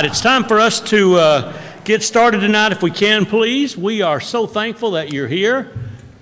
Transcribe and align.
Right, 0.00 0.08
it's 0.08 0.22
time 0.22 0.44
for 0.44 0.58
us 0.58 0.80
to 0.88 1.16
uh, 1.16 1.52
get 1.84 2.02
started 2.02 2.40
tonight, 2.40 2.72
if 2.72 2.82
we 2.82 2.90
can, 2.90 3.26
please. 3.26 3.76
We 3.76 4.00
are 4.00 4.18
so 4.18 4.46
thankful 4.46 4.92
that 4.92 5.12
you're 5.12 5.28
here. 5.28 5.70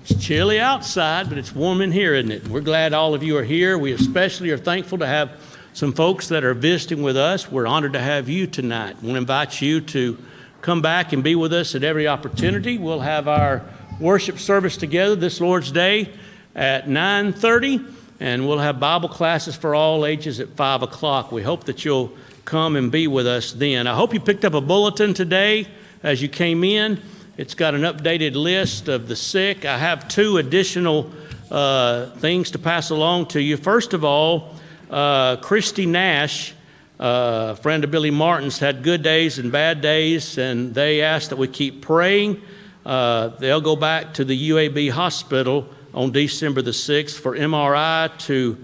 It's 0.01 0.21
chilly 0.21 0.59
outside, 0.59 1.29
but 1.29 1.37
it's 1.37 1.55
warm 1.55 1.79
in 1.79 1.93
here, 1.93 2.13
isn't 2.13 2.29
it? 2.29 2.49
We're 2.49 2.59
glad 2.59 2.91
all 2.91 3.13
of 3.13 3.23
you 3.23 3.37
are 3.37 3.43
here. 3.45 3.77
We 3.77 3.93
especially 3.93 4.51
are 4.51 4.57
thankful 4.57 4.97
to 4.97 5.07
have 5.07 5.31
some 5.71 5.93
folks 5.93 6.27
that 6.27 6.43
are 6.43 6.53
visiting 6.53 7.03
with 7.03 7.15
us. 7.15 7.49
We're 7.49 7.67
honored 7.67 7.93
to 7.93 8.01
have 8.01 8.27
you 8.27 8.47
tonight. 8.47 9.01
We 9.01 9.13
invite 9.13 9.61
you 9.61 9.79
to 9.79 10.17
come 10.61 10.81
back 10.81 11.13
and 11.13 11.23
be 11.23 11.35
with 11.35 11.53
us 11.53 11.73
at 11.73 11.85
every 11.85 12.05
opportunity. 12.05 12.77
We'll 12.77 12.99
have 12.99 13.29
our 13.29 13.63
worship 13.97 14.39
service 14.39 14.75
together 14.75 15.15
this 15.15 15.39
Lord's 15.39 15.71
Day 15.71 16.11
at 16.53 16.89
9:30, 16.89 17.85
and 18.19 18.45
we'll 18.45 18.59
have 18.59 18.77
Bible 18.77 19.07
classes 19.07 19.55
for 19.55 19.73
all 19.73 20.05
ages 20.05 20.41
at 20.41 20.49
5 20.57 20.81
o'clock. 20.81 21.31
We 21.31 21.43
hope 21.43 21.63
that 21.63 21.85
you'll 21.85 22.11
come 22.49 22.75
and 22.75 22.91
be 22.91 23.05
with 23.05 23.27
us 23.27 23.51
then. 23.51 23.85
I 23.85 23.93
hope 23.93 24.11
you 24.11 24.19
picked 24.19 24.43
up 24.43 24.55
a 24.55 24.61
bulletin 24.61 25.13
today 25.13 25.67
as 26.01 26.19
you 26.19 26.27
came 26.27 26.63
in. 26.63 26.99
It's 27.37 27.53
got 27.53 27.75
an 27.75 27.81
updated 27.81 28.33
list 28.33 28.87
of 28.87 29.07
the 29.07 29.15
sick. 29.15 29.65
I 29.65 29.77
have 29.77 30.07
two 30.07 30.37
additional 30.37 31.11
uh, 31.51 32.07
things 32.15 32.49
to 32.51 32.57
pass 32.57 32.89
along 32.89 33.27
to 33.27 33.39
you. 33.39 33.55
First 33.55 33.93
of 33.93 34.03
all, 34.03 34.55
uh, 34.89 35.35
Christy 35.35 35.85
Nash, 35.85 36.55
uh, 36.99 37.53
friend 37.53 37.83
of 37.83 37.91
Billy 37.91 38.09
Martin's, 38.09 38.57
had 38.57 38.81
good 38.81 39.03
days 39.03 39.37
and 39.37 39.51
bad 39.51 39.81
days, 39.81 40.39
and 40.39 40.73
they 40.73 41.01
asked 41.03 41.29
that 41.29 41.37
we 41.37 41.47
keep 41.47 41.83
praying. 41.83 42.41
Uh, 42.83 43.27
they'll 43.27 43.61
go 43.61 43.75
back 43.75 44.15
to 44.15 44.25
the 44.25 44.49
UAB 44.49 44.89
hospital 44.89 45.69
on 45.93 46.11
December 46.11 46.63
the 46.63 46.71
6th 46.71 47.19
for 47.19 47.37
MRI 47.37 48.17
to 48.25 48.57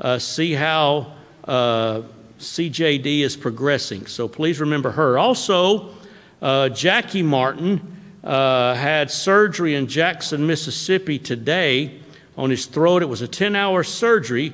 uh, 0.00 0.18
see 0.18 0.54
how 0.54 1.12
uh, 1.44 2.02
CJD 2.38 3.20
is 3.20 3.36
progressing. 3.36 4.06
So 4.06 4.28
please 4.28 4.60
remember 4.60 4.92
her. 4.92 5.18
Also, 5.18 5.94
uh, 6.40 6.68
Jackie 6.68 7.22
Martin 7.22 7.96
uh, 8.22 8.74
had 8.74 9.10
surgery 9.10 9.74
in 9.74 9.86
Jackson, 9.88 10.46
Mississippi 10.46 11.18
today 11.18 12.00
on 12.36 12.50
his 12.50 12.66
throat. 12.66 13.02
It 13.02 13.08
was 13.08 13.22
a 13.22 13.28
10 13.28 13.56
hour 13.56 13.82
surgery, 13.82 14.52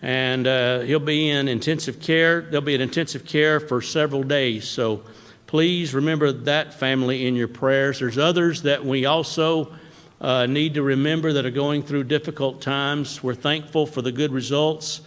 and 0.00 0.46
uh, 0.46 0.80
he'll 0.80 0.98
be 0.98 1.28
in 1.28 1.46
intensive 1.48 2.00
care. 2.00 2.40
They'll 2.40 2.62
be 2.62 2.74
in 2.74 2.80
intensive 2.80 3.26
care 3.26 3.60
for 3.60 3.82
several 3.82 4.22
days. 4.22 4.66
So 4.66 5.02
please 5.46 5.92
remember 5.92 6.32
that 6.32 6.72
family 6.72 7.26
in 7.26 7.36
your 7.36 7.48
prayers. 7.48 7.98
There's 7.98 8.18
others 8.18 8.62
that 8.62 8.84
we 8.84 9.04
also 9.04 9.74
uh, 10.22 10.46
need 10.46 10.74
to 10.74 10.82
remember 10.82 11.34
that 11.34 11.44
are 11.44 11.50
going 11.50 11.82
through 11.82 12.04
difficult 12.04 12.62
times. 12.62 13.22
We're 13.22 13.34
thankful 13.34 13.86
for 13.86 14.00
the 14.00 14.12
good 14.12 14.32
results 14.32 15.02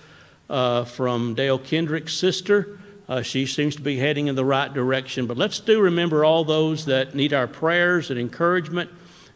uh, 0.50 0.84
from 0.86 1.36
Dale 1.36 1.60
Kendrick's 1.60 2.14
sister. 2.14 2.80
Uh, 3.08 3.22
she 3.22 3.46
seems 3.46 3.76
to 3.76 3.82
be 3.82 3.98
heading 3.98 4.28
in 4.28 4.36
the 4.36 4.46
right 4.46 4.74
direction. 4.74 5.26
But 5.26 5.38
let's 5.38 5.60
do 5.60 5.82
remember 5.82 6.24
all 6.24 6.44
those 6.44 6.86
that 6.86 7.16
need 7.16 7.34
our 7.34 7.48
prayers 7.48 8.12
and 8.12 8.20
encouragement 8.20 8.90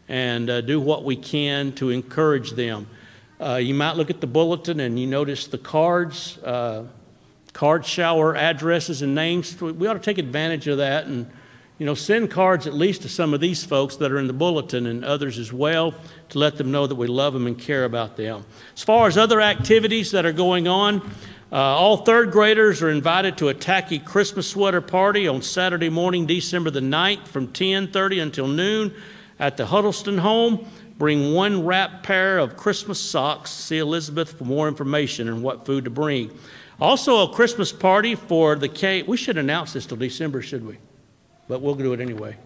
and 0.08 0.50
uh, 0.50 0.60
do 0.60 0.80
what 0.80 1.04
we 1.04 1.16
can 1.16 1.72
to 1.72 1.90
encourage 1.90 2.52
them. 2.52 2.86
Uh, 3.40 3.56
you 3.56 3.74
might 3.74 3.96
look 3.96 4.10
at 4.10 4.20
the 4.20 4.26
bulletin 4.26 4.80
and 4.80 4.98
you 4.98 5.06
notice 5.06 5.46
the 5.46 5.58
cards, 5.58 6.38
uh, 6.38 6.84
card 7.52 7.84
shower 7.84 8.36
addresses 8.36 9.02
and 9.02 9.14
names. 9.14 9.60
We 9.60 9.86
ought 9.86 9.94
to 9.94 9.98
take 9.98 10.18
advantage 10.18 10.68
of 10.68 10.78
that 10.78 11.06
and 11.06 11.30
you 11.78 11.86
know, 11.86 11.94
send 11.94 12.30
cards 12.30 12.66
at 12.66 12.74
least 12.74 13.02
to 13.02 13.08
some 13.08 13.34
of 13.34 13.40
these 13.40 13.64
folks 13.64 13.96
that 13.96 14.12
are 14.12 14.18
in 14.18 14.28
the 14.28 14.32
bulletin 14.32 14.86
and 14.86 15.04
others 15.04 15.38
as 15.38 15.52
well 15.52 15.92
to 16.28 16.38
let 16.38 16.56
them 16.56 16.70
know 16.70 16.86
that 16.86 16.94
we 16.94 17.08
love 17.08 17.32
them 17.32 17.46
and 17.48 17.58
care 17.58 17.84
about 17.84 18.16
them. 18.16 18.44
As 18.76 18.84
far 18.84 19.08
as 19.08 19.18
other 19.18 19.40
activities 19.40 20.12
that 20.12 20.24
are 20.24 20.32
going 20.32 20.68
on, 20.68 21.02
uh, 21.50 21.56
all 21.56 21.98
third 21.98 22.30
graders 22.30 22.80
are 22.80 22.90
invited 22.90 23.38
to 23.38 23.48
a 23.48 23.54
tacky 23.54 23.98
Christmas 23.98 24.46
sweater 24.46 24.80
party 24.80 25.26
on 25.26 25.42
Saturday 25.42 25.88
morning, 25.88 26.26
December 26.26 26.70
the 26.70 26.80
9th 26.80 27.26
from 27.26 27.48
10:30 27.48 28.20
until 28.20 28.46
noon 28.46 28.92
at 29.40 29.56
the 29.56 29.66
Huddleston 29.66 30.18
home. 30.18 30.66
Bring 30.96 31.34
one 31.34 31.64
wrapped 31.66 32.04
pair 32.04 32.38
of 32.38 32.56
Christmas 32.56 33.00
socks. 33.00 33.50
See 33.50 33.78
Elizabeth 33.78 34.38
for 34.38 34.44
more 34.44 34.68
information 34.68 35.28
on 35.28 35.42
what 35.42 35.66
food 35.66 35.84
to 35.84 35.90
bring. 35.90 36.30
Also, 36.80 37.22
a 37.22 37.32
Christmas 37.32 37.72
party 37.72 38.14
for 38.14 38.54
the 38.54 38.68
K. 38.68 39.02
We 39.02 39.16
should 39.16 39.38
announce 39.38 39.72
this 39.72 39.86
till 39.86 39.96
December, 39.96 40.40
should 40.40 40.64
we? 40.66 40.78
But 41.48 41.60
we'll 41.60 41.74
do 41.74 41.92
it 41.92 42.00
anyway. 42.00 42.36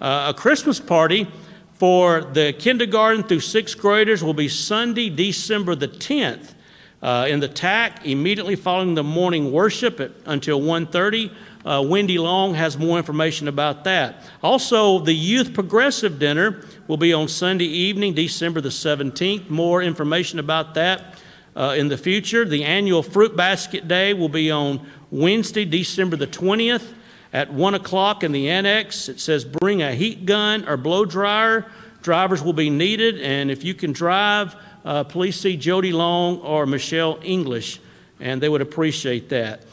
Uh, 0.00 0.32
a 0.34 0.38
Christmas 0.38 0.80
party 0.80 1.26
for 1.74 2.22
the 2.22 2.52
kindergarten 2.58 3.22
through 3.22 3.40
sixth 3.40 3.78
graders 3.78 4.22
will 4.22 4.34
be 4.34 4.48
Sunday, 4.48 5.10
December 5.10 5.74
the 5.74 5.88
10th. 5.88 6.54
Uh, 7.00 7.26
in 7.28 7.38
the 7.38 7.46
TAC, 7.46 8.04
immediately 8.04 8.56
following 8.56 8.94
the 8.96 9.04
morning 9.04 9.52
worship 9.52 10.00
at, 10.00 10.10
until 10.26 10.60
1.30. 10.60 11.32
Uh, 11.64 11.80
Wendy 11.82 12.18
Long 12.18 12.54
has 12.54 12.76
more 12.76 12.98
information 12.98 13.46
about 13.46 13.84
that. 13.84 14.24
Also, 14.42 14.98
the 14.98 15.12
Youth 15.12 15.54
Progressive 15.54 16.18
Dinner 16.18 16.64
will 16.88 16.96
be 16.96 17.12
on 17.12 17.28
Sunday 17.28 17.66
evening, 17.66 18.14
December 18.14 18.60
the 18.60 18.70
17th. 18.70 19.48
More 19.48 19.80
information 19.80 20.40
about 20.40 20.74
that 20.74 21.14
uh, 21.54 21.76
in 21.78 21.86
the 21.86 21.96
future. 21.96 22.44
The 22.44 22.64
annual 22.64 23.04
Fruit 23.04 23.36
Basket 23.36 23.86
Day 23.86 24.12
will 24.12 24.28
be 24.28 24.50
on 24.50 24.84
Wednesday, 25.12 25.64
December 25.64 26.16
the 26.16 26.26
20th. 26.26 26.94
At 27.32 27.52
1 27.52 27.74
o'clock 27.74 28.24
in 28.24 28.32
the 28.32 28.48
annex, 28.48 29.08
it 29.08 29.20
says 29.20 29.44
bring 29.44 29.82
a 29.82 29.94
heat 29.94 30.24
gun 30.24 30.66
or 30.66 30.78
blow 30.78 31.04
dryer. 31.04 31.66
Drivers 32.02 32.42
will 32.42 32.54
be 32.54 32.70
needed, 32.70 33.20
and 33.20 33.50
if 33.50 33.64
you 33.64 33.74
can 33.74 33.92
drive, 33.92 34.56
uh, 34.84 35.04
please 35.04 35.38
see 35.38 35.56
Jody 35.56 35.92
Long 35.92 36.38
or 36.38 36.64
Michelle 36.64 37.18
English, 37.22 37.80
and 38.18 38.40
they 38.40 38.48
would 38.48 38.62
appreciate 38.62 39.28
that. 39.28 39.64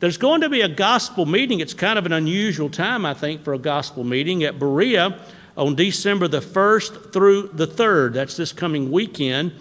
There's 0.00 0.16
going 0.16 0.40
to 0.40 0.48
be 0.48 0.62
a 0.62 0.68
gospel 0.68 1.24
meeting. 1.24 1.60
It's 1.60 1.72
kind 1.72 1.98
of 1.98 2.06
an 2.06 2.12
unusual 2.12 2.68
time, 2.68 3.06
I 3.06 3.14
think, 3.14 3.44
for 3.44 3.54
a 3.54 3.58
gospel 3.58 4.02
meeting 4.02 4.42
at 4.42 4.58
Berea 4.58 5.20
on 5.56 5.76
December 5.76 6.26
the 6.26 6.40
1st 6.40 7.12
through 7.12 7.50
the 7.54 7.66
3rd. 7.66 8.14
That's 8.14 8.36
this 8.36 8.52
coming 8.52 8.90
weekend. 8.90 9.52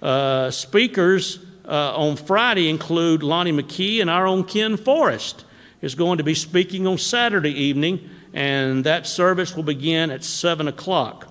Uh, 0.00 0.52
speakers 0.52 1.40
uh, 1.66 1.96
on 1.96 2.16
Friday 2.16 2.68
include 2.68 3.24
Lonnie 3.24 3.52
McKee 3.52 4.00
and 4.00 4.08
our 4.08 4.28
own 4.28 4.44
Ken 4.44 4.76
Forrest 4.76 5.44
is 5.82 5.94
going 5.94 6.18
to 6.18 6.24
be 6.24 6.34
speaking 6.34 6.86
on 6.86 6.98
Saturday 6.98 7.52
evening, 7.52 8.08
and 8.32 8.84
that 8.84 9.06
service 9.06 9.56
will 9.56 9.62
begin 9.62 10.10
at 10.10 10.22
7 10.24 10.68
o'clock. 10.68 11.26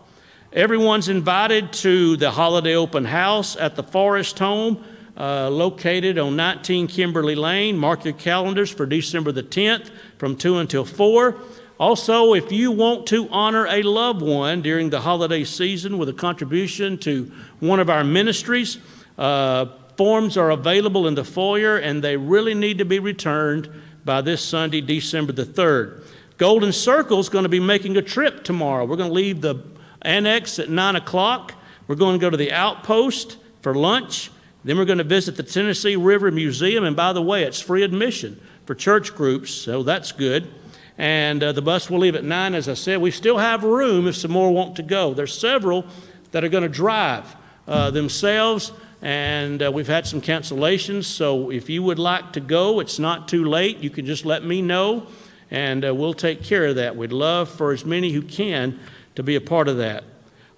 Everyone's 0.51 1.09
invited 1.09 1.71
to 1.73 2.17
the 2.17 2.31
holiday 2.31 2.75
open 2.75 3.05
house 3.05 3.55
at 3.55 3.75
the 3.75 3.83
Forrest 3.83 4.39
Home, 4.39 4.83
uh, 5.15 5.49
located 5.49 6.17
on 6.17 6.35
19 6.35 6.87
Kimberly 6.87 7.35
Lane. 7.35 7.77
Mark 7.77 8.05
your 8.05 8.15
calendars 8.15 8.71
for 8.71 8.85
December 8.85 9.31
the 9.31 9.43
10th 9.43 9.91
from 10.17 10.35
2 10.35 10.57
until 10.57 10.85
4. 10.85 11.35
Also, 11.79 12.33
if 12.33 12.51
you 12.51 12.71
want 12.71 13.05
to 13.07 13.29
honor 13.29 13.67
a 13.67 13.83
loved 13.83 14.21
one 14.21 14.61
during 14.61 14.89
the 14.89 14.99
holiday 14.99 15.43
season 15.43 15.97
with 15.97 16.09
a 16.09 16.13
contribution 16.13 16.97
to 16.97 17.31
one 17.59 17.79
of 17.79 17.89
our 17.89 18.03
ministries, 18.03 18.79
uh, 19.17 19.67
forms 19.95 20.35
are 20.35 20.49
available 20.49 21.07
in 21.07 21.15
the 21.15 21.23
foyer 21.23 21.77
and 21.77 22.03
they 22.03 22.17
really 22.17 22.53
need 22.53 22.77
to 22.77 22.85
be 22.85 22.99
returned 22.99 23.69
by 24.09 24.21
this 24.21 24.43
Sunday, 24.43 24.81
December 24.81 25.33
the 25.33 25.45
3rd. 25.45 26.03
Golden 26.39 26.73
Circle 26.73 27.19
is 27.19 27.29
going 27.29 27.43
to 27.43 27.49
be 27.49 27.59
making 27.59 27.95
a 27.95 28.01
trip 28.01 28.43
tomorrow. 28.43 28.83
We're 28.83 28.95
going 28.95 29.11
to 29.11 29.13
leave 29.13 29.39
the 29.39 29.63
annex 30.01 30.57
at 30.57 30.67
9 30.67 30.95
o'clock. 30.95 31.53
We're 31.87 31.93
going 31.93 32.17
to 32.17 32.19
go 32.19 32.31
to 32.31 32.35
the 32.35 32.51
outpost 32.51 33.37
for 33.61 33.75
lunch. 33.75 34.31
Then 34.63 34.79
we're 34.79 34.85
going 34.85 34.97
to 34.97 35.03
visit 35.03 35.37
the 35.37 35.43
Tennessee 35.43 35.95
River 35.95 36.31
Museum. 36.31 36.85
And 36.85 36.95
by 36.95 37.13
the 37.13 37.21
way, 37.21 37.43
it's 37.43 37.61
free 37.61 37.83
admission 37.83 38.41
for 38.65 38.73
church 38.73 39.13
groups, 39.13 39.53
so 39.53 39.83
that's 39.83 40.11
good. 40.11 40.51
And 40.97 41.43
uh, 41.43 41.51
the 41.51 41.61
bus 41.61 41.87
will 41.87 41.99
leave 41.99 42.15
at 42.15 42.23
9, 42.23 42.55
as 42.55 42.67
I 42.67 42.73
said. 42.73 42.99
We 43.01 43.11
still 43.11 43.37
have 43.37 43.63
room 43.63 44.07
if 44.07 44.15
some 44.15 44.31
more 44.31 44.51
want 44.51 44.75
to 44.77 44.81
go. 44.81 45.13
There's 45.13 45.39
several 45.39 45.85
that 46.31 46.43
are 46.43 46.49
going 46.49 46.63
to 46.63 46.67
drive 46.67 47.35
uh, 47.67 47.91
themselves 47.91 48.71
and 49.01 49.63
uh, 49.63 49.71
we've 49.71 49.87
had 49.87 50.05
some 50.05 50.21
cancellations. 50.21 51.05
So 51.05 51.51
if 51.51 51.69
you 51.69 51.83
would 51.83 51.99
like 51.99 52.33
to 52.33 52.39
go, 52.39 52.79
it's 52.79 52.99
not 52.99 53.27
too 53.27 53.45
late. 53.45 53.77
You 53.79 53.89
can 53.89 54.05
just 54.05 54.25
let 54.25 54.43
me 54.43 54.61
know, 54.61 55.07
and 55.51 55.85
uh, 55.85 55.95
we'll 55.95 56.13
take 56.13 56.43
care 56.43 56.65
of 56.65 56.75
that. 56.75 56.95
We'd 56.95 57.13
love 57.13 57.49
for 57.49 57.71
as 57.71 57.85
many 57.85 58.11
who 58.11 58.21
can 58.21 58.79
to 59.15 59.23
be 59.23 59.35
a 59.35 59.41
part 59.41 59.67
of 59.67 59.77
that. 59.77 60.03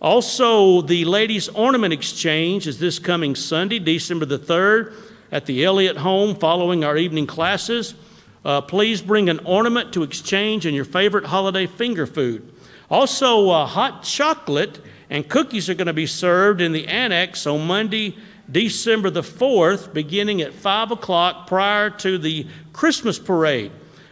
Also, 0.01 0.81
the 0.81 1.05
Ladies 1.05 1.47
Ornament 1.49 1.93
Exchange 1.93 2.65
is 2.65 2.79
this 2.79 2.97
coming 2.97 3.35
Sunday, 3.35 3.77
December 3.77 4.25
the 4.25 4.39
3rd, 4.39 4.95
at 5.31 5.45
the 5.45 5.63
Elliott 5.63 5.97
home 5.97 6.35
following 6.35 6.83
our 6.83 6.97
evening 6.97 7.27
classes. 7.27 7.93
Uh, 8.43 8.59
please 8.61 9.01
bring 9.01 9.29
an 9.29 9.39
ornament 9.45 9.93
to 9.93 10.01
exchange 10.01 10.65
and 10.65 10.75
your 10.75 10.85
favorite 10.85 11.25
holiday 11.25 11.67
finger 11.67 12.07
food. 12.07 12.51
Also, 12.89 13.49
uh, 13.49 13.65
hot 13.65 14.03
chocolate 14.03 14.79
and 15.11 15.29
cookies 15.29 15.69
are 15.69 15.75
going 15.75 15.87
to 15.87 15.93
be 15.93 16.07
served 16.07 16.61
in 16.61 16.71
the 16.71 16.87
annex 16.87 17.45
on 17.45 17.67
Monday, 17.67 18.17
December 18.51 19.09
the 19.09 19.21
4th, 19.21 19.93
beginning 19.93 20.41
at 20.41 20.53
5 20.53 20.91
o'clock 20.91 21.47
prior 21.47 21.89
to 21.89 22.17
the 22.17 22.47
Christmas 22.73 23.17
parade. 23.17 23.71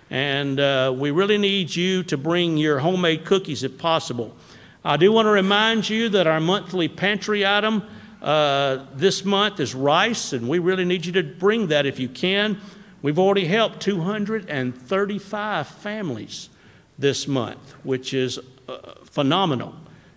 And 0.10 0.60
uh, 0.60 0.93
we 0.96 1.12
really 1.12 1.38
need 1.38 1.75
you 1.75 2.03
to 2.03 2.17
bring 2.17 2.58
your 2.58 2.79
homemade 2.79 3.25
cookies 3.25 3.63
if 3.63 3.77
possible. 3.77 4.36
I 4.84 4.98
do 4.98 5.12
want 5.12 5.25
to 5.25 5.31
remind 5.31 5.89
you 5.89 6.10
that 6.10 6.25
our 6.25 6.39
monthly 6.39 6.88
pantry 6.88 7.46
item 7.46 7.84
uh, 8.22 8.86
this 8.96 9.24
month 9.25 9.60
is 9.60 9.75
rice, 9.75 10.34
and 10.34 10.48
we 10.50 10.60
really 10.60 10.86
need 10.86 11.05
you 11.05 11.12
to 11.13 11.24
bring 11.24 11.67
that 11.67 11.86
if 11.86 12.00
you 12.00 12.10
can. 12.10 12.60
We've 13.01 13.19
already 13.19 13.46
helped 13.46 13.81
235 13.81 15.67
families 15.67 16.50
this 16.98 17.27
month, 17.27 17.75
which 17.84 18.13
is 18.13 18.39
uh, 18.67 18.96
phenomenal. 19.05 19.74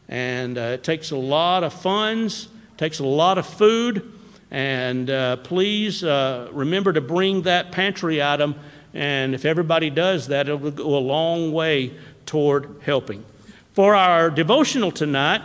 And 0.08 0.58
uh, 0.58 0.62
it 0.62 0.82
takes 0.84 1.12
a 1.12 1.16
lot 1.16 1.62
of 1.64 1.72
funds, 1.72 2.48
takes 2.76 2.98
a 2.98 3.06
lot 3.06 3.38
of 3.38 3.46
food. 3.46 4.11
And 4.52 5.08
uh, 5.08 5.36
please 5.36 6.04
uh, 6.04 6.50
remember 6.52 6.92
to 6.92 7.00
bring 7.00 7.42
that 7.42 7.72
pantry 7.72 8.22
item. 8.22 8.54
And 8.92 9.34
if 9.34 9.46
everybody 9.46 9.88
does 9.88 10.28
that, 10.28 10.46
it'll 10.46 10.70
go 10.70 10.94
a 10.94 11.00
long 11.00 11.52
way 11.52 11.94
toward 12.26 12.76
helping. 12.82 13.24
For 13.72 13.94
our 13.94 14.30
devotional 14.30 14.92
tonight, 14.92 15.40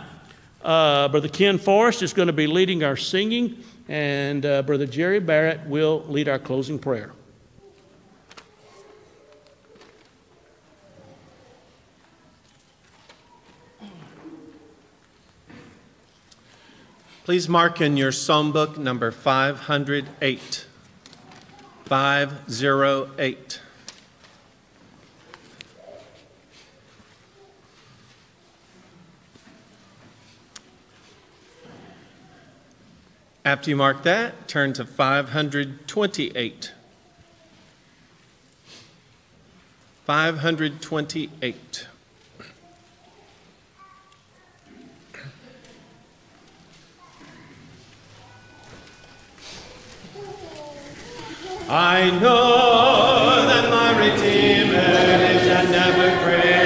uh, 0.62 1.08
Brother 1.08 1.28
Ken 1.28 1.56
Forrest 1.56 2.02
is 2.02 2.12
going 2.12 2.26
to 2.26 2.34
be 2.34 2.46
leading 2.46 2.84
our 2.84 2.96
singing, 2.96 3.64
and 3.88 4.44
uh, 4.44 4.60
Brother 4.62 4.86
Jerry 4.86 5.20
Barrett 5.20 5.66
will 5.66 6.04
lead 6.08 6.28
our 6.28 6.38
closing 6.38 6.78
prayer. 6.78 7.10
Please 17.28 17.46
mark 17.46 17.82
in 17.82 17.98
your 17.98 18.10
psalm 18.10 18.52
book 18.52 18.78
number 18.78 19.10
508. 19.10 20.64
508. 21.84 23.60
After 33.44 33.68
you 33.68 33.76
mark 33.76 34.04
that, 34.04 34.48
turn 34.48 34.72
to 34.72 34.86
528. 34.86 36.72
528. 40.06 41.87
I 51.70 52.08
know 52.18 53.44
that 53.46 53.68
my 53.68 53.90
Redeemer 53.98 54.72
lives 54.72 55.46
and 55.48 55.70
never 55.70 56.16
prays 56.24 56.57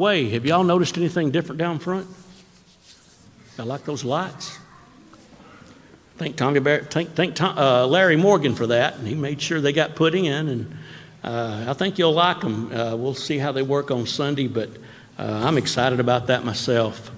way, 0.00 0.30
have 0.30 0.44
y'all 0.44 0.64
noticed 0.64 0.96
anything 0.96 1.30
different 1.30 1.58
down 1.58 1.78
front? 1.78 2.08
I 3.58 3.62
like 3.62 3.84
those 3.84 4.04
lights. 4.04 4.58
Thank 6.16 6.36
Tommy 6.36 6.58
Bar- 6.60 6.84
thank, 6.84 7.10
thank 7.10 7.34
Tom, 7.34 7.56
uh, 7.56 7.86
Larry 7.86 8.16
Morgan 8.16 8.54
for 8.54 8.66
that, 8.68 8.96
and 8.96 9.06
he 9.06 9.14
made 9.14 9.40
sure 9.40 9.60
they 9.60 9.72
got 9.72 9.94
put 9.94 10.14
in. 10.14 10.48
And 10.48 10.78
uh, 11.22 11.66
I 11.68 11.74
think 11.74 11.98
you'll 11.98 12.12
like 12.14 12.40
them. 12.40 12.72
Uh, 12.72 12.96
we'll 12.96 13.14
see 13.14 13.38
how 13.38 13.52
they 13.52 13.62
work 13.62 13.90
on 13.90 14.06
Sunday, 14.06 14.48
but 14.48 14.70
uh, 15.18 15.42
I'm 15.44 15.58
excited 15.58 16.00
about 16.00 16.26
that 16.28 16.44
myself. 16.44 17.10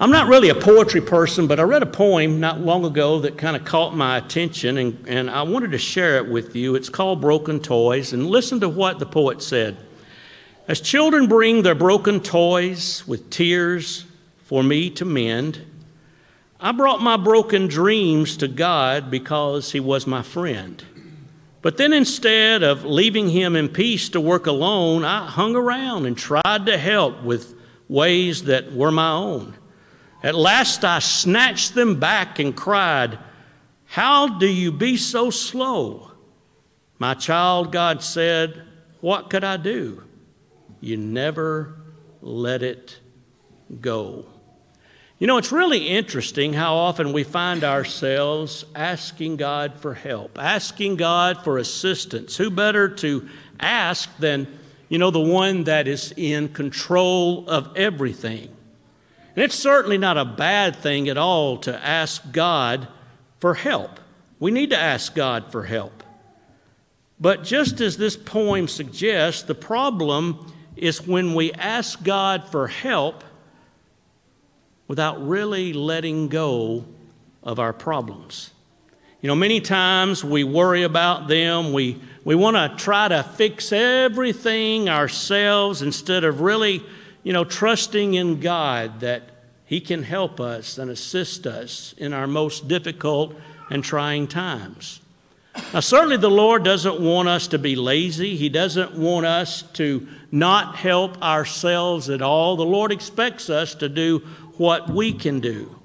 I'm 0.00 0.10
not 0.10 0.28
really 0.28 0.48
a 0.48 0.54
poetry 0.54 1.00
person, 1.00 1.46
but 1.46 1.58
I 1.58 1.64
read 1.64 1.82
a 1.82 1.86
poem 1.86 2.38
not 2.38 2.60
long 2.60 2.84
ago 2.84 3.18
that 3.20 3.36
kind 3.36 3.56
of 3.56 3.64
caught 3.64 3.94
my 3.94 4.16
attention, 4.16 4.78
and, 4.78 5.04
and 5.08 5.28
I 5.28 5.42
wanted 5.42 5.72
to 5.72 5.78
share 5.78 6.16
it 6.18 6.28
with 6.28 6.54
you. 6.54 6.74
It's 6.74 6.88
called 6.88 7.20
Broken 7.20 7.60
Toys, 7.60 8.12
and 8.12 8.26
listen 8.26 8.60
to 8.60 8.68
what 8.68 8.98
the 8.98 9.06
poet 9.06 9.42
said. 9.42 9.76
As 10.68 10.82
children 10.82 11.28
bring 11.28 11.62
their 11.62 11.74
broken 11.74 12.20
toys 12.20 13.02
with 13.06 13.30
tears 13.30 14.04
for 14.44 14.62
me 14.62 14.90
to 14.90 15.06
mend, 15.06 15.62
I 16.60 16.72
brought 16.72 17.00
my 17.00 17.16
broken 17.16 17.68
dreams 17.68 18.36
to 18.36 18.48
God 18.48 19.10
because 19.10 19.72
He 19.72 19.80
was 19.80 20.06
my 20.06 20.20
friend. 20.20 20.84
But 21.62 21.78
then 21.78 21.94
instead 21.94 22.62
of 22.62 22.84
leaving 22.84 23.30
Him 23.30 23.56
in 23.56 23.70
peace 23.70 24.10
to 24.10 24.20
work 24.20 24.46
alone, 24.46 25.06
I 25.06 25.26
hung 25.26 25.56
around 25.56 26.04
and 26.04 26.18
tried 26.18 26.66
to 26.66 26.76
help 26.76 27.22
with 27.22 27.54
ways 27.88 28.42
that 28.44 28.70
were 28.70 28.92
my 28.92 29.12
own. 29.12 29.54
At 30.22 30.34
last 30.34 30.84
I 30.84 30.98
snatched 30.98 31.74
them 31.74 31.98
back 31.98 32.38
and 32.38 32.54
cried, 32.54 33.18
How 33.86 34.38
do 34.38 34.46
you 34.46 34.70
be 34.70 34.98
so 34.98 35.30
slow? 35.30 36.10
My 36.98 37.14
child, 37.14 37.72
God 37.72 38.02
said, 38.02 38.64
What 39.00 39.30
could 39.30 39.44
I 39.44 39.56
do? 39.56 40.02
You 40.80 40.96
never 40.96 41.76
let 42.22 42.62
it 42.62 42.98
go. 43.80 44.26
You 45.18 45.26
know, 45.26 45.36
it's 45.36 45.50
really 45.50 45.88
interesting 45.88 46.52
how 46.52 46.76
often 46.76 47.12
we 47.12 47.24
find 47.24 47.64
ourselves 47.64 48.64
asking 48.76 49.36
God 49.36 49.80
for 49.80 49.94
help, 49.94 50.38
asking 50.38 50.96
God 50.96 51.42
for 51.42 51.58
assistance. 51.58 52.36
Who 52.36 52.50
better 52.50 52.88
to 52.96 53.28
ask 53.58 54.08
than, 54.18 54.46
you 54.88 54.98
know, 54.98 55.10
the 55.10 55.18
one 55.18 55.64
that 55.64 55.88
is 55.88 56.14
in 56.16 56.50
control 56.50 57.48
of 57.50 57.76
everything? 57.76 58.48
And 59.34 59.44
it's 59.44 59.56
certainly 59.56 59.98
not 59.98 60.16
a 60.16 60.24
bad 60.24 60.76
thing 60.76 61.08
at 61.08 61.18
all 61.18 61.58
to 61.58 61.84
ask 61.84 62.30
God 62.30 62.86
for 63.40 63.54
help. 63.54 63.98
We 64.38 64.52
need 64.52 64.70
to 64.70 64.78
ask 64.78 65.16
God 65.16 65.50
for 65.50 65.64
help. 65.64 66.04
But 67.20 67.42
just 67.42 67.80
as 67.80 67.96
this 67.96 68.16
poem 68.16 68.68
suggests, 68.68 69.42
the 69.42 69.54
problem 69.56 70.52
is 70.78 71.06
when 71.06 71.34
we 71.34 71.52
ask 71.52 72.02
God 72.02 72.48
for 72.48 72.68
help 72.68 73.24
without 74.86 75.26
really 75.26 75.72
letting 75.72 76.28
go 76.28 76.84
of 77.42 77.58
our 77.58 77.72
problems. 77.72 78.50
You 79.20 79.26
know, 79.26 79.34
many 79.34 79.60
times 79.60 80.24
we 80.24 80.44
worry 80.44 80.84
about 80.84 81.28
them. 81.28 81.72
We, 81.72 82.00
we 82.24 82.34
want 82.34 82.56
to 82.56 82.82
try 82.82 83.08
to 83.08 83.22
fix 83.22 83.72
everything 83.72 84.88
ourselves 84.88 85.82
instead 85.82 86.24
of 86.24 86.40
really, 86.40 86.84
you 87.24 87.32
know, 87.32 87.44
trusting 87.44 88.14
in 88.14 88.40
God 88.40 89.00
that 89.00 89.24
He 89.64 89.80
can 89.80 90.04
help 90.04 90.40
us 90.40 90.78
and 90.78 90.90
assist 90.90 91.46
us 91.46 91.94
in 91.98 92.12
our 92.12 92.26
most 92.26 92.68
difficult 92.68 93.34
and 93.70 93.82
trying 93.82 94.28
times. 94.28 95.00
Now, 95.72 95.80
certainly 95.80 96.16
the 96.16 96.30
Lord 96.30 96.62
doesn't 96.62 97.00
want 97.00 97.28
us 97.28 97.48
to 97.48 97.58
be 97.58 97.76
lazy. 97.76 98.36
He 98.36 98.48
doesn't 98.48 98.94
want 98.94 99.26
us 99.26 99.62
to 99.74 100.06
not 100.30 100.76
help 100.76 101.20
ourselves 101.22 102.10
at 102.10 102.22
all. 102.22 102.56
The 102.56 102.64
Lord 102.64 102.92
expects 102.92 103.50
us 103.50 103.74
to 103.76 103.88
do 103.88 104.20
what 104.56 104.88
we 104.88 105.12
can 105.12 105.40
do. 105.40 105.78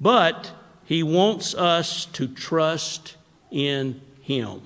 But 0.00 0.50
He 0.84 1.02
wants 1.02 1.54
us 1.54 2.06
to 2.06 2.28
trust 2.28 3.16
in 3.50 4.00
Him. 4.20 4.62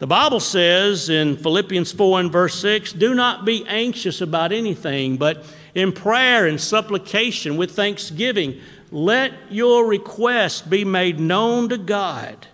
The 0.00 0.06
Bible 0.06 0.40
says 0.40 1.10
in 1.10 1.36
Philippians 1.36 1.92
4 1.92 2.20
and 2.20 2.32
verse 2.32 2.58
6 2.60 2.94
do 2.94 3.14
not 3.14 3.44
be 3.44 3.66
anxious 3.66 4.22
about 4.22 4.50
anything, 4.50 5.18
but 5.18 5.44
in 5.74 5.92
prayer 5.92 6.46
and 6.46 6.60
supplication 6.60 7.56
with 7.56 7.72
thanksgiving, 7.72 8.60
let 8.90 9.32
your 9.50 9.86
request 9.86 10.70
be 10.70 10.84
made 10.84 11.20
known 11.20 11.68
to 11.68 11.78
God. 11.78 12.46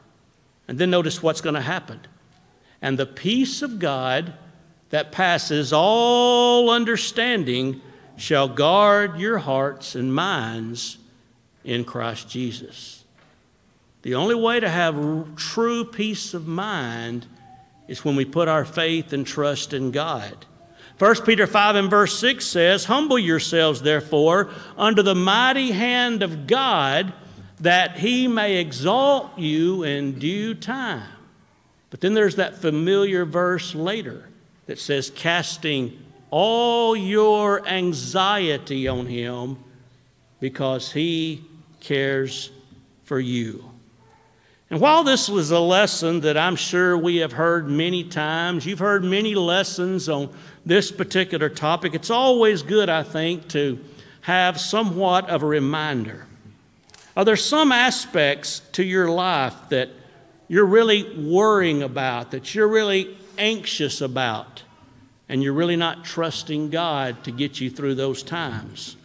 And 0.68 0.78
then 0.78 0.90
notice 0.90 1.22
what's 1.22 1.40
going 1.40 1.54
to 1.54 1.60
happen. 1.60 2.00
And 2.82 2.98
the 2.98 3.06
peace 3.06 3.62
of 3.62 3.78
God 3.78 4.34
that 4.90 5.12
passes 5.12 5.72
all 5.72 6.70
understanding 6.70 7.80
shall 8.16 8.48
guard 8.48 9.18
your 9.18 9.38
hearts 9.38 9.94
and 9.94 10.14
minds 10.14 10.98
in 11.64 11.84
Christ 11.84 12.28
Jesus. 12.28 13.04
The 14.02 14.14
only 14.14 14.34
way 14.34 14.60
to 14.60 14.68
have 14.68 15.34
true 15.36 15.84
peace 15.84 16.32
of 16.32 16.46
mind 16.46 17.26
is 17.88 18.04
when 18.04 18.16
we 18.16 18.24
put 18.24 18.48
our 18.48 18.64
faith 18.64 19.12
and 19.12 19.26
trust 19.26 19.72
in 19.72 19.90
God. 19.90 20.46
1 20.98 21.22
Peter 21.24 21.46
5 21.46 21.76
and 21.76 21.90
verse 21.90 22.18
6 22.18 22.44
says, 22.46 22.84
Humble 22.86 23.18
yourselves, 23.18 23.82
therefore, 23.82 24.48
under 24.78 25.02
the 25.02 25.14
mighty 25.14 25.72
hand 25.72 26.22
of 26.22 26.46
God, 26.46 27.12
that 27.60 27.96
he 27.98 28.28
may 28.28 28.56
exalt 28.56 29.38
you 29.38 29.82
in 29.82 30.18
due 30.18 30.54
time. 30.54 31.08
But 31.90 32.00
then 32.00 32.14
there's 32.14 32.36
that 32.36 32.56
familiar 32.56 33.24
verse 33.24 33.74
later 33.74 34.28
that 34.66 34.78
says, 34.78 35.10
Casting 35.10 35.98
all 36.30 36.96
your 36.96 37.66
anxiety 37.66 38.88
on 38.88 39.06
him 39.06 39.58
because 40.40 40.92
he 40.92 41.44
cares 41.80 42.50
for 43.04 43.18
you. 43.18 43.70
And 44.68 44.80
while 44.80 45.04
this 45.04 45.28
was 45.28 45.52
a 45.52 45.60
lesson 45.60 46.20
that 46.20 46.36
I'm 46.36 46.56
sure 46.56 46.98
we 46.98 47.16
have 47.18 47.32
heard 47.32 47.68
many 47.68 48.02
times, 48.02 48.66
you've 48.66 48.80
heard 48.80 49.04
many 49.04 49.36
lessons 49.36 50.08
on 50.08 50.34
this 50.64 50.90
particular 50.90 51.48
topic, 51.48 51.94
it's 51.94 52.10
always 52.10 52.62
good, 52.62 52.88
I 52.88 53.04
think, 53.04 53.48
to 53.50 53.78
have 54.22 54.60
somewhat 54.60 55.30
of 55.30 55.44
a 55.44 55.46
reminder. 55.46 56.25
Are 57.16 57.24
there 57.24 57.36
some 57.36 57.72
aspects 57.72 58.60
to 58.72 58.84
your 58.84 59.08
life 59.08 59.54
that 59.70 59.88
you're 60.48 60.66
really 60.66 61.18
worrying 61.18 61.82
about, 61.82 62.32
that 62.32 62.54
you're 62.54 62.68
really 62.68 63.16
anxious 63.38 64.02
about, 64.02 64.62
and 65.26 65.42
you're 65.42 65.54
really 65.54 65.76
not 65.76 66.04
trusting 66.04 66.68
God 66.68 67.24
to 67.24 67.30
get 67.30 67.58
you 67.58 67.70
through 67.70 67.94
those 67.94 68.22
times? 68.22 68.96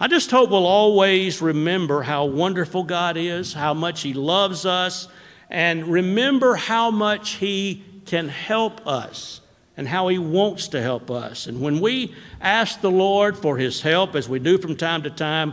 I 0.00 0.08
just 0.08 0.30
hope 0.30 0.48
we'll 0.48 0.66
always 0.66 1.42
remember 1.42 2.02
how 2.02 2.24
wonderful 2.24 2.84
God 2.84 3.18
is, 3.18 3.52
how 3.52 3.74
much 3.74 4.00
He 4.00 4.14
loves 4.14 4.64
us, 4.64 5.06
and 5.50 5.86
remember 5.86 6.54
how 6.54 6.90
much 6.90 7.32
He 7.32 7.84
can 8.06 8.30
help 8.30 8.84
us 8.86 9.42
and 9.76 9.86
how 9.86 10.08
He 10.08 10.18
wants 10.18 10.68
to 10.68 10.80
help 10.80 11.10
us. 11.10 11.46
And 11.46 11.60
when 11.60 11.80
we 11.80 12.14
ask 12.40 12.80
the 12.80 12.90
Lord 12.90 13.36
for 13.36 13.58
His 13.58 13.82
help, 13.82 14.16
as 14.16 14.26
we 14.26 14.38
do 14.38 14.56
from 14.56 14.74
time 14.74 15.02
to 15.02 15.10
time, 15.10 15.52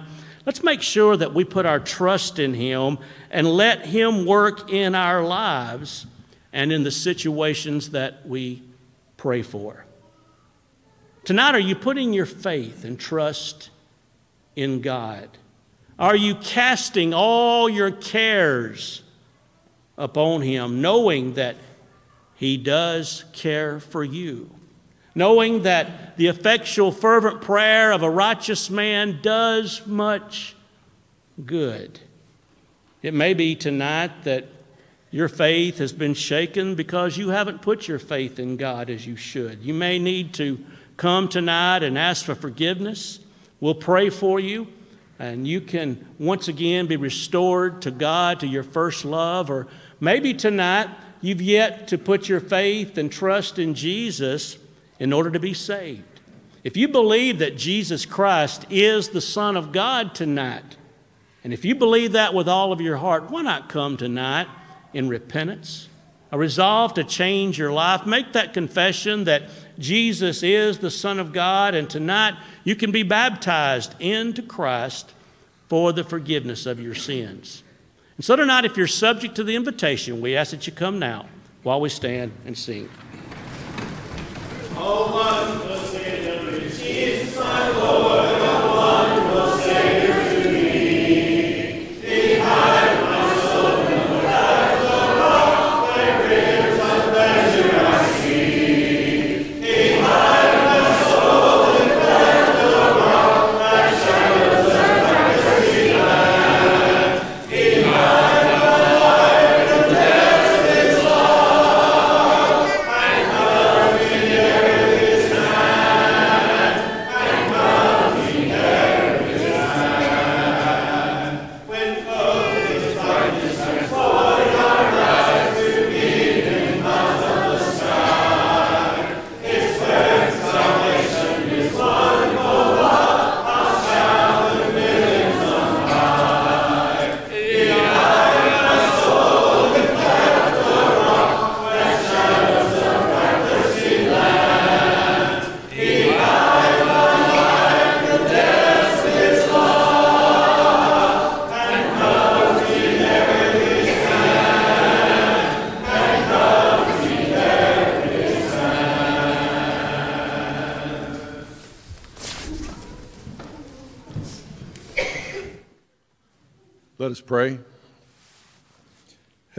let's 0.50 0.64
make 0.64 0.82
sure 0.82 1.16
that 1.16 1.32
we 1.32 1.46
put 1.46 1.68
our 1.68 1.80
trust 1.80 2.40
in 2.40 2.56
Him 2.56 2.98
and 3.30 3.46
let 3.46 3.86
Him 3.86 4.26
work 4.26 4.74
in 4.74 4.96
our 4.96 5.24
lives 5.24 6.08
and 6.52 6.72
in 6.72 6.82
the 6.82 6.90
situations 6.90 7.92
that 7.92 8.28
we 8.28 8.64
pray 9.16 9.44
for. 9.44 9.86
Tonight, 11.24 11.54
are 11.54 11.60
you 11.60 11.76
putting 11.76 12.14
your 12.14 12.26
faith 12.26 12.84
and 12.84 13.00
trust 13.00 13.70
in 14.56 14.82
God? 14.82 15.30
Are 16.00 16.16
you 16.16 16.34
casting 16.34 17.14
all 17.14 17.70
your 17.70 17.92
cares 17.92 19.04
upon 20.00 20.42
Him, 20.42 20.82
knowing 20.82 21.36
that 21.36 21.58
He 22.34 22.58
does 22.58 23.24
care 23.34 23.80
for 23.80 24.04
you? 24.04 24.50
Knowing 25.20 25.64
that 25.64 26.16
the 26.16 26.28
effectual, 26.28 26.94
fervent 26.94 27.42
prayer 27.42 27.92
of 27.92 28.04
a 28.04 28.10
righteous 28.10 28.70
man 28.70 29.20
does 29.22 29.86
much 29.86 30.56
good. 31.46 32.00
It 33.02 33.14
may 33.14 33.34
be 33.34 33.54
tonight 33.54 34.24
that 34.24 34.46
your 35.12 35.28
faith 35.28 35.80
has 35.80 35.92
been 35.92 36.14
shaken 36.14 36.74
because 36.74 37.18
you 37.18 37.32
haven't 37.32 37.62
put 37.62 37.86
your 37.86 38.00
faith 38.00 38.40
in 38.40 38.56
God 38.56 38.90
as 38.90 39.06
you 39.06 39.18
should. 39.18 39.62
You 39.62 39.74
may 39.74 40.00
need 40.00 40.34
to 40.36 40.58
come 40.96 41.28
tonight 41.28 41.84
and 41.84 41.98
ask 41.98 42.24
for 42.24 42.34
forgiveness. 42.34 43.20
We'll 43.60 43.76
pray 43.76 44.10
for 44.10 44.40
you, 44.40 44.70
and 45.20 45.46
you 45.46 45.60
can 45.60 46.08
once 46.18 46.48
again 46.48 46.88
be 46.88 46.96
restored 46.96 47.82
to 47.82 47.92
God, 47.92 48.40
to 48.40 48.48
your 48.48 48.64
first 48.64 49.04
love. 49.04 49.52
Or 49.52 49.68
maybe 50.00 50.34
tonight 50.34 50.88
you've 51.20 51.42
yet 51.42 51.90
to 51.90 51.98
put 51.98 52.30
your 52.30 52.40
faith 52.40 52.98
and 52.98 53.12
trust 53.12 53.60
in 53.60 53.74
Jesus 53.74 54.58
in 55.00 55.14
order 55.14 55.32
to 55.32 55.40
be 55.40 55.54
saved. 55.54 56.04
If 56.64 56.76
you 56.76 56.90
believe 56.90 57.40
that 57.40 57.58
Jesus 57.58 58.06
Christ 58.06 58.66
is 58.70 59.10
the 59.10 59.22
Son 59.22 59.56
of 59.56 59.72
God 59.72 60.14
tonight, 60.14 60.76
and 61.44 61.54
if 61.54 61.64
you 61.64 61.74
believe 61.74 62.12
that 62.12 62.34
with 62.34 62.50
all 62.50 62.74
of 62.74 62.82
your 62.82 62.98
heart, 62.98 63.32
why 63.32 63.42
not 63.42 63.70
come 63.70 63.96
tonight 63.96 64.48
in 64.94 65.08
repentance? 65.08 65.88
A 66.32 66.38
resolve 66.38 66.94
to 66.96 67.04
change 67.04 67.58
your 67.58 67.72
life. 67.72 68.06
Make 68.06 68.34
that 68.34 68.54
confession 68.54 69.24
that 69.24 69.44
Jesus 69.80 70.44
is 70.44 70.78
the 70.78 70.92
Son 70.92 71.18
of 71.18 71.32
God, 71.32 71.74
and 71.74 71.90
tonight 71.90 72.36
you 72.64 72.76
can 72.76 72.92
be 72.92 73.04
baptized 73.04 73.96
into 74.00 74.42
Christ 74.42 75.14
for 75.70 75.94
the 75.94 76.04
forgiveness 76.04 76.66
of 76.66 76.80
your 76.80 76.94
sins. 76.94 77.64
And 78.18 78.26
so 78.26 78.36
tonight, 78.36 78.66
if 78.66 78.76
you're 78.76 78.86
subject 78.86 79.36
to 79.36 79.44
the 79.46 79.56
invitation, 79.56 80.20
we 80.20 80.36
ask 80.36 80.52
that 80.52 80.68
you 80.68 80.74
come 80.74 81.00
now 81.00 81.28
while 81.64 81.80
we 81.80 81.90
stand 81.90 82.34
and 82.46 82.58
sing. 82.58 82.90
Oh, 84.82 85.12
one, 85.12 85.60
Jesus, 86.78 87.36
my 87.36 87.70
Lord. 87.72 88.09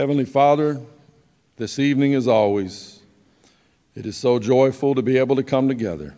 Heavenly 0.01 0.25
Father, 0.25 0.81
this 1.59 1.79
evening, 1.79 2.15
as 2.15 2.27
always, 2.27 3.03
it 3.95 4.07
is 4.07 4.17
so 4.17 4.39
joyful 4.39 4.95
to 4.95 5.03
be 5.03 5.19
able 5.19 5.37
to 5.37 5.43
come 5.43 5.69
together. 5.69 6.15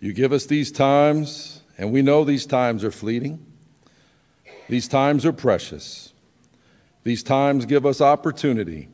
You 0.00 0.12
give 0.12 0.32
us 0.32 0.44
these 0.44 0.72
times, 0.72 1.62
and 1.78 1.92
we 1.92 2.02
know 2.02 2.24
these 2.24 2.46
times 2.46 2.82
are 2.82 2.90
fleeting. 2.90 3.46
These 4.68 4.88
times 4.88 5.24
are 5.24 5.32
precious. 5.32 6.12
These 7.04 7.22
times 7.22 7.64
give 7.64 7.86
us 7.86 8.00
opportunity. 8.00 8.88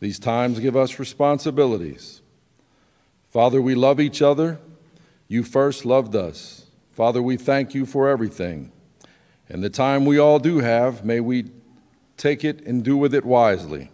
These 0.00 0.18
times 0.18 0.60
give 0.60 0.76
us 0.76 0.98
responsibilities. 0.98 2.20
Father, 3.30 3.62
we 3.62 3.74
love 3.74 3.98
each 3.98 4.20
other. 4.20 4.58
You 5.26 5.42
first 5.42 5.86
loved 5.86 6.14
us. 6.14 6.66
Father, 6.92 7.22
we 7.22 7.38
thank 7.38 7.74
you 7.74 7.86
for 7.86 8.10
everything. 8.10 8.72
And 9.48 9.64
the 9.64 9.70
time 9.70 10.04
we 10.04 10.18
all 10.18 10.38
do 10.38 10.58
have, 10.58 11.02
may 11.02 11.20
we 11.20 11.46
take 12.18 12.44
it 12.44 12.66
and 12.66 12.84
do 12.84 12.96
with 12.96 13.14
it 13.14 13.24
wisely. 13.24 13.90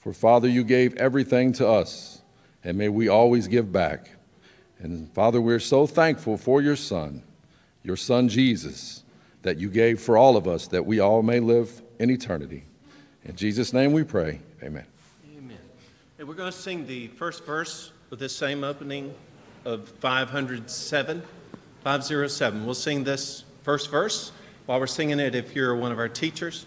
For 0.00 0.12
Father, 0.12 0.48
you 0.48 0.64
gave 0.64 0.94
everything 0.96 1.52
to 1.54 1.68
us, 1.68 2.22
and 2.64 2.76
may 2.76 2.88
we 2.88 3.08
always 3.08 3.46
give 3.46 3.70
back. 3.70 4.10
And 4.78 5.12
Father, 5.12 5.40
we're 5.40 5.60
so 5.60 5.86
thankful 5.86 6.36
for 6.36 6.60
your 6.60 6.76
Son, 6.76 7.22
your 7.82 7.96
Son 7.96 8.28
Jesus, 8.28 9.04
that 9.42 9.58
you 9.58 9.70
gave 9.70 10.00
for 10.00 10.16
all 10.16 10.36
of 10.36 10.48
us, 10.48 10.66
that 10.68 10.84
we 10.84 11.00
all 11.00 11.22
may 11.22 11.38
live 11.38 11.82
in 11.98 12.10
eternity. 12.10 12.64
In 13.24 13.36
Jesus' 13.36 13.72
name 13.72 13.92
we 13.92 14.02
pray. 14.02 14.40
Amen. 14.62 14.84
Amen. 15.36 15.58
And 16.18 16.28
we're 16.28 16.34
going 16.34 16.52
to 16.52 16.58
sing 16.58 16.86
the 16.86 17.08
first 17.08 17.44
verse 17.44 17.92
of 18.10 18.18
this 18.18 18.34
same 18.34 18.64
opening 18.64 19.14
of 19.64 19.88
507. 19.88 21.22
507. 21.82 22.64
We'll 22.66 22.74
sing 22.74 23.04
this 23.04 23.44
first 23.62 23.90
verse. 23.90 24.32
While 24.66 24.80
we're 24.80 24.86
singing 24.86 25.20
it, 25.20 25.34
if 25.34 25.54
you're 25.54 25.76
one 25.76 25.92
of 25.92 25.98
our 25.98 26.08
teachers, 26.08 26.66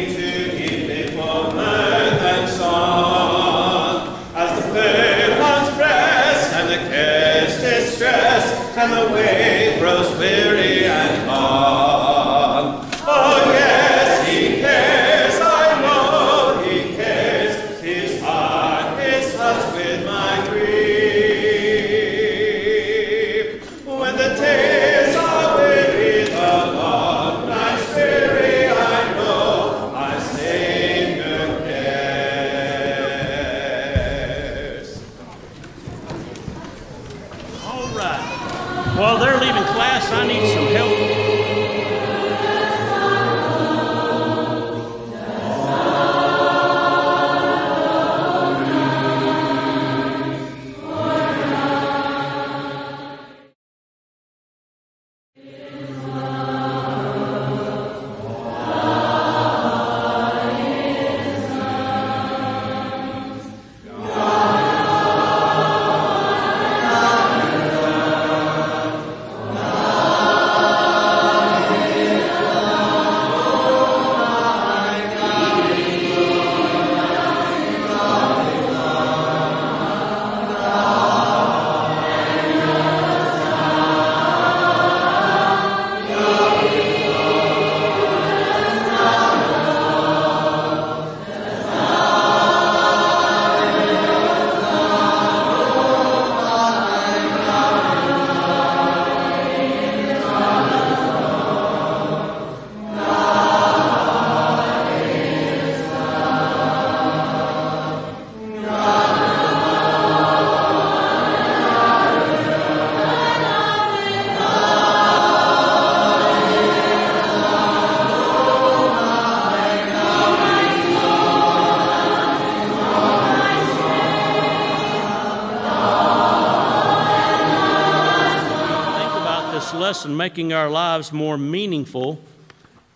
this 130.01 130.07
lesson 130.07 130.17
making 130.17 130.51
our 130.51 130.67
lives 130.67 131.13
more 131.13 131.37
meaningful, 131.37 132.19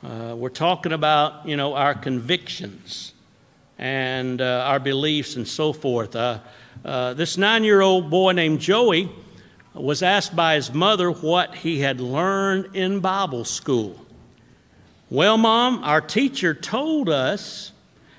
uh, 0.04 0.34
we're 0.36 0.50
talking 0.50 0.92
about, 0.92 1.48
you 1.48 1.56
know, 1.56 1.76
our 1.76 1.94
convictions 1.94 3.14
and 3.78 4.42
uh, 4.42 4.64
our 4.66 4.80
beliefs 4.80 5.36
and 5.36 5.48
so 5.48 5.72
forth. 5.72 6.16
Uh, 6.16 6.40
uh, 6.84 7.14
this 7.14 7.38
nine 7.38 7.64
year 7.64 7.82
old 7.82 8.10
boy 8.10 8.32
named 8.32 8.60
Joey 8.60 9.12
was 9.76 10.02
asked 10.02 10.36
by 10.36 10.56
his 10.56 10.74
mother 10.74 11.12
what 11.12 11.54
he 11.54 11.82
had 11.82 12.02
learned 12.02 12.76
in 12.76 13.02
Bible 13.02 13.46
school. 13.46 14.04
Well, 15.12 15.38
Mom, 15.38 15.84
our 15.84 16.02
teacher 16.02 16.56
told 16.56 17.08
us 17.08 17.72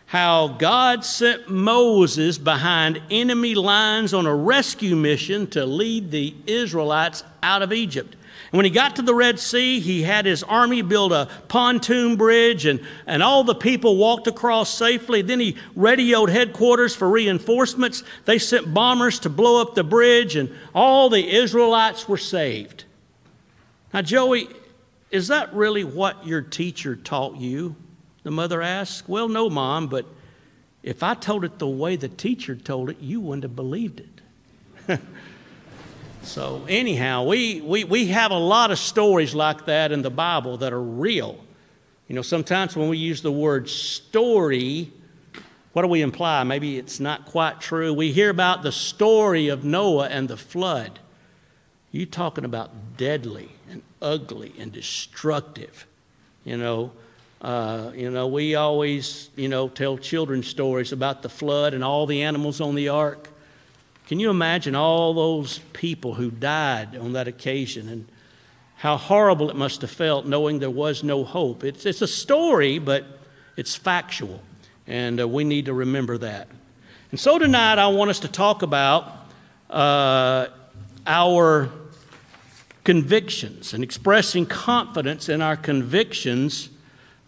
how 0.06 0.46
God 0.46 1.04
sent 1.04 1.50
Moses 1.50 2.38
behind 2.38 3.02
enemy 3.10 3.56
lines 3.56 4.14
on 4.14 4.26
a 4.26 4.36
rescue 4.36 4.94
mission 4.94 5.48
to 5.48 5.66
lead 5.66 6.12
the 6.12 6.36
Israelites 6.46 7.24
out 7.42 7.62
of 7.62 7.72
Egypt. 7.72 8.14
When 8.56 8.64
he 8.64 8.70
got 8.70 8.96
to 8.96 9.02
the 9.02 9.14
Red 9.14 9.38
Sea, 9.38 9.80
he 9.80 10.02
had 10.02 10.24
his 10.24 10.42
army 10.42 10.80
build 10.80 11.12
a 11.12 11.28
pontoon 11.48 12.16
bridge, 12.16 12.64
and, 12.64 12.80
and 13.06 13.22
all 13.22 13.44
the 13.44 13.54
people 13.54 13.98
walked 13.98 14.26
across 14.26 14.72
safely. 14.72 15.20
Then 15.20 15.40
he 15.40 15.58
radioed 15.74 16.30
headquarters 16.30 16.96
for 16.96 17.06
reinforcements. 17.06 18.02
They 18.24 18.38
sent 18.38 18.72
bombers 18.72 19.18
to 19.20 19.28
blow 19.28 19.60
up 19.60 19.74
the 19.74 19.84
bridge, 19.84 20.36
and 20.36 20.50
all 20.74 21.10
the 21.10 21.36
Israelites 21.36 22.08
were 22.08 22.16
saved. 22.16 22.84
Now, 23.92 24.00
Joey, 24.00 24.48
is 25.10 25.28
that 25.28 25.52
really 25.52 25.84
what 25.84 26.26
your 26.26 26.40
teacher 26.40 26.96
taught 26.96 27.36
you? 27.36 27.76
The 28.22 28.30
mother 28.30 28.62
asked. 28.62 29.06
Well, 29.06 29.28
no, 29.28 29.50
Mom, 29.50 29.86
but 29.88 30.06
if 30.82 31.02
I 31.02 31.12
told 31.12 31.44
it 31.44 31.58
the 31.58 31.68
way 31.68 31.96
the 31.96 32.08
teacher 32.08 32.56
told 32.56 32.88
it, 32.88 33.00
you 33.00 33.20
wouldn't 33.20 33.42
have 33.42 33.54
believed 33.54 34.00
it. 34.88 34.98
so, 36.26 36.64
anyhow, 36.68 37.24
we, 37.24 37.60
we, 37.60 37.84
we 37.84 38.06
have 38.08 38.30
a 38.30 38.38
lot 38.38 38.70
of 38.70 38.78
stories 38.78 39.34
like 39.34 39.66
that 39.66 39.92
in 39.92 40.02
the 40.02 40.10
Bible 40.10 40.58
that 40.58 40.72
are 40.72 40.82
real. 40.82 41.38
You 42.08 42.14
know, 42.14 42.22
sometimes 42.22 42.76
when 42.76 42.88
we 42.88 42.98
use 42.98 43.22
the 43.22 43.32
word 43.32 43.68
story, 43.68 44.92
what 45.72 45.82
do 45.82 45.88
we 45.88 46.02
imply? 46.02 46.42
Maybe 46.44 46.78
it's 46.78 47.00
not 47.00 47.26
quite 47.26 47.60
true. 47.60 47.92
We 47.94 48.12
hear 48.12 48.30
about 48.30 48.62
the 48.62 48.72
story 48.72 49.48
of 49.48 49.64
Noah 49.64 50.08
and 50.08 50.28
the 50.28 50.36
flood. 50.36 50.98
You 51.92 52.06
talking 52.06 52.44
about 52.44 52.96
deadly 52.96 53.50
and 53.70 53.82
ugly 54.02 54.52
and 54.58 54.72
destructive. 54.72 55.86
You 56.44 56.56
know, 56.56 56.92
uh, 57.40 57.92
you 57.94 58.10
know, 58.10 58.26
we 58.26 58.54
always, 58.54 59.30
you 59.36 59.48
know, 59.48 59.68
tell 59.68 59.98
children 59.98 60.42
stories 60.42 60.92
about 60.92 61.22
the 61.22 61.28
flood 61.28 61.74
and 61.74 61.84
all 61.84 62.06
the 62.06 62.22
animals 62.22 62.60
on 62.60 62.74
the 62.74 62.88
ark. 62.88 63.28
Can 64.06 64.20
you 64.20 64.30
imagine 64.30 64.76
all 64.76 65.14
those 65.14 65.58
people 65.72 66.14
who 66.14 66.30
died 66.30 66.96
on 66.96 67.14
that 67.14 67.26
occasion 67.26 67.88
and 67.88 68.06
how 68.76 68.96
horrible 68.96 69.50
it 69.50 69.56
must 69.56 69.80
have 69.80 69.90
felt 69.90 70.26
knowing 70.26 70.60
there 70.60 70.70
was 70.70 71.02
no 71.02 71.24
hope? 71.24 71.64
It's, 71.64 71.84
it's 71.84 72.02
a 72.02 72.06
story, 72.06 72.78
but 72.78 73.04
it's 73.56 73.74
factual, 73.74 74.40
and 74.86 75.20
uh, 75.20 75.26
we 75.26 75.42
need 75.42 75.64
to 75.64 75.74
remember 75.74 76.18
that. 76.18 76.46
And 77.10 77.18
so 77.18 77.36
tonight, 77.36 77.80
I 77.80 77.88
want 77.88 78.10
us 78.10 78.20
to 78.20 78.28
talk 78.28 78.62
about 78.62 79.12
uh, 79.68 80.48
our 81.04 81.68
convictions 82.84 83.74
and 83.74 83.82
expressing 83.82 84.46
confidence 84.46 85.28
in 85.28 85.42
our 85.42 85.56
convictions 85.56 86.68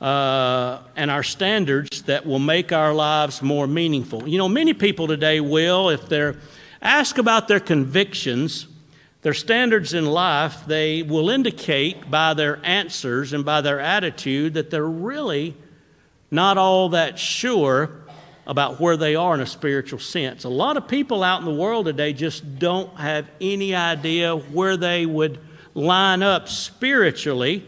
uh, 0.01 0.79
and 0.95 1.11
our 1.11 1.25
standards 1.25 2.03
that 2.03 2.25
will 2.25 2.38
make 2.38 2.71
our 2.71 2.95
lives 2.95 3.43
more 3.43 3.67
meaningful. 3.67 4.29
You 4.29 4.38
know, 4.38 4.49
many 4.49 4.75
people 4.75 5.09
today 5.09 5.41
will, 5.41 5.88
if 5.88 6.09
they're 6.09 6.37
asked 6.81 7.19
about 7.19 7.49
their 7.49 7.61
convictions, 7.61 8.67
their 9.23 9.35
standards 9.35 9.95
in 9.95 10.07
life, 10.07 10.64
they 10.67 11.03
will 11.03 11.31
indicate 11.31 12.11
by 12.11 12.35
their 12.35 12.64
answers 12.64 13.33
and 13.33 13.45
by 13.45 13.61
their 13.61 13.81
attitude 13.81 14.55
that 14.55 14.71
they're 14.71 14.85
really 14.85 15.57
not 16.31 16.59
all 16.59 16.91
that 16.91 17.19
sure 17.19 17.91
about 18.47 18.81
where 18.81 18.97
they 18.97 19.14
are 19.14 19.35
in 19.35 19.41
a 19.41 19.47
spiritual 19.47 19.99
sense. 19.99 20.45
A 20.45 20.49
lot 20.49 20.77
of 20.77 20.88
people 20.88 21.23
out 21.23 21.41
in 21.41 21.45
the 21.45 21.53
world 21.53 21.87
today 21.87 22.12
just 22.12 22.59
don't 22.59 22.95
have 22.97 23.29
any 23.41 23.75
idea 23.75 24.35
where 24.35 24.77
they 24.77 25.05
would 25.05 25.38
line 25.75 26.23
up 26.23 26.49
spiritually, 26.49 27.64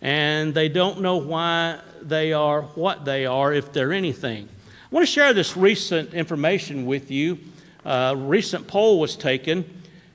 and 0.00 0.54
they 0.54 0.68
don't 0.68 1.00
know 1.00 1.16
why 1.16 1.78
they 2.02 2.32
are 2.32 2.62
what 2.62 3.04
they 3.04 3.26
are, 3.26 3.52
if 3.52 3.72
they're 3.72 3.92
anything. 3.92 4.48
I 4.90 4.94
want 4.94 5.06
to 5.06 5.12
share 5.12 5.32
this 5.34 5.56
recent 5.56 6.14
information 6.14 6.86
with 6.86 7.10
you. 7.10 7.38
A 7.84 8.14
recent 8.16 8.66
poll 8.66 9.00
was 9.00 9.16
taken, 9.16 9.64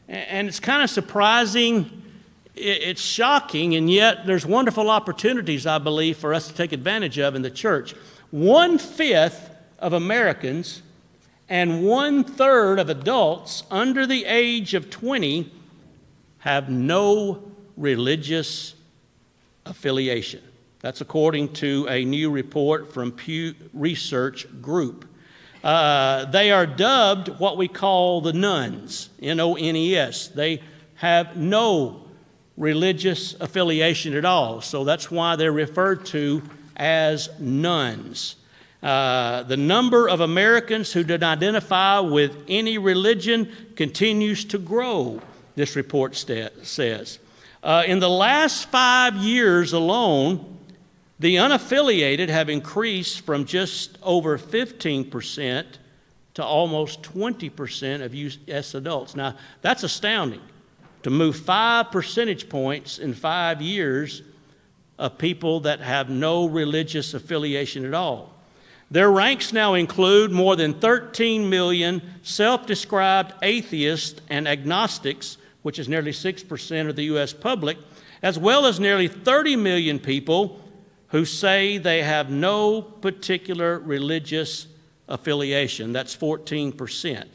and 0.08 0.47
it's 0.47 0.60
kind 0.60 0.84
of 0.84 0.89
surprising. 0.89 2.03
It's 2.55 3.01
shocking, 3.01 3.75
and 3.75 3.89
yet 3.89 4.25
there's 4.25 4.45
wonderful 4.45 4.89
opportunities, 4.89 5.65
I 5.65 5.77
believe, 5.77 6.17
for 6.17 6.34
us 6.34 6.47
to 6.47 6.53
take 6.53 6.71
advantage 6.73 7.17
of 7.17 7.36
in 7.36 7.41
the 7.41 7.49
church. 7.49 7.93
One 8.32 8.77
fifth 8.77 9.49
of 9.79 9.93
Americans 9.93 10.82
and 11.47 11.84
one 11.84 12.23
third 12.23 12.79
of 12.79 12.89
adults 12.89 13.63
under 13.71 14.05
the 14.05 14.25
age 14.25 14.73
of 14.73 14.89
20 14.89 15.51
have 16.39 16.69
no 16.69 17.51
religious 17.75 18.75
affiliation. 19.65 20.41
That's 20.82 21.01
according 21.01 21.53
to 21.53 21.88
a 21.89 22.05
new 22.05 22.29
report 22.29 22.93
from 22.93 23.12
Pew 23.12 23.55
Research 23.73 24.47
Group. 24.62 25.05
Uh, 25.63 26.26
they 26.26 26.52
are 26.52 26.65
dubbed 26.65 27.28
what 27.39 27.58
we 27.58 27.67
call 27.67 28.22
the 28.22 28.34
nones, 28.34 29.10
N 29.22 29.39
O 29.39 29.56
N 29.56 29.76
E 29.76 29.95
S. 29.95 30.28
They 30.28 30.62
have 30.95 31.36
no 31.36 32.08
religious 32.56 33.36
affiliation 33.39 34.13
at 34.15 34.26
all, 34.26 34.62
so 34.62 34.84
that's 34.84 35.10
why 35.10 35.36
they're 35.36 35.52
referred 35.52 36.06
to 36.08 36.41
as 36.76 37.30
nones. 37.39 38.36
Uh, 38.82 39.43
the 39.43 39.58
number 39.58 40.08
of 40.08 40.22
Americans 40.22 40.93
who 40.93 41.04
don't 41.04 41.24
identify 41.24 42.00
with 42.00 42.43
any 42.48 42.78
religion 42.78 43.52
continues 43.76 44.45
to 44.45 44.58
grow, 44.58 45.22
this 45.56 45.76
report 45.76 46.15
st- 46.15 46.65
says. 46.65 47.19
Uh, 47.62 47.84
in 47.86 48.00
the 48.00 48.10
last 48.10 48.69
five 48.69 49.17
years 49.17 49.74
alone, 49.74 50.59
the 51.19 51.36
unaffiliated 51.36 52.29
have 52.29 52.49
increased 52.49 53.21
from 53.21 53.45
just 53.45 53.97
over 54.01 54.38
15% 54.38 55.65
to 56.36 56.43
almost 56.43 57.01
20% 57.01 58.01
of 58.01 58.15
U.S. 58.15 58.73
adults. 58.73 59.15
Now, 59.15 59.36
that's 59.62 59.84
astounding. 59.84 60.41
To 61.03 61.10
move 61.10 61.36
five 61.36 61.91
percentage 61.91 62.47
points 62.49 62.99
in 62.99 63.13
five 63.13 63.62
years 63.62 64.21
of 64.97 65.17
people 65.17 65.62
that 65.62 65.79
have 65.82 66.10
no 66.10 66.45
religious 66.45 67.13
affiliation 67.13 67.86
at 67.86 67.93
all. 67.93 68.34
Their 68.91 69.12
ranks 69.12 69.53
now 69.53 69.75
include 69.75 70.32
more 70.32 70.55
than 70.55 70.73
13 70.73 71.49
million 71.49 72.01
self 72.23 72.65
described 72.65 73.34
atheists 73.41 74.19
and 74.29 74.47
agnostics, 74.47 75.38
which 75.62 75.79
is 75.79 75.88
nearly 75.88 76.12
6% 76.12 76.89
of 76.89 76.95
the 76.95 77.03
U.S. 77.03 77.34
public, 77.34 77.77
as 78.23 78.39
well 78.39 78.65
as 78.65 78.79
nearly 78.79 79.08
30 79.08 79.55
million 79.58 79.99
people 79.99 80.60
who 81.10 81.26
say 81.26 81.78
they 81.78 82.04
have 82.04 82.30
no 82.30 82.82
particular 82.82 83.80
religious 83.80 84.67
affiliation. 85.08 85.91
That's 85.91 86.15
14%. 86.15 87.26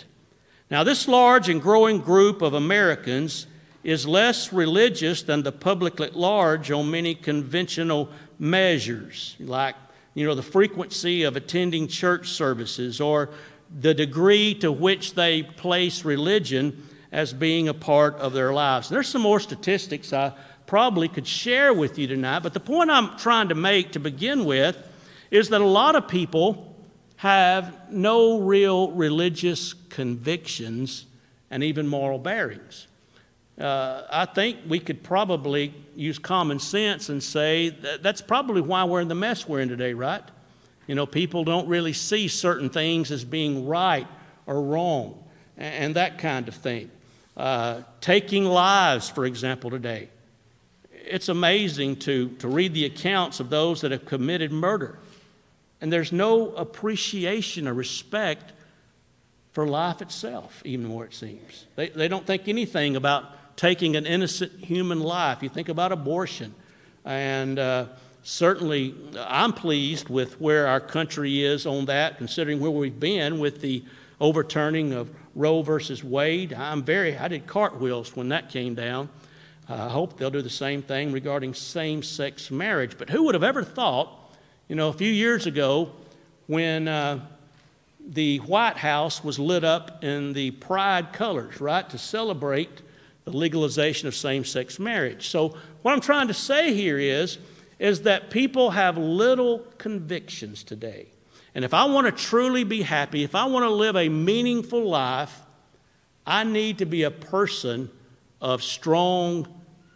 Now, 0.71 0.85
this 0.85 1.07
large 1.07 1.49
and 1.49 1.61
growing 1.61 2.01
group 2.01 2.41
of 2.41 2.55
Americans 2.55 3.47
is 3.83 4.07
less 4.07 4.53
religious 4.53 5.23
than 5.23 5.43
the 5.43 5.53
public 5.53 6.01
at 6.01 6.17
large 6.17 6.71
on 6.71 6.91
many 6.91 7.15
conventional 7.15 8.09
measures, 8.39 9.37
like 9.39 9.77
you 10.15 10.25
know, 10.25 10.35
the 10.35 10.43
frequency 10.43 11.25
of 11.25 11.37
attending 11.37 11.89
church 11.89 12.31
services 12.31 13.01
or 13.01 13.31
the 13.81 13.93
degree 13.93 14.55
to 14.55 14.71
which 14.71 15.15
they 15.15 15.43
place 15.43 16.05
religion 16.05 16.89
as 17.11 17.33
being 17.33 17.69
a 17.69 17.75
part 17.75 18.15
of 18.17 18.33
their 18.33 18.53
lives. 18.53 18.89
There's 18.89 19.09
some 19.09 19.23
more 19.23 19.41
statistics 19.41 20.13
I 20.13 20.33
probably 20.67 21.09
could 21.09 21.27
share 21.27 21.73
with 21.73 21.99
you 21.99 22.07
tonight, 22.07 22.41
but 22.41 22.55
the 22.55 22.61
point 22.61 22.91
I'm 22.91 23.17
trying 23.19 23.49
to 23.49 23.55
make 23.55 23.93
to 23.93 24.01
begin 24.01 24.45
with 24.45 24.77
is 25.31 25.49
that 25.51 25.61
a 25.61 25.67
lot 25.67 25.97
of 25.97 26.09
people 26.09 26.75
have 27.17 27.91
no 27.91 28.41
real 28.41 28.91
religious 28.93 29.73
convictions 29.73 31.07
and 31.51 31.63
even 31.63 31.87
moral 31.87 32.19
bearings. 32.19 32.87
Uh, 33.59 34.03
I 34.11 34.25
think 34.25 34.59
we 34.67 34.81
could 34.81 35.03
probably 35.03 35.73
use 35.95 36.19
common 36.19 36.59
sense 36.59 37.09
and 37.09 37.23
say 37.23 37.69
that 37.69 38.03
that's 38.03 38.21
probably 38.21 38.61
why 38.61 38.85
we're 38.85 39.01
in 39.01 39.09
the 39.09 39.15
mess 39.15 39.49
we're 39.49 39.61
in 39.61 39.69
today, 39.69 39.95
right? 39.95 40.25
You 40.87 40.95
know, 40.95 41.07
people 41.07 41.45
don't 41.45 41.69
really 41.69 41.93
see 41.93 42.29
certain 42.29 42.69
things 42.69 43.13
as 43.13 43.25
being 43.25 43.67
right 43.67 44.09
or 44.47 44.61
wrong 44.61 45.23
and, 45.57 45.95
that 45.95 46.19
kind 46.19 46.49
of 46.49 46.55
thing. 46.55 46.91
Uh, 47.37 47.83
taking 48.01 48.45
lives, 48.45 49.09
for 49.09 49.25
example, 49.25 49.71
today 49.71 50.09
it's 51.07 51.29
amazing 51.29 51.97
to, 51.97 52.29
to 52.39 52.49
read 52.49 52.75
the 52.75 52.85
accounts 52.85 53.41
of 53.41 53.51
those 53.51 53.81
that 53.83 53.93
have 53.93 54.05
committed 54.05 54.53
murder. 54.53 54.99
And 55.81 55.93
there's 55.93 56.13
no 56.13 56.53
appreciation 56.55 57.69
or 57.69 57.75
respect 57.75 58.53
for 59.53 59.67
life 59.67 60.03
itself, 60.03 60.63
even 60.65 60.87
more 60.87 61.05
it 61.05 61.15
seems. 61.15 61.67
They, 61.77 61.91
they 61.91 62.09
don't 62.09 62.27
think 62.27 62.49
anything 62.49 62.97
about 62.97 63.57
taking 63.57 63.95
an 63.95 64.07
innocent 64.07 64.53
human 64.65 65.01
life. 65.01 65.43
You 65.43 65.49
think 65.49 65.69
about 65.69 65.93
abortion. 65.93 66.55
And 67.05 67.59
uh, 67.59 67.87
certainly, 68.23 68.95
I'm 69.19 69.53
pleased 69.53 70.09
with 70.09 70.41
where 70.41 70.67
our 70.67 70.81
country 70.81 71.45
is 71.45 71.67
on 71.67 71.85
that, 71.87 72.19
considering 72.19 72.61
where 72.61 72.71
we've 72.71 72.99
been 72.99 73.39
with 73.39 73.61
the 73.61 73.85
overturning 74.21 74.93
of 74.93 75.11
Roe 75.35 75.63
versus 75.63 76.03
Wade. 76.03 76.53
I'm 76.53 76.83
very, 76.83 77.17
I 77.17 77.29
did 77.29 77.47
cartwheels 77.47 78.17
when 78.17 78.31
that 78.31 78.49
came 78.49 78.75
down. 78.75 79.09
I 79.69 79.89
hope 79.89 80.19
they'll 80.19 80.31
do 80.31 80.43
the 80.43 80.51
same 80.51 80.83
thing 80.83 81.11
regarding 81.11 81.55
same 81.55 82.03
sex 82.03 82.51
marriage. 82.51 82.99
But 82.99 83.09
who 83.09 83.25
would 83.25 83.35
have 83.35 83.45
ever 83.45 83.65
thought, 83.65 84.35
you 84.69 84.77
know, 84.77 84.89
a 84.89 84.93
few 84.93 85.11
years 85.11 85.47
ago 85.47 85.91
when 86.47 86.87
uh, 86.87 87.21
the 88.07 88.39
White 88.39 88.77
House 88.77 89.25
was 89.25 89.39
lit 89.39 89.65
up 89.65 90.05
in 90.05 90.35
the 90.35 90.51
pride 90.51 91.15
colors, 91.15 91.61
right, 91.61 91.89
to 91.89 91.97
celebrate 91.97 92.83
the 93.25 93.31
legalization 93.31 94.07
of 94.07 94.15
same 94.15 94.45
sex 94.45 94.79
marriage. 94.79 95.29
So, 95.29 95.57
what 95.81 95.93
I'm 95.93 96.01
trying 96.01 96.29
to 96.29 96.35
say 96.35 96.75
here 96.75 96.99
is, 96.99 97.39
is 97.79 98.03
that 98.03 98.31
people 98.31 98.71
have 98.71 98.99
little 98.99 99.61
convictions 99.79 100.63
today. 100.63 101.07
And 101.55 101.65
if 101.65 101.73
I 101.73 101.85
want 101.85 102.07
to 102.07 102.13
truly 102.13 102.65
be 102.65 102.83
happy, 102.83 103.23
if 103.25 103.35
I 103.35 103.47
want 103.47 103.65
to 103.65 103.71
live 103.71 103.97
a 103.97 104.09
meaningful 104.09 104.89
life, 104.89 105.41
I 106.27 106.45
need 106.45 106.79
to 106.79 106.87
be 106.87 107.05
a 107.05 107.11
person 107.11 107.91
of 108.41 108.63
strong 108.63 109.47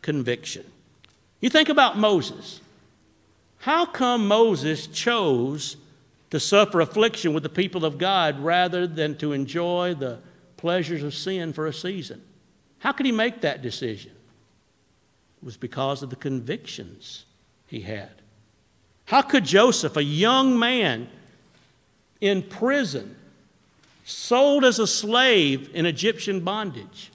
conviction. 0.03 0.64
You 1.40 1.51
think 1.51 1.68
about 1.68 1.98
Moses. 1.98 2.61
How 3.59 3.85
come 3.87 4.27
Moses 4.27 4.87
chose 4.87 5.77
to 6.31 6.40
suffer 6.40 6.81
affliction 6.81 7.35
with 7.35 7.42
the 7.42 7.48
people 7.48 7.85
of 7.85 7.98
God 7.98 8.38
rather 8.40 8.87
than 8.87 9.16
to 9.18 9.33
enjoy 9.33 9.94
the 9.94 10.18
pleasures 10.57 11.03
of 11.03 11.14
sin 11.14 11.53
for 11.53 11.66
a 11.66 11.72
season? 11.72 12.22
How 12.79 12.92
could 12.92 13.07
he 13.07 13.12
make 13.12 13.40
that 13.40 13.62
decision? 13.62 14.12
It 15.40 15.44
was 15.44 15.57
because 15.57 16.03
of 16.03 16.11
the 16.11 16.16
convictions 16.16 17.24
he 17.66 17.81
had. 17.81 18.11
How 19.05 19.22
could 19.22 19.44
Joseph, 19.44 19.96
a 19.96 20.03
young 20.03 20.59
man 20.59 21.09
in 22.20 22.42
prison, 22.42 23.16
sold 24.05 24.64
as 24.64 24.79
a 24.79 24.87
slave 24.87 25.70
in 25.74 25.87
Egyptian 25.87 26.40
bondage, 26.40 27.11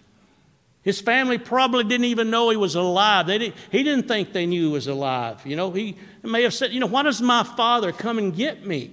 his 0.83 0.99
family 0.99 1.37
probably 1.37 1.85
didn't 1.85 2.05
even 2.05 2.29
know 2.29 2.49
he 2.49 2.57
was 2.57 2.75
alive. 2.75 3.25
They 3.25 3.37
didn't, 3.37 3.55
he 3.71 3.83
didn't 3.83 4.07
think 4.07 4.33
they 4.33 4.45
knew 4.45 4.67
he 4.67 4.71
was 4.73 4.87
alive. 4.87 5.41
You 5.45 5.55
know, 5.55 5.71
he 5.71 5.95
may 6.21 6.43
have 6.43 6.53
said, 6.53 6.73
You 6.73 6.81
know, 6.81 6.87
why 6.87 7.03
does 7.03 7.21
my 7.21 7.43
father 7.43 7.93
come 7.93 8.17
and 8.17 8.35
get 8.35 8.65
me? 8.65 8.91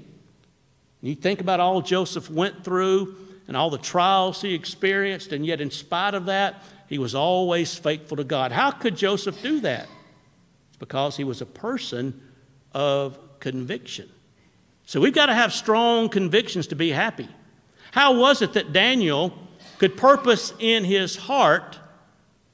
You 1.02 1.16
think 1.16 1.40
about 1.40 1.58
all 1.58 1.82
Joseph 1.82 2.30
went 2.30 2.62
through 2.62 3.16
and 3.48 3.56
all 3.56 3.70
the 3.70 3.78
trials 3.78 4.40
he 4.40 4.54
experienced, 4.54 5.32
and 5.32 5.44
yet, 5.44 5.60
in 5.60 5.72
spite 5.72 6.14
of 6.14 6.26
that, 6.26 6.62
he 6.86 6.98
was 6.98 7.16
always 7.16 7.74
faithful 7.74 8.16
to 8.18 8.24
God. 8.24 8.52
How 8.52 8.70
could 8.70 8.96
Joseph 8.96 9.42
do 9.42 9.60
that? 9.60 9.88
It's 10.68 10.76
because 10.78 11.16
he 11.16 11.24
was 11.24 11.40
a 11.40 11.46
person 11.46 12.20
of 12.72 13.18
conviction. 13.40 14.08
So 14.86 15.00
we've 15.00 15.14
got 15.14 15.26
to 15.26 15.34
have 15.34 15.52
strong 15.52 16.08
convictions 16.08 16.68
to 16.68 16.76
be 16.76 16.90
happy. 16.90 17.28
How 17.90 18.16
was 18.16 18.42
it 18.42 18.52
that 18.52 18.72
Daniel 18.72 19.36
could 19.80 19.96
purpose 19.96 20.52
in 20.58 20.84
his 20.84 21.16
heart 21.16 21.78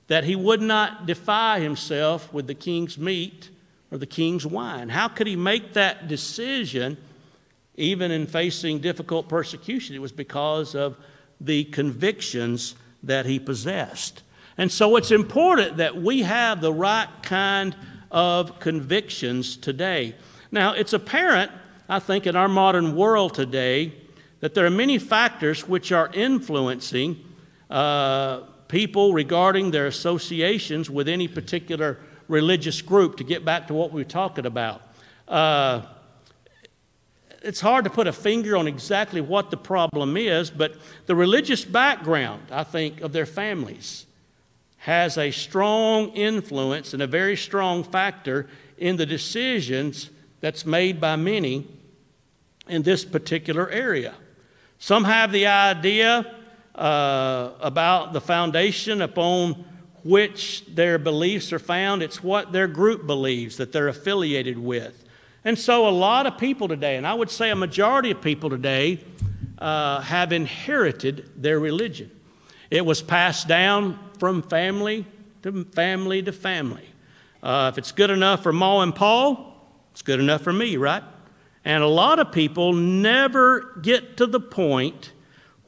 that 0.06 0.22
he 0.22 0.36
would 0.36 0.62
not 0.62 1.06
defy 1.06 1.58
himself 1.58 2.32
with 2.32 2.46
the 2.46 2.54
king's 2.54 2.96
meat 2.96 3.50
or 3.90 3.98
the 3.98 4.06
king's 4.06 4.46
wine. 4.46 4.88
How 4.88 5.08
could 5.08 5.26
he 5.26 5.34
make 5.34 5.72
that 5.72 6.06
decision 6.06 6.96
even 7.74 8.12
in 8.12 8.28
facing 8.28 8.78
difficult 8.78 9.28
persecution? 9.28 9.96
It 9.96 9.98
was 9.98 10.12
because 10.12 10.76
of 10.76 10.96
the 11.40 11.64
convictions 11.64 12.76
that 13.02 13.26
he 13.26 13.40
possessed. 13.40 14.22
And 14.56 14.70
so 14.70 14.94
it's 14.94 15.10
important 15.10 15.78
that 15.78 16.00
we 16.00 16.22
have 16.22 16.60
the 16.60 16.72
right 16.72 17.08
kind 17.24 17.74
of 18.12 18.60
convictions 18.60 19.56
today. 19.56 20.14
Now, 20.52 20.74
it's 20.74 20.92
apparent, 20.92 21.50
I 21.88 21.98
think, 21.98 22.28
in 22.28 22.36
our 22.36 22.46
modern 22.46 22.94
world 22.94 23.34
today 23.34 23.94
that 24.46 24.54
there 24.54 24.64
are 24.64 24.70
many 24.70 24.96
factors 24.96 25.66
which 25.66 25.90
are 25.90 26.08
influencing 26.14 27.18
uh, 27.68 28.42
people 28.68 29.12
regarding 29.12 29.72
their 29.72 29.88
associations 29.88 30.88
with 30.88 31.08
any 31.08 31.26
particular 31.26 31.98
religious 32.28 32.80
group, 32.80 33.16
to 33.16 33.24
get 33.24 33.44
back 33.44 33.66
to 33.66 33.74
what 33.74 33.90
we 33.90 34.00
were 34.00 34.08
talking 34.08 34.46
about. 34.46 34.82
Uh, 35.26 35.82
it's 37.42 37.60
hard 37.60 37.82
to 37.82 37.90
put 37.90 38.06
a 38.06 38.12
finger 38.12 38.56
on 38.56 38.68
exactly 38.68 39.20
what 39.20 39.50
the 39.50 39.56
problem 39.56 40.16
is, 40.16 40.48
but 40.48 40.76
the 41.06 41.16
religious 41.16 41.64
background, 41.64 42.42
I 42.52 42.62
think, 42.62 43.00
of 43.00 43.12
their 43.12 43.26
families 43.26 44.06
has 44.76 45.18
a 45.18 45.32
strong 45.32 46.10
influence 46.10 46.94
and 46.94 47.02
a 47.02 47.08
very 47.08 47.36
strong 47.36 47.82
factor 47.82 48.48
in 48.78 48.94
the 48.94 49.06
decisions 49.06 50.10
that's 50.38 50.64
made 50.64 51.00
by 51.00 51.16
many 51.16 51.66
in 52.68 52.84
this 52.84 53.04
particular 53.04 53.68
area. 53.70 54.14
Some 54.86 55.02
have 55.02 55.32
the 55.32 55.48
idea 55.48 56.32
uh, 56.72 57.50
about 57.58 58.12
the 58.12 58.20
foundation 58.20 59.02
upon 59.02 59.64
which 60.04 60.64
their 60.68 60.96
beliefs 60.96 61.52
are 61.52 61.58
found. 61.58 62.04
It's 62.04 62.22
what 62.22 62.52
their 62.52 62.68
group 62.68 63.04
believes 63.04 63.56
that 63.56 63.72
they're 63.72 63.88
affiliated 63.88 64.56
with. 64.56 65.04
And 65.44 65.58
so, 65.58 65.88
a 65.88 65.90
lot 65.90 66.26
of 66.26 66.38
people 66.38 66.68
today, 66.68 66.94
and 66.94 67.04
I 67.04 67.14
would 67.14 67.30
say 67.30 67.50
a 67.50 67.56
majority 67.56 68.12
of 68.12 68.22
people 68.22 68.48
today, 68.48 69.00
uh, 69.58 70.02
have 70.02 70.32
inherited 70.32 71.32
their 71.34 71.58
religion. 71.58 72.08
It 72.70 72.86
was 72.86 73.02
passed 73.02 73.48
down 73.48 73.98
from 74.20 74.40
family 74.40 75.04
to 75.42 75.64
family 75.64 76.22
to 76.22 76.30
family. 76.30 76.88
Uh, 77.42 77.72
if 77.72 77.78
it's 77.78 77.90
good 77.90 78.10
enough 78.10 78.44
for 78.44 78.52
Ma 78.52 78.82
and 78.82 78.94
Paul, 78.94 79.52
it's 79.90 80.02
good 80.02 80.20
enough 80.20 80.42
for 80.42 80.52
me, 80.52 80.76
right? 80.76 81.02
And 81.66 81.82
a 81.82 81.88
lot 81.88 82.20
of 82.20 82.30
people 82.30 82.72
never 82.72 83.76
get 83.82 84.18
to 84.18 84.26
the 84.28 84.38
point 84.38 85.10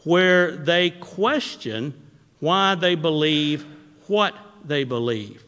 where 0.05 0.53
they 0.53 0.91
question 0.91 1.93
why 2.39 2.77
they 2.77 2.95
believe 2.95 3.67
what 4.07 4.33
they 4.65 4.85
believe. 4.85 5.43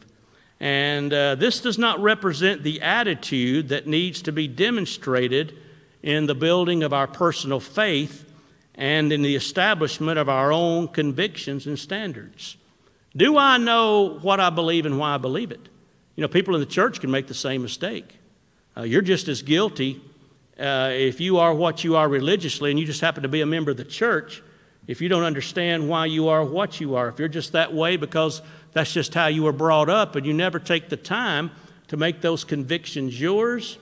And 0.59 1.13
uh, 1.13 1.35
this 1.35 1.61
does 1.61 1.77
not 1.77 2.01
represent 2.01 2.63
the 2.63 2.81
attitude 2.81 3.69
that 3.69 3.87
needs 3.87 4.23
to 4.23 4.33
be 4.33 4.49
demonstrated 4.49 5.57
in 6.03 6.25
the 6.25 6.35
building 6.35 6.83
of 6.83 6.91
our 6.91 7.07
personal 7.07 7.61
faith 7.61 8.29
and 8.75 9.13
in 9.13 9.21
the 9.21 9.37
establishment 9.37 10.19
of 10.19 10.27
our 10.27 10.51
own 10.51 10.89
convictions 10.89 11.65
and 11.65 11.79
standards. 11.79 12.57
Do 13.15 13.37
I 13.37 13.57
know 13.57 14.19
what 14.21 14.41
I 14.41 14.49
believe 14.49 14.85
and 14.85 14.99
why 14.99 15.15
I 15.15 15.17
believe 15.17 15.51
it? 15.51 15.69
You 16.17 16.23
know, 16.23 16.27
people 16.27 16.55
in 16.55 16.59
the 16.59 16.67
church 16.67 16.99
can 16.99 17.09
make 17.09 17.27
the 17.27 17.33
same 17.33 17.61
mistake. 17.61 18.17
Uh, 18.75 18.81
you're 18.81 19.01
just 19.01 19.29
as 19.29 19.41
guilty 19.41 20.01
uh, 20.59 20.89
if 20.91 21.19
you 21.19 21.37
are 21.37 21.53
what 21.53 21.83
you 21.83 21.95
are 21.95 22.07
religiously 22.07 22.71
and 22.71 22.79
you 22.79 22.85
just 22.85 23.01
happen 23.01 23.23
to 23.23 23.29
be 23.29 23.41
a 23.41 23.45
member 23.45 23.71
of 23.71 23.77
the 23.77 23.85
church, 23.85 24.43
if 24.87 25.01
you 25.01 25.09
don't 25.09 25.23
understand 25.23 25.87
why 25.87 26.05
you 26.05 26.27
are 26.27 26.43
what 26.43 26.79
you 26.79 26.95
are, 26.95 27.09
if 27.09 27.19
you're 27.19 27.27
just 27.27 27.53
that 27.53 27.73
way 27.73 27.97
because 27.97 28.41
that's 28.73 28.93
just 28.93 29.13
how 29.13 29.27
you 29.27 29.43
were 29.43 29.51
brought 29.51 29.89
up 29.89 30.15
and 30.15 30.25
you 30.25 30.33
never 30.33 30.59
take 30.59 30.89
the 30.89 30.97
time 30.97 31.51
to 31.87 31.97
make 31.97 32.21
those 32.21 32.43
convictions 32.43 33.19
yours, 33.19 33.77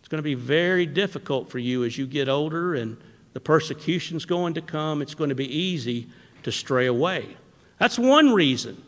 it's 0.00 0.08
going 0.08 0.18
to 0.18 0.22
be 0.22 0.34
very 0.34 0.86
difficult 0.86 1.48
for 1.50 1.58
you 1.58 1.84
as 1.84 1.96
you 1.96 2.06
get 2.06 2.28
older 2.28 2.74
and 2.74 2.96
the 3.32 3.40
persecution's 3.40 4.24
going 4.24 4.54
to 4.54 4.60
come. 4.60 5.02
It's 5.02 5.14
going 5.14 5.30
to 5.30 5.36
be 5.36 5.46
easy 5.46 6.08
to 6.42 6.52
stray 6.52 6.86
away. 6.86 7.36
That's 7.78 7.98
one 7.98 8.32
reason 8.32 8.82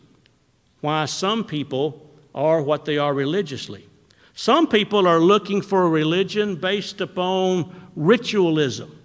why 0.80 1.06
some 1.06 1.44
people 1.44 2.10
are 2.34 2.60
what 2.60 2.84
they 2.84 2.98
are 2.98 3.14
religiously. 3.14 3.88
Some 4.34 4.66
people 4.66 5.06
are 5.06 5.20
looking 5.20 5.62
for 5.62 5.84
a 5.84 5.88
religion 5.88 6.56
based 6.56 7.00
upon 7.00 7.88
ritualism 7.94 8.98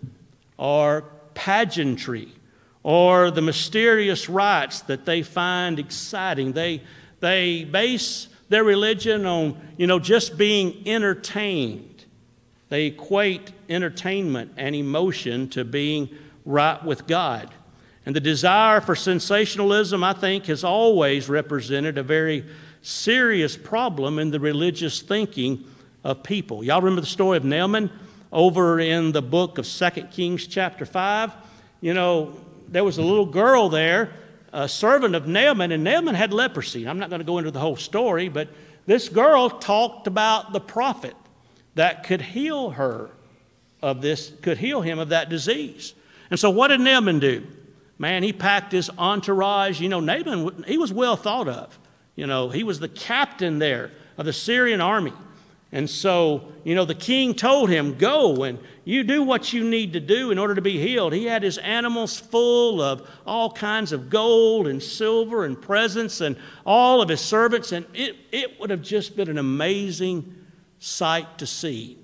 or 0.58 1.06
pageantry 1.36 2.30
or 2.82 3.30
the 3.30 3.42
mysterious 3.42 4.28
rites 4.28 4.82
that 4.82 5.06
they 5.06 5.22
find 5.22 5.78
exciting. 5.78 6.54
They, 6.54 6.82
they 7.20 7.64
base 7.64 8.28
their 8.50 8.64
religion 8.64 9.28
on, 9.28 9.60
you 9.78 9.86
know, 9.86 10.00
just 10.00 10.36
being 10.36 10.88
entertained. 10.88 12.06
They 12.70 12.88
equate 12.88 13.52
entertainment 13.70 14.54
and 14.58 14.76
emotion 14.76 15.50
to 15.50 15.64
being 15.64 16.10
right 16.46 16.84
with 16.84 17.06
God. 17.06 17.54
And 18.06 18.16
the 18.16 18.20
desire 18.20 18.82
for 18.82 18.96
sensationalism, 18.96 20.04
I 20.04 20.14
think, 20.14 20.46
has 20.46 20.64
always 20.64 21.30
represented 21.30 22.00
a 22.00 22.04
very 22.04 22.46
serious 22.82 23.58
problem 23.58 24.20
in 24.20 24.32
the 24.32 24.40
religious 24.40 25.02
thinking 25.02 25.66
of 26.04 26.24
people. 26.24 26.64
Y'all 26.64 26.82
remember 26.82 27.02
the 27.02 27.08
story 27.08 27.38
of 27.38 27.44
Naaman 27.44 27.92
over 28.32 28.80
in 28.80 29.12
the 29.12 29.22
book 29.22 29.58
of 29.58 29.66
Second 29.66 30.12
Kings, 30.12 30.48
chapter 30.48 30.86
5? 30.86 31.34
You 31.82 31.94
know, 31.94 32.36
there 32.68 32.84
was 32.84 32.98
a 32.98 33.02
little 33.02 33.26
girl 33.26 33.70
there, 33.70 34.12
a 34.54 34.68
servant 34.68 35.16
of 35.16 35.28
Naaman, 35.28 35.72
and 35.72 35.84
Naaman 35.84 36.16
had 36.16 36.34
leprosy. 36.34 36.88
I'm 36.88 37.00
not 37.00 37.10
going 37.10 37.20
to 37.20 37.26
go 37.26 37.38
into 37.38 37.52
the 37.52 37.60
whole 37.60 37.76
story, 37.76 38.30
but 38.30 38.48
this 38.86 39.10
girl 39.10 39.50
talked 39.50 40.08
about 40.08 40.54
the 40.54 40.60
prophet 40.60 41.16
that 41.76 42.04
could 42.04 42.22
heal 42.22 42.72
her 42.72 43.10
of 43.82 44.02
this, 44.02 44.32
could 44.42 44.58
heal 44.58 44.82
him 44.82 45.00
of 45.00 45.10
that 45.10 45.30
disease. 45.30 45.94
And 46.30 46.40
so, 46.40 46.50
what 46.50 46.70
did 46.70 46.82
Naaman 46.82 47.20
do? 47.20 47.46
Man, 47.98 48.24
he 48.24 48.34
packed 48.34 48.72
his 48.72 48.90
entourage. 48.98 49.80
You 49.80 49.90
know, 49.90 50.00
Naaman, 50.00 50.64
he 50.68 50.78
was 50.78 50.92
well 50.94 51.16
thought 51.16 51.48
of. 51.48 51.78
You 52.20 52.28
know, 52.28 52.50
he 52.50 52.66
was 52.66 52.82
the 52.82 52.90
captain 52.90 53.60
there 53.60 53.92
of 54.18 54.26
the 54.26 54.34
Syrian 54.34 54.82
army. 54.82 55.14
And 55.72 55.90
so, 55.90 56.52
you 56.66 56.76
know, 56.76 56.84
the 56.84 56.94
king 56.94 57.34
told 57.34 57.70
him, 57.70 57.98
Go 57.98 58.44
and 58.44 58.60
you 58.84 59.06
do 59.06 59.24
what 59.24 59.54
you 59.54 59.64
need 59.64 59.94
to 59.94 60.02
do 60.02 60.30
in 60.30 60.38
order 60.38 60.54
to 60.54 60.62
be 60.62 60.78
healed. 60.78 61.14
He 61.14 61.24
had 61.24 61.44
his 61.44 61.58
animals 61.60 62.20
full 62.20 62.82
of 62.82 63.10
all 63.26 63.50
kinds 63.50 63.94
of 63.94 64.10
gold 64.10 64.68
and 64.68 64.84
silver 64.84 65.46
and 65.46 65.62
presents 65.62 66.20
and 66.20 66.36
all 66.66 67.02
of 67.02 67.08
his 67.08 67.22
servants. 67.22 67.72
And 67.72 67.86
it, 67.94 68.18
it 68.34 68.60
would 68.60 68.70
have 68.70 68.82
just 68.82 69.16
been 69.16 69.30
an 69.30 69.38
amazing 69.38 70.36
sight 70.80 71.38
to 71.38 71.48
see. 71.48 72.00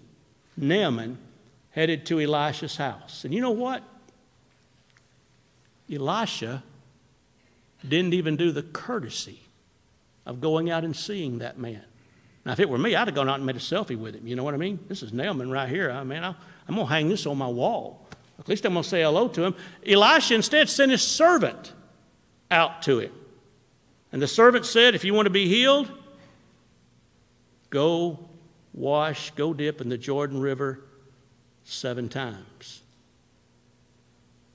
Naaman 0.56 1.18
headed 1.72 2.06
to 2.06 2.22
Elisha's 2.22 2.78
house. 2.78 3.26
And 3.26 3.34
you 3.34 3.42
know 3.42 3.52
what? 3.52 3.84
Elisha 5.92 6.64
didn't 7.86 8.14
even 8.14 8.38
do 8.38 8.54
the 8.54 8.64
courtesy 8.64 9.42
of 10.26 10.42
going 10.42 10.70
out 10.70 10.84
and 10.84 10.96
seeing 10.96 11.40
that 11.40 11.58
man. 11.58 11.84
Now, 12.46 12.52
if 12.52 12.60
it 12.60 12.70
were 12.70 12.78
me, 12.78 12.96
I'd 12.96 13.08
have 13.08 13.16
gone 13.16 13.28
out 13.28 13.36
and 13.36 13.46
made 13.46 13.56
a 13.56 13.60
selfie 13.60 13.98
with 13.98 14.16
him. 14.16 14.28
You 14.28 14.36
know 14.36 14.44
what 14.44 14.54
I 14.54 14.58
mean? 14.58 14.80
This 14.88 15.02
is 15.02 15.12
Naaman 15.12 15.50
right 15.50 15.68
here. 15.68 15.90
I 15.90 16.04
mean, 16.04 16.24
I'm 16.24 16.36
going 16.68 16.80
to 16.80 16.86
hang 16.86 17.10
this 17.10 17.26
on 17.26 17.38
my 17.38 17.48
wall. 17.48 18.06
At 18.40 18.48
least 18.48 18.66
I'm 18.66 18.74
going 18.74 18.84
to 18.84 18.90
say 18.90 19.02
hello 19.02 19.28
to 19.30 19.44
him. 19.44 19.56
Elisha 19.86 20.36
instead 20.36 20.70
sent 20.70 20.92
his 20.92 21.02
servant 21.02 21.74
out 22.52 22.84
to 22.84 23.00
him. 23.00 23.12
And 24.12 24.22
the 24.22 24.28
servant 24.28 24.66
said, 24.66 24.94
If 24.94 25.04
you 25.04 25.14
want 25.14 25.26
to 25.26 25.32
be 25.32 25.48
healed, 25.48 25.92
go 27.70 28.20
wash, 28.74 29.32
go 29.32 29.54
dip 29.54 29.82
in 29.82 29.90
the 29.90 29.98
Jordan 29.98 30.40
River 30.40 30.82
seven 31.64 32.10
times. 32.10 32.82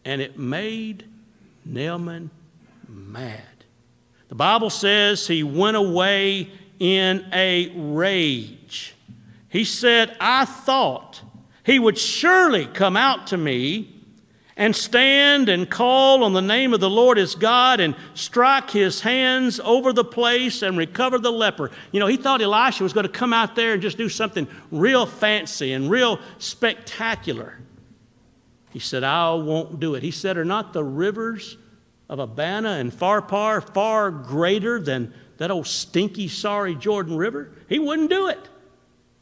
And 0.04 0.22
it 0.22 0.38
made 0.38 1.04
Naaman 1.64 2.30
mad. 2.88 3.59
The 4.30 4.36
Bible 4.36 4.70
says 4.70 5.26
he 5.26 5.42
went 5.42 5.76
away 5.76 6.50
in 6.78 7.26
a 7.32 7.72
rage. 7.74 8.94
He 9.48 9.64
said, 9.64 10.16
I 10.20 10.44
thought 10.44 11.20
he 11.64 11.80
would 11.80 11.98
surely 11.98 12.66
come 12.66 12.96
out 12.96 13.26
to 13.28 13.36
me 13.36 13.92
and 14.56 14.74
stand 14.76 15.48
and 15.48 15.68
call 15.68 16.22
on 16.22 16.32
the 16.32 16.40
name 16.40 16.72
of 16.72 16.78
the 16.78 16.88
Lord 16.88 17.18
his 17.18 17.34
God 17.34 17.80
and 17.80 17.96
strike 18.14 18.70
his 18.70 19.00
hands 19.00 19.58
over 19.64 19.92
the 19.92 20.04
place 20.04 20.62
and 20.62 20.78
recover 20.78 21.18
the 21.18 21.32
leper. 21.32 21.72
You 21.90 21.98
know, 21.98 22.06
he 22.06 22.16
thought 22.16 22.40
Elisha 22.40 22.84
was 22.84 22.92
going 22.92 23.06
to 23.06 23.12
come 23.12 23.32
out 23.32 23.56
there 23.56 23.72
and 23.72 23.82
just 23.82 23.98
do 23.98 24.08
something 24.08 24.46
real 24.70 25.06
fancy 25.06 25.72
and 25.72 25.90
real 25.90 26.20
spectacular. 26.38 27.58
He 28.70 28.78
said, 28.78 29.02
I 29.02 29.34
won't 29.34 29.80
do 29.80 29.96
it. 29.96 30.04
He 30.04 30.12
said, 30.12 30.36
Are 30.36 30.44
not 30.44 30.72
the 30.72 30.84
rivers 30.84 31.56
of 32.10 32.18
Abana 32.18 32.70
and 32.72 32.92
Pharpar 32.92 33.62
far 33.72 34.10
greater 34.10 34.80
than 34.80 35.14
that 35.38 35.52
old 35.52 35.68
stinky, 35.68 36.26
sorry 36.26 36.74
Jordan 36.74 37.16
River? 37.16 37.52
He 37.68 37.78
wouldn't 37.78 38.10
do 38.10 38.26
it. 38.26 38.48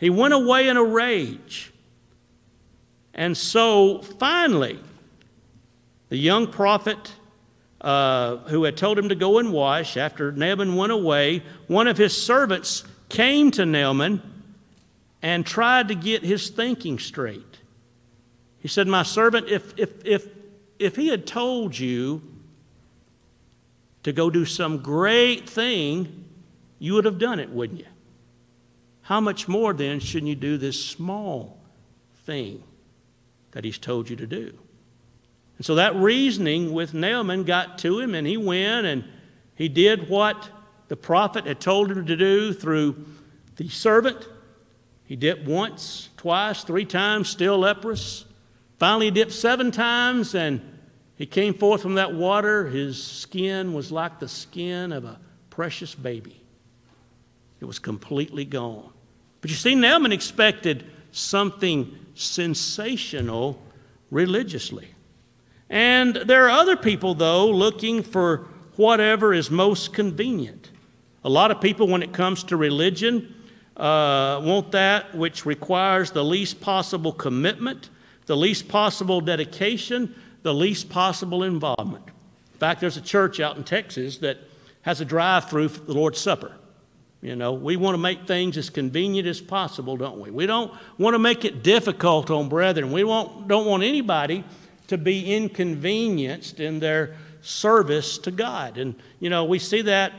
He 0.01 0.09
went 0.09 0.33
away 0.33 0.69
in 0.69 0.79
a 0.79 0.83
rage. 0.83 1.71
And 3.13 3.37
so 3.37 4.01
finally, 4.01 4.81
the 6.09 6.17
young 6.17 6.51
prophet 6.51 7.13
uh, 7.83 8.39
who 8.47 8.65
had 8.65 8.79
told 8.79 8.99
him 8.99 9.11
to 9.11 9.15
go 9.15 9.39
and 9.39 9.53
wash, 9.53 9.99
after 9.99 10.33
Naaman 10.33 10.75
went 10.75 10.91
away, 10.91 11.43
one 11.67 11.89
of 11.89 11.99
his 11.99 12.17
servants 12.17 12.85
came 13.11 13.51
to 13.51 13.67
Naaman 13.67 14.23
and 15.21 15.45
tried 15.45 15.89
to 15.89 15.95
get 15.95 16.23
his 16.23 16.49
thinking 16.49 16.99
straight. 16.99 17.59
He 18.61 18.69
said, 18.69 18.87
My 18.87 19.03
servant, 19.03 19.49
if, 19.49 19.75
if, 19.77 20.07
if, 20.07 20.27
if 20.79 20.97
he 20.97 21.09
had 21.09 21.27
told 21.27 21.79
you 21.79 22.23
to 24.03 24.13
go 24.13 24.31
do 24.31 24.45
some 24.45 24.79
great 24.79 25.49
thing, 25.49 26.25
you 26.79 26.95
would 26.95 27.05
have 27.05 27.19
done 27.19 27.41
it, 27.41 27.51
wouldn't 27.51 27.81
you? 27.81 27.87
How 29.03 29.21
much 29.21 29.49
more 29.49 29.73
then 29.73 30.01
shouldn't 30.01 30.29
you 30.29 30.37
do 30.37 30.59
this 30.59 30.85
small 30.85 31.59
thing 32.25 32.63
that 33.53 33.65
he's 33.65 33.79
told 33.79 34.11
you 34.11 34.17
to 34.17 34.27
do? 34.27 34.53
And 35.57 35.67
so 35.67 35.75
that 35.75 35.97
reasoning 35.97 36.73
with 36.73 36.95
Naaman 36.95 37.45
got 37.45 37.79
to 37.79 37.99
him, 37.99 38.15
and 38.15 38.27
he 38.27 38.37
went 38.37 38.87
and 38.87 39.05
he 39.57 39.69
did 39.69 40.09
what 40.09 40.51
the 40.87 40.97
prophet 40.97 41.47
had 41.47 41.61
told 41.61 41.91
him 41.91 42.07
to 42.07 42.17
do 42.17 42.53
through 42.53 43.05
the 43.57 43.69
servant. 43.69 44.29
He 45.05 45.17
dipped 45.17 45.47
once, 45.47 46.11
twice, 46.17 46.63
three 46.63 46.85
times, 46.85 47.29
still 47.29 47.59
leprous. 47.59 48.25
Finally, 48.79 49.07
he 49.07 49.11
dipped 49.11 49.33
seven 49.33 49.73
times, 49.73 50.35
and 50.35 50.78
he 51.19 51.27
came 51.27 51.53
forth 51.53 51.83
from 51.83 51.97
that 51.97 52.15
water. 52.15 52.69
His 52.69 53.03
skin 53.03 53.75
was 53.75 53.91
like 53.91 54.21
the 54.21 54.29
skin 54.29 54.93
of 54.93 55.05
a 55.05 55.19
precious 55.51 55.95
baby, 55.95 56.41
it 57.61 57.65
was 57.65 57.81
completely 57.81 58.45
gone. 58.45 58.93
But 59.41 59.51
you 59.51 59.57
see, 59.57 59.75
Naaman 59.75 60.13
expected 60.13 60.87
something 61.11 61.97
sensational 62.15 63.61
religiously. 64.11 64.89
And 65.69 66.15
there 66.15 66.47
are 66.47 66.51
other 66.51 66.77
people, 66.77 67.15
though, 67.15 67.49
looking 67.51 68.03
for 68.03 68.47
whatever 68.77 69.35
is 69.35 69.51
most 69.51 69.93
convenient. 69.93 70.71
A 71.25 71.29
lot 71.29 71.51
of 71.51 71.61
people, 71.61 71.89
when 71.89 72.03
it 72.03 72.13
comes 72.13 72.45
to 72.45 72.57
religion, 72.57 73.35
uh, 73.77 74.41
want 74.43 74.73
that 74.73 75.15
which 75.15 75.45
requires 75.45 76.11
the 76.11 76.25
least 76.25 76.61
possible 76.61 77.13
commitment, 77.13 77.91
the 78.27 78.37
least 78.37 78.69
possible 78.69 79.21
dedication, 79.21 80.15
the 80.43 80.55
least 80.55 80.89
possible 80.89 81.43
involvement. 81.43 82.05
In 82.07 82.59
fact, 82.59 82.81
there's 82.81 82.97
a 82.97 83.03
church 83.03 83.41
out 83.41 83.57
in 83.57 83.65
Texas 83.65 84.19
that 84.19 84.39
has 84.83 85.01
a 85.01 85.05
drive 85.05 85.49
through 85.49 85.69
for 85.69 85.81
the 85.81 85.93
Lord's 85.93 86.19
Supper. 86.19 86.53
You 87.21 87.35
know, 87.35 87.53
we 87.53 87.77
want 87.77 87.95
to 87.95 87.99
make 87.99 88.27
things 88.27 88.57
as 88.57 88.71
convenient 88.71 89.27
as 89.27 89.41
possible, 89.41 89.97
don't 89.97 90.21
we? 90.21 90.31
We 90.31 90.47
don't 90.47 90.73
want 90.99 91.15
to 91.15 91.19
make 91.19 91.45
it 91.45 91.65
difficult 91.65 92.31
on 92.31 92.49
brethren. 92.49 92.93
We 92.93 93.03
won't, 93.03 93.49
don't 93.49 93.67
want 93.67 93.83
anybody 93.83 94.45
to 94.87 94.97
be 94.97 95.35
inconvenienced 95.35 96.61
in 96.61 96.79
their 96.79 97.17
service 97.43 98.19
to 98.19 98.31
God. 98.31 98.79
And, 98.79 98.95
you 99.19 99.31
know, 99.31 99.45
we 99.45 99.59
see 99.59 99.83
that 99.83 100.13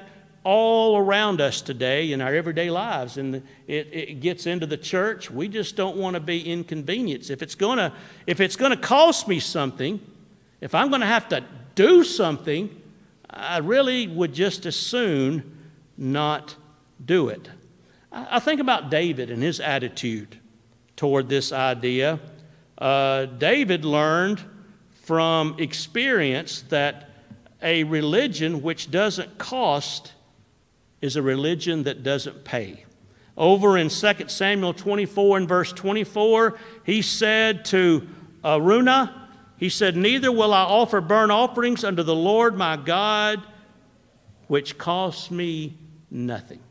all 0.44 0.98
around 0.98 1.42
us 1.42 1.62
today 1.62 2.12
in 2.12 2.22
our 2.22 2.34
everyday 2.34 2.70
lives. 2.70 3.18
And 3.18 3.36
it, 3.68 3.88
it 3.94 4.20
gets 4.20 4.46
into 4.46 4.66
the 4.66 4.78
church. 4.78 5.32
We 5.32 5.48
just 5.48 5.76
don't 5.78 5.98
want 5.98 6.16
to 6.16 6.20
be 6.20 6.42
inconvenienced. 6.42 7.30
If 7.30 7.42
it's 7.42 7.56
going 7.56 7.78
to, 7.78 7.94
if 8.28 8.42
it's 8.42 8.56
going 8.58 8.72
to 8.72 8.78
cost 8.78 9.28
me 9.28 9.40
something, 9.40 10.02
if 10.62 10.76
I'm 10.76 10.90
going 10.90 11.02
to 11.02 11.08
have 11.08 11.30
to 11.30 11.44
do 11.76 12.04
something, 12.04 12.82
I 13.30 13.60
really 13.60 14.08
would 14.08 14.34
just 14.34 14.66
as 14.66 14.76
soon 14.76 15.58
not 15.98 16.56
do 17.04 17.30
it. 17.30 17.50
I 18.12 18.40
think 18.40 18.60
about 18.60 18.90
David 18.90 19.30
and 19.30 19.44
his 19.44 19.60
attitude 19.60 20.40
toward 20.96 21.30
this 21.30 21.52
idea. 21.52 22.20
Uh, 22.78 23.26
David 23.26 23.86
learned 23.86 24.44
from 25.04 25.56
experience 25.60 26.64
that 26.70 27.10
a 27.62 27.84
religion 27.84 28.62
which 28.62 28.90
doesn't 28.90 29.38
cost 29.38 30.14
is 31.02 31.16
a 31.16 31.22
religion 31.22 31.84
that 31.84 32.04
doesn't 32.04 32.44
pay. 32.44 32.86
Over 33.38 33.78
in 33.78 33.90
2 33.90 34.14
Samuel 34.28 34.74
24 34.74 35.38
and 35.38 35.48
verse 35.48 35.72
24, 35.72 36.60
he 36.84 37.02
said 37.02 37.64
to 37.66 38.08
Araunah, 38.44 39.19
he 39.60 39.68
said, 39.68 39.98
Neither 39.98 40.32
will 40.32 40.54
I 40.54 40.64
offer 40.64 41.02
burnt 41.02 41.32
offerings 41.32 41.84
unto 41.84 42.02
the 42.02 42.16
Lord 42.16 42.58
my 42.58 42.78
God, 42.78 43.44
which 44.48 44.78
costs 44.78 45.30
me 45.30 45.78
nothing. 46.10 46.62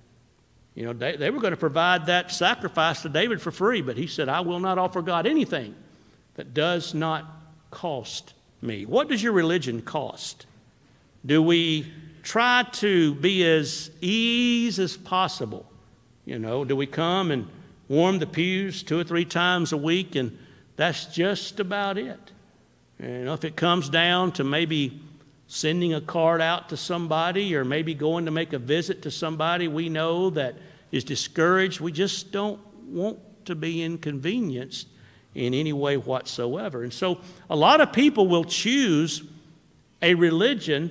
You 0.74 0.86
know, 0.86 0.92
they, 0.94 1.16
they 1.16 1.30
were 1.30 1.40
going 1.40 1.52
to 1.52 1.58
provide 1.58 2.06
that 2.06 2.30
sacrifice 2.30 3.02
to 3.02 3.10
David 3.10 3.42
for 3.42 3.50
free, 3.50 3.82
but 3.82 3.98
he 3.98 4.06
said, 4.06 4.28
I 4.28 4.40
will 4.40 4.60
not 4.60 4.78
offer 4.78 5.02
God 5.02 5.26
anything 5.26 5.74
that 6.36 6.54
does 6.54 6.94
not 6.94 7.26
cost 7.70 8.32
me. 8.62 8.86
What 8.86 9.08
does 9.08 9.22
your 9.22 9.32
religion 9.32 9.82
cost? 9.82 10.46
Do 11.26 11.42
we 11.42 11.92
try 12.22 12.64
to 12.74 13.14
be 13.16 13.44
as 13.44 13.90
ease 14.00 14.78
as 14.78 14.96
possible? 14.96 15.70
You 16.24 16.38
know, 16.38 16.64
do 16.64 16.74
we 16.74 16.86
come 16.86 17.32
and 17.32 17.48
warm 17.88 18.18
the 18.18 18.26
pews 18.26 18.82
two 18.82 18.98
or 18.98 19.04
three 19.04 19.24
times 19.24 19.72
a 19.72 19.76
week 19.76 20.14
and 20.14 20.38
that's 20.76 21.06
just 21.06 21.60
about 21.60 21.98
it? 21.98 22.32
You 23.00 23.24
know, 23.24 23.34
if 23.34 23.44
it 23.44 23.56
comes 23.56 23.88
down 23.88 24.32
to 24.32 24.44
maybe 24.44 25.00
sending 25.48 25.94
a 25.94 26.00
card 26.00 26.40
out 26.40 26.68
to 26.68 26.76
somebody 26.76 27.54
or 27.56 27.64
maybe 27.64 27.94
going 27.94 28.26
to 28.26 28.30
make 28.30 28.52
a 28.52 28.58
visit 28.58 29.02
to 29.02 29.10
somebody 29.10 29.66
we 29.66 29.88
know 29.88 30.30
that 30.30 30.54
is 30.92 31.04
discouraged. 31.04 31.80
We 31.80 31.90
just 31.90 32.32
don't 32.32 32.60
want 32.86 33.18
to 33.46 33.54
be 33.54 33.82
inconvenienced 33.82 34.88
in 35.34 35.54
any 35.54 35.72
way 35.72 35.96
whatsoever. 35.96 36.82
And 36.82 36.92
so 36.92 37.20
a 37.48 37.56
lot 37.56 37.80
of 37.80 37.92
people 37.92 38.28
will 38.28 38.44
choose 38.44 39.22
a 40.02 40.14
religion 40.14 40.90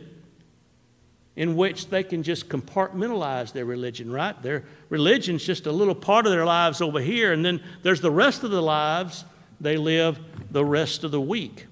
in 1.35 1.55
which 1.55 1.89
they 1.89 2.01
can 2.01 2.23
just 2.23 2.49
compartmentalize 2.49 3.53
their 3.53 3.65
religion, 3.65 4.11
right? 4.11 4.41
Their 4.41 4.63
religion's 4.89 5.45
just 5.45 5.67
a 5.67 5.71
little 5.71 5.93
part 5.93 6.25
of 6.25 6.31
their 6.31 6.45
lives 6.45 6.81
over 6.81 6.99
here, 6.99 7.31
and 7.31 7.45
then 7.45 7.61
there's 7.83 8.01
the 8.01 8.11
rest 8.11 8.43
of 8.43 8.49
the 8.49 8.61
lives 8.61 9.23
they 9.61 9.77
live 9.77 10.19
the 10.49 10.65
rest 10.65 11.03
of 11.03 11.11
the 11.11 11.21
week. 11.21 11.67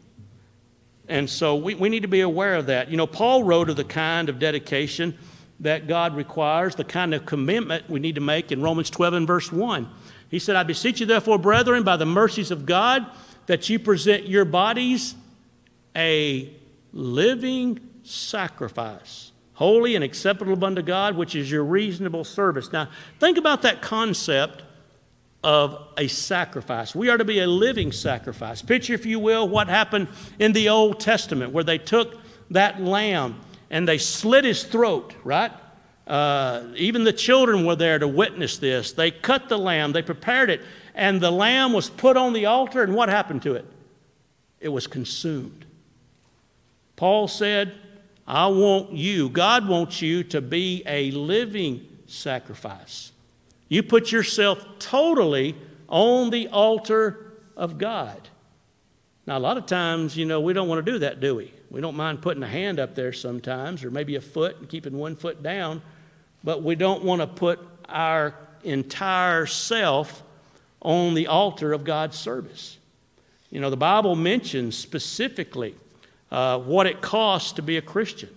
And 1.08 1.30
so 1.30 1.56
we, 1.56 1.76
we 1.76 1.90
need 1.90 2.02
to 2.02 2.08
be 2.08 2.22
aware 2.22 2.56
of 2.56 2.66
that. 2.68 2.90
You 2.90 2.98
know, 2.98 3.08
Paul 3.08 3.44
wrote 3.44 3.70
of 3.70 3.76
the 3.76 3.84
kind 3.84 4.30
of 4.30 4.40
dedication 4.40 5.18
that 5.60 5.88
God 5.88 6.16
requires, 6.16 6.76
the 6.76 6.84
kind 6.84 7.14
of 7.14 7.26
commitment 7.26 7.90
we 7.90 8.00
need 8.00 8.16
to 8.16 8.22
make 8.22 8.52
in 8.52 8.62
Romans 8.62 8.90
12 8.90 9.14
and 9.14 9.28
verse 9.28 9.52
1. 9.52 9.90
He 10.30 10.40
said, 10.40 10.56
I 10.56 10.64
beseech 10.64 11.00
you, 11.00 11.06
therefore, 11.06 11.38
brethren, 11.38 11.84
by 11.84 11.98
the 11.98 12.06
mercies 12.06 12.52
of 12.52 12.66
God, 12.66 13.06
that 13.46 13.70
you 13.70 13.80
present 13.80 14.28
your 14.28 14.44
bodies 14.44 15.16
a 15.96 16.52
living 16.92 17.80
sacrifice, 18.04 19.32
holy 19.54 19.96
and 19.96 20.04
acceptable 20.04 20.64
unto 20.66 20.82
God, 20.82 21.16
which 21.16 21.36
is 21.36 21.50
your 21.50 21.64
reasonable 21.64 22.24
service. 22.24 22.74
Now, 22.74 22.90
think 23.20 23.38
about 23.38 23.62
that 23.62 23.82
concept 23.82 24.64
of 25.46 25.90
a 25.96 26.08
sacrifice. 26.08 26.96
We 26.96 27.10
are 27.10 27.20
to 27.20 27.24
be 27.24 27.40
a 27.40 27.46
living 27.46 27.92
sacrifice. 27.92 28.64
Picture, 28.64 28.96
if 28.96 29.06
you 29.06 29.20
will, 29.20 29.48
what 29.48 29.68
happened 29.68 30.08
in 30.40 30.54
the 30.54 30.70
Old 30.70 31.00
Testament, 31.00 31.54
where 31.54 31.64
they 31.64 31.78
took 31.78 32.20
that 32.50 32.82
lamb 32.82 33.40
and 33.70 33.88
they 33.88 34.00
slit 34.00 34.44
his 34.44 34.64
throat, 34.64 35.14
right? 35.24 35.52
Uh, 36.08 36.64
even 36.76 37.04
the 37.04 37.14
children 37.14 37.64
were 37.64 37.76
there 37.76 38.00
to 38.00 38.08
witness 38.08 38.58
this. 38.58 38.94
They 38.94 39.12
cut 39.12 39.48
the 39.48 39.58
lamb, 39.58 39.92
they 39.92 40.02
prepared 40.02 40.50
it, 40.50 40.62
and 40.96 41.22
the 41.22 41.32
lamb 41.32 41.74
was 41.74 41.92
put 41.92 42.18
on 42.18 42.34
the 42.34 42.48
altar, 42.48 42.82
and 42.82 42.96
what 42.96 43.10
happened 43.10 43.44
to 43.44 43.54
it? 43.54 43.66
It 44.60 44.70
was 44.70 44.88
consumed. 44.88 45.64
Paul 46.96 47.28
said, 47.28 47.76
I 48.28 48.48
want 48.48 48.94
you, 48.94 49.30
God 49.30 49.68
wants 49.68 50.02
you 50.02 50.24
to 50.24 50.42
be 50.42 50.82
a 50.88 51.12
living 51.12 51.88
sacrifice. 52.08 53.12
You 53.68 53.84
put 53.84 54.12
yourself 54.12 54.64
totally 54.80 55.56
on 55.88 56.30
the 56.30 56.48
altar 56.50 57.34
of 57.58 57.78
God. 57.78 58.30
Now, 59.28 59.38
a 59.38 59.40
lot 59.40 59.58
of 59.58 59.66
times, 59.66 60.16
you 60.16 60.26
know, 60.26 60.40
we 60.40 60.54
don't 60.54 60.68
want 60.68 60.86
to 60.86 60.92
do 60.92 61.00
that, 61.00 61.20
do 61.20 61.36
we? 61.36 61.52
We 61.72 61.82
don't 61.82 61.96
mind 61.96 62.22
putting 62.22 62.44
a 62.44 62.48
hand 62.48 62.80
up 62.80 62.94
there 62.94 63.12
sometimes, 63.12 63.84
or 63.84 63.90
maybe 63.90 64.16
a 64.16 64.22
foot 64.22 64.58
and 64.58 64.70
keeping 64.70 64.98
one 64.98 65.16
foot 65.16 65.42
down, 65.42 65.82
but 66.44 66.62
we 66.62 66.76
don't 66.76 67.04
want 67.04 67.22
to 67.22 67.28
put 67.28 67.60
our 67.90 68.36
entire 68.64 69.46
self 69.48 70.24
on 70.82 71.16
the 71.16 71.28
altar 71.28 71.74
of 71.74 71.84
God's 71.84 72.18
service. 72.18 72.78
You 73.50 73.60
know, 73.60 73.72
the 73.72 73.78
Bible 73.78 74.16
mentions 74.16 74.78
specifically 74.78 75.76
uh, 76.32 76.60
what 76.60 76.86
it 76.86 77.02
costs 77.02 77.54
to 77.54 77.64
be 77.64 77.78
a 77.78 77.82
Christian. 77.82 78.30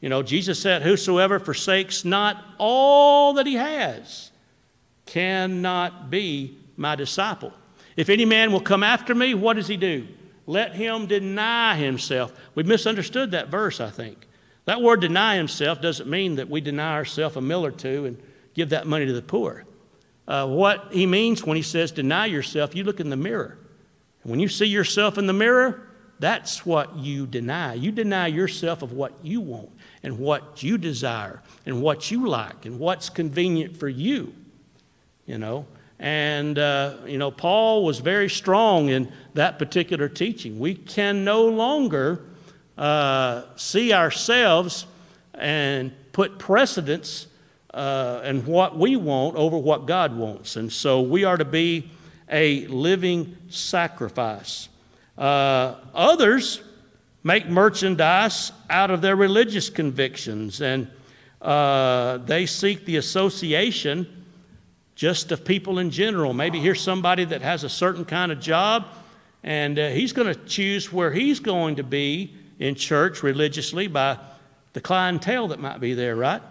You 0.00 0.08
know, 0.08 0.22
Jesus 0.22 0.60
said, 0.60 0.82
Whosoever 0.82 1.40
forsakes 1.40 2.04
not 2.04 2.44
all 2.58 3.34
that 3.34 3.46
he 3.46 3.54
has 3.54 4.30
cannot 5.06 6.10
be 6.10 6.58
my 6.76 6.94
disciple. 6.94 7.52
If 7.96 8.10
any 8.10 8.24
man 8.24 8.52
will 8.52 8.60
come 8.60 8.82
after 8.82 9.14
me, 9.14 9.34
what 9.34 9.54
does 9.54 9.68
he 9.68 9.76
do? 9.76 10.06
Let 10.46 10.74
him 10.74 11.06
deny 11.06 11.76
himself. 11.76 12.32
We 12.54 12.62
misunderstood 12.62 13.30
that 13.30 13.48
verse, 13.48 13.80
I 13.80 13.90
think. 13.90 14.26
That 14.66 14.82
word 14.82 15.00
deny 15.00 15.36
himself 15.36 15.80
doesn't 15.80 16.08
mean 16.08 16.36
that 16.36 16.50
we 16.50 16.60
deny 16.60 16.92
ourselves 16.92 17.36
a 17.36 17.40
meal 17.40 17.64
or 17.64 17.70
two 17.70 18.04
and 18.04 18.22
give 18.54 18.70
that 18.70 18.86
money 18.86 19.06
to 19.06 19.12
the 19.12 19.22
poor. 19.22 19.64
Uh, 20.28 20.46
what 20.46 20.88
he 20.92 21.06
means 21.06 21.44
when 21.44 21.56
he 21.56 21.62
says 21.62 21.92
deny 21.92 22.26
yourself, 22.26 22.74
you 22.74 22.84
look 22.84 23.00
in 23.00 23.10
the 23.10 23.16
mirror. 23.16 23.58
And 24.22 24.30
when 24.30 24.40
you 24.40 24.48
see 24.48 24.66
yourself 24.66 25.18
in 25.18 25.26
the 25.26 25.32
mirror, 25.32 25.88
that's 26.18 26.66
what 26.66 26.96
you 26.96 27.26
deny. 27.26 27.74
You 27.74 27.92
deny 27.92 28.26
yourself 28.26 28.82
of 28.82 28.92
what 28.92 29.12
you 29.22 29.40
want 29.40 29.70
and 30.02 30.18
what 30.18 30.62
you 30.62 30.78
desire 30.78 31.42
and 31.64 31.80
what 31.82 32.10
you 32.10 32.26
like 32.26 32.64
and 32.64 32.78
what's 32.78 33.08
convenient 33.08 33.76
for 33.76 33.88
you. 33.88 34.34
You 35.26 35.38
know, 35.38 35.66
and, 35.98 36.58
uh, 36.58 36.98
you 37.06 37.18
know, 37.18 37.30
Paul 37.30 37.84
was 37.84 38.00
very 38.00 38.28
strong 38.28 38.90
in 38.90 39.10
that 39.34 39.58
particular 39.58 40.08
teaching. 40.08 40.58
We 40.58 40.74
can 40.74 41.24
no 41.24 41.46
longer 41.46 42.24
uh, 42.76 43.44
see 43.56 43.92
ourselves 43.92 44.86
and 45.34 45.92
put 46.12 46.38
precedence 46.38 47.26
uh, 47.72 48.20
and 48.24 48.46
what 48.46 48.76
we 48.76 48.96
want 48.96 49.36
over 49.36 49.56
what 49.56 49.86
God 49.86 50.16
wants. 50.16 50.56
And 50.56 50.70
so 50.72 51.00
we 51.00 51.24
are 51.24 51.36
to 51.36 51.44
be 51.44 51.90
a 52.28 52.66
living 52.66 53.36
sacrifice. 53.48 54.68
Uh, 55.16 55.76
others 55.94 56.62
make 57.22 57.48
merchandise 57.48 58.52
out 58.68 58.90
of 58.90 59.00
their 59.00 59.16
religious 59.16 59.70
convictions 59.70 60.60
and 60.60 60.90
uh, 61.40 62.18
they 62.18 62.46
seek 62.46 62.84
the 62.84 62.96
association 62.96 64.15
just 64.96 65.30
of 65.30 65.44
people 65.44 65.78
in 65.78 65.90
general. 65.90 66.32
Maybe 66.32 66.58
here's 66.58 66.80
somebody 66.80 67.24
that 67.26 67.42
has 67.42 67.62
a 67.62 67.68
certain 67.68 68.04
kind 68.04 68.32
of 68.32 68.40
job, 68.40 68.86
and 69.44 69.78
uh, 69.78 69.90
he's 69.90 70.12
going 70.12 70.26
to 70.26 70.40
choose 70.46 70.92
where 70.92 71.12
he's 71.12 71.38
going 71.38 71.76
to 71.76 71.84
be 71.84 72.34
in 72.58 72.74
church 72.74 73.22
religiously 73.22 73.86
by 73.86 74.18
the 74.72 74.80
clientele 74.80 75.48
that 75.48 75.60
might 75.60 75.80
be 75.80 75.94
there, 75.94 76.16
right? 76.16 76.42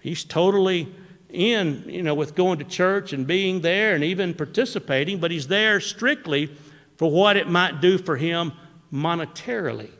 He's 0.00 0.24
totally 0.24 0.92
in, 1.28 1.84
you 1.86 2.02
know, 2.02 2.14
with 2.14 2.34
going 2.34 2.58
to 2.58 2.64
church 2.64 3.12
and 3.12 3.26
being 3.26 3.60
there 3.60 3.94
and 3.94 4.02
even 4.02 4.34
participating, 4.34 5.18
but 5.18 5.30
he's 5.30 5.46
there 5.46 5.78
strictly 5.78 6.50
for 6.96 7.10
what 7.10 7.36
it 7.36 7.48
might 7.48 7.80
do 7.80 7.98
for 7.98 8.16
him 8.16 8.52
monetarily. 8.92 9.90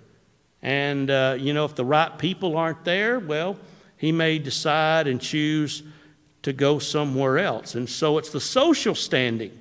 And, 0.63 1.11
uh, 1.11 1.37
you 1.39 1.53
know, 1.53 1.65
if 1.65 1.75
the 1.75 1.85
right 1.85 2.17
people 2.19 2.57
aren't 2.57 2.85
there, 2.85 3.19
well, 3.19 3.57
he 3.97 4.13
may 4.13 4.39
decide 4.39 5.07
and 5.07 5.21
choose 5.21 5.83
to 6.43 6.53
go 6.53 6.79
somewhere 6.79 7.39
else. 7.39 7.75
And 7.75 7.89
so 7.89 8.19
it's 8.19 8.31
the 8.31 8.41
social 8.41 8.95
standing 8.95 9.57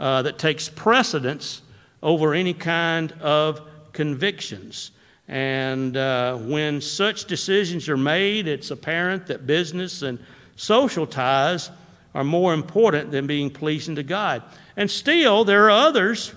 uh, 0.00 0.22
that 0.22 0.38
takes 0.38 0.68
precedence 0.68 1.62
over 2.02 2.34
any 2.34 2.54
kind 2.54 3.12
of 3.20 3.60
convictions. 3.92 4.90
And 5.28 5.96
uh, 5.96 6.36
when 6.38 6.80
such 6.80 7.26
decisions 7.26 7.88
are 7.88 7.96
made, 7.96 8.48
it's 8.48 8.70
apparent 8.70 9.26
that 9.26 9.46
business 9.46 10.02
and 10.02 10.18
social 10.56 11.06
ties 11.06 11.70
are 12.14 12.24
more 12.24 12.52
important 12.52 13.10
than 13.10 13.26
being 13.26 13.50
pleasing 13.50 13.94
to 13.96 14.02
God. 14.02 14.42
And 14.76 14.90
still, 14.90 15.44
there 15.44 15.66
are 15.66 15.70
others 15.70 16.34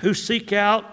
who 0.00 0.14
seek 0.14 0.52
out 0.52 0.84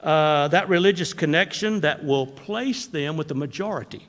uh, 0.00 0.48
that 0.48 0.68
religious 0.68 1.12
connection 1.12 1.80
that 1.80 2.04
will 2.04 2.26
place 2.26 2.86
them 2.86 3.16
with 3.16 3.28
the 3.28 3.34
majority. 3.34 4.08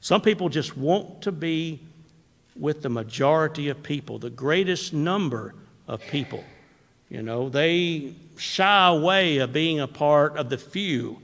Some 0.00 0.22
people 0.22 0.48
just 0.48 0.76
want 0.76 1.22
to 1.22 1.32
be 1.32 1.80
with 2.58 2.82
the 2.82 2.88
majority 2.88 3.68
of 3.68 3.82
people, 3.82 4.18
the 4.18 4.30
greatest 4.30 4.92
number 4.92 5.54
of 5.86 6.00
people. 6.02 6.44
You 7.08 7.22
know, 7.22 7.48
they 7.48 8.14
shy 8.36 8.88
away 8.88 9.38
of 9.38 9.52
being 9.52 9.80
a 9.80 9.88
part 9.88 10.36
of 10.36 10.48
the 10.48 10.58
few 10.58 11.18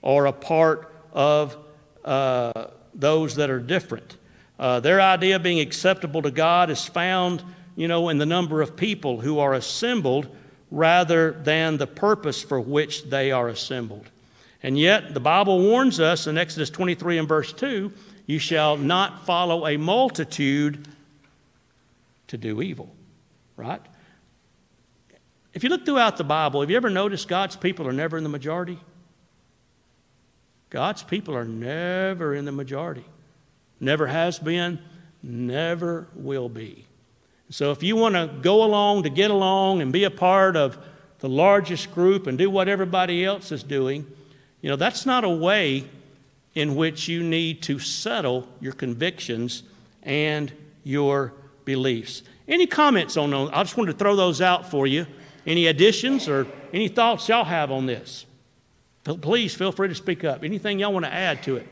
or 0.00 0.26
a 0.26 0.32
part 0.32 0.94
of 1.12 1.56
uh, 2.04 2.66
those 2.94 3.36
that 3.36 3.50
are 3.50 3.60
different. 3.60 4.16
Uh, 4.58 4.80
their 4.80 5.00
idea 5.00 5.36
of 5.36 5.42
being 5.42 5.60
acceptable 5.60 6.22
to 6.22 6.30
God 6.30 6.70
is 6.70 6.84
found, 6.84 7.42
you 7.74 7.88
know, 7.88 8.08
in 8.08 8.18
the 8.18 8.26
number 8.26 8.62
of 8.62 8.76
people 8.76 9.20
who 9.20 9.38
are 9.38 9.54
assembled 9.54 10.28
rather 10.70 11.32
than 11.32 11.76
the 11.76 11.86
purpose 11.86 12.42
for 12.42 12.60
which 12.60 13.04
they 13.04 13.32
are 13.32 13.48
assembled. 13.48 14.08
And 14.62 14.78
yet, 14.78 15.12
the 15.12 15.20
Bible 15.20 15.60
warns 15.60 15.98
us 15.98 16.26
in 16.28 16.38
Exodus 16.38 16.70
23 16.70 17.18
and 17.18 17.28
verse 17.28 17.52
2 17.52 17.92
you 18.26 18.38
shall 18.38 18.76
not 18.76 19.26
follow 19.26 19.66
a 19.66 19.76
multitude 19.76 20.86
to 22.28 22.38
do 22.38 22.62
evil, 22.62 22.94
right? 23.56 23.82
If 25.54 25.62
you 25.62 25.68
look 25.68 25.84
throughout 25.84 26.16
the 26.16 26.24
Bible, 26.24 26.60
have 26.60 26.70
you 26.70 26.76
ever 26.76 26.90
noticed 26.90 27.28
God's 27.28 27.56
people 27.56 27.86
are 27.86 27.92
never 27.92 28.16
in 28.16 28.22
the 28.22 28.30
majority? 28.30 28.78
God's 30.70 31.02
people 31.02 31.36
are 31.36 31.44
never 31.44 32.34
in 32.34 32.46
the 32.46 32.52
majority. 32.52 33.04
Never 33.78 34.06
has 34.06 34.38
been, 34.38 34.78
never 35.22 36.06
will 36.14 36.48
be. 36.48 36.86
So 37.50 37.70
if 37.70 37.82
you 37.82 37.96
want 37.96 38.14
to 38.14 38.30
go 38.40 38.64
along 38.64 39.02
to 39.02 39.10
get 39.10 39.30
along 39.30 39.82
and 39.82 39.92
be 39.92 40.04
a 40.04 40.10
part 40.10 40.56
of 40.56 40.78
the 41.18 41.28
largest 41.28 41.92
group 41.92 42.26
and 42.26 42.38
do 42.38 42.48
what 42.48 42.68
everybody 42.68 43.22
else 43.22 43.52
is 43.52 43.62
doing, 43.62 44.06
you 44.62 44.70
know, 44.70 44.76
that's 44.76 45.04
not 45.04 45.24
a 45.24 45.28
way 45.28 45.84
in 46.54 46.74
which 46.74 47.08
you 47.08 47.22
need 47.22 47.62
to 47.62 47.78
settle 47.78 48.46
your 48.60 48.72
convictions 48.72 49.62
and 50.02 50.52
your 50.84 51.32
beliefs. 51.64 52.22
Any 52.46 52.66
comments 52.66 53.16
on 53.16 53.30
those? 53.30 53.50
I 53.52 53.62
just 53.62 53.76
wanted 53.76 53.92
to 53.92 53.98
throw 53.98 54.16
those 54.16 54.40
out 54.40 54.70
for 54.70 54.86
you. 54.86 55.06
Any 55.46 55.66
additions 55.66 56.28
or 56.28 56.46
any 56.72 56.88
thoughts 56.88 57.28
y'all 57.28 57.44
have 57.44 57.70
on 57.70 57.86
this? 57.86 58.26
Please 59.04 59.54
feel 59.54 59.72
free 59.72 59.88
to 59.88 59.94
speak 59.94 60.24
up. 60.24 60.44
Anything 60.44 60.78
y'all 60.78 60.92
want 60.92 61.04
to 61.04 61.12
add 61.12 61.42
to 61.44 61.56
it? 61.56 61.66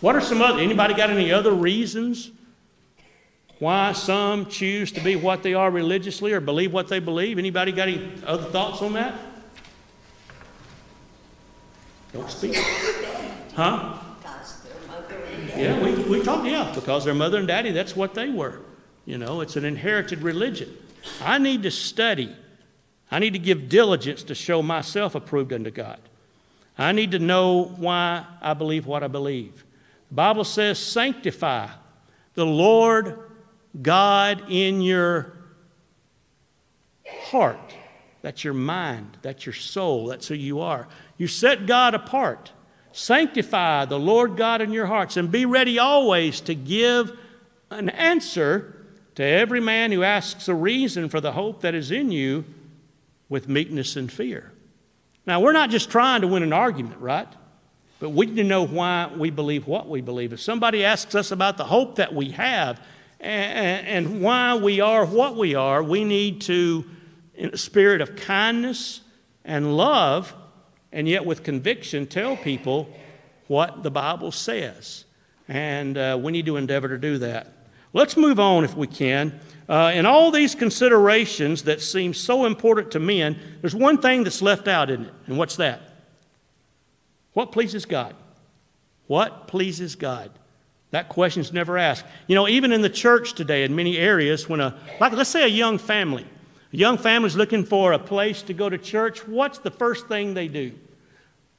What 0.00 0.14
are 0.14 0.20
some 0.20 0.40
other, 0.42 0.60
anybody 0.60 0.94
got 0.94 1.10
any 1.10 1.32
other 1.32 1.52
reasons 1.52 2.30
why 3.58 3.92
some 3.92 4.46
choose 4.46 4.92
to 4.92 5.00
be 5.00 5.16
what 5.16 5.42
they 5.42 5.54
are 5.54 5.70
religiously 5.70 6.32
or 6.32 6.40
believe 6.40 6.72
what 6.72 6.88
they 6.88 6.98
believe? 6.98 7.38
Anybody 7.38 7.72
got 7.72 7.88
any 7.88 8.12
other 8.26 8.44
thoughts 8.44 8.82
on 8.82 8.92
that? 8.92 9.14
Don't 12.16 12.30
speak. 12.30 12.56
Huh? 13.54 13.98
Yeah, 15.56 15.82
we, 15.82 15.94
we 16.04 16.22
talked, 16.22 16.46
yeah, 16.46 16.70
because 16.74 17.06
their 17.06 17.14
mother 17.14 17.38
and 17.38 17.48
daddy, 17.48 17.70
that's 17.70 17.96
what 17.96 18.12
they 18.12 18.28
were. 18.28 18.60
You 19.06 19.16
know, 19.16 19.40
it's 19.40 19.56
an 19.56 19.64
inherited 19.64 20.20
religion. 20.20 20.76
I 21.22 21.38
need 21.38 21.62
to 21.62 21.70
study. 21.70 22.36
I 23.10 23.18
need 23.18 23.32
to 23.32 23.38
give 23.38 23.70
diligence 23.70 24.22
to 24.24 24.34
show 24.34 24.60
myself 24.60 25.14
approved 25.14 25.54
unto 25.54 25.70
God. 25.70 25.98
I 26.76 26.92
need 26.92 27.12
to 27.12 27.18
know 27.18 27.72
why 27.78 28.26
I 28.42 28.52
believe 28.52 28.84
what 28.84 29.02
I 29.02 29.08
believe. 29.08 29.64
The 30.10 30.16
Bible 30.16 30.44
says, 30.44 30.78
sanctify 30.78 31.68
the 32.34 32.44
Lord 32.44 33.18
God 33.80 34.50
in 34.50 34.82
your 34.82 35.32
heart. 37.30 37.74
That's 38.26 38.42
your 38.42 38.54
mind. 38.54 39.18
That's 39.22 39.46
your 39.46 39.52
soul. 39.52 40.06
That's 40.06 40.26
who 40.26 40.34
you 40.34 40.58
are. 40.58 40.88
You 41.16 41.28
set 41.28 41.64
God 41.64 41.94
apart. 41.94 42.50
Sanctify 42.90 43.84
the 43.84 44.00
Lord 44.00 44.36
God 44.36 44.60
in 44.60 44.72
your 44.72 44.86
hearts 44.86 45.16
and 45.16 45.30
be 45.30 45.46
ready 45.46 45.78
always 45.78 46.40
to 46.40 46.54
give 46.56 47.16
an 47.70 47.88
answer 47.88 48.84
to 49.14 49.22
every 49.22 49.60
man 49.60 49.92
who 49.92 50.02
asks 50.02 50.48
a 50.48 50.56
reason 50.56 51.08
for 51.08 51.20
the 51.20 51.30
hope 51.30 51.60
that 51.60 51.76
is 51.76 51.92
in 51.92 52.10
you 52.10 52.44
with 53.28 53.48
meekness 53.48 53.94
and 53.94 54.10
fear. 54.10 54.50
Now, 55.24 55.38
we're 55.38 55.52
not 55.52 55.70
just 55.70 55.88
trying 55.88 56.22
to 56.22 56.26
win 56.26 56.42
an 56.42 56.52
argument, 56.52 56.98
right? 56.98 57.28
But 58.00 58.10
we 58.10 58.26
need 58.26 58.38
to 58.38 58.42
know 58.42 58.66
why 58.66 59.08
we 59.16 59.30
believe 59.30 59.68
what 59.68 59.88
we 59.88 60.00
believe. 60.00 60.32
If 60.32 60.40
somebody 60.40 60.84
asks 60.84 61.14
us 61.14 61.30
about 61.30 61.58
the 61.58 61.64
hope 61.64 61.94
that 61.94 62.12
we 62.12 62.30
have 62.30 62.80
and, 63.20 64.20
why 64.20 64.56
we 64.56 64.80
are 64.80 65.06
what 65.06 65.36
we 65.36 65.54
are, 65.54 65.80
we 65.80 66.02
need 66.02 66.40
to, 66.40 66.84
in 67.36 67.50
a 67.50 67.56
spirit 67.56 68.00
of 68.00 68.16
kindness 68.16 69.00
and 69.44 69.76
love, 69.76 70.34
and 70.92 71.08
yet 71.08 71.24
with 71.24 71.42
conviction, 71.42 72.06
tell 72.06 72.36
people 72.36 72.88
what 73.46 73.82
the 73.82 73.90
Bible 73.90 74.32
says. 74.32 75.04
And 75.48 75.96
uh, 75.96 76.18
we 76.20 76.32
need 76.32 76.46
to 76.46 76.56
endeavor 76.56 76.88
to 76.88 76.98
do 76.98 77.18
that. 77.18 77.52
Let's 77.92 78.16
move 78.16 78.40
on 78.40 78.64
if 78.64 78.76
we 78.76 78.86
can. 78.86 79.38
Uh, 79.68 79.92
in 79.94 80.06
all 80.06 80.30
these 80.30 80.54
considerations 80.54 81.64
that 81.64 81.80
seem 81.80 82.14
so 82.14 82.44
important 82.44 82.92
to 82.92 83.00
men, 83.00 83.38
there's 83.60 83.74
one 83.74 83.98
thing 83.98 84.24
that's 84.24 84.42
left 84.42 84.68
out, 84.68 84.90
isn't 84.90 85.06
it? 85.06 85.12
And 85.26 85.38
what's 85.38 85.56
that? 85.56 85.80
What 87.32 87.52
pleases 87.52 87.84
God? 87.84 88.14
What 89.06 89.48
pleases 89.48 89.94
God? 89.94 90.30
That 90.90 91.08
question's 91.08 91.52
never 91.52 91.76
asked. 91.78 92.04
You 92.26 92.34
know, 92.34 92.48
even 92.48 92.72
in 92.72 92.80
the 92.80 92.90
church 92.90 93.34
today, 93.34 93.64
in 93.64 93.74
many 93.74 93.98
areas, 93.98 94.48
when 94.48 94.60
a, 94.60 94.78
like 95.00 95.12
let's 95.12 95.30
say 95.30 95.44
a 95.44 95.48
young 95.48 95.78
family, 95.78 96.26
young 96.76 96.98
family 96.98 97.26
is 97.26 97.36
looking 97.36 97.64
for 97.64 97.92
a 97.92 97.98
place 97.98 98.42
to 98.42 98.54
go 98.54 98.68
to 98.68 98.76
church, 98.76 99.26
what's 99.26 99.58
the 99.58 99.70
first 99.70 100.08
thing 100.08 100.34
they 100.34 100.48
do? 100.48 100.72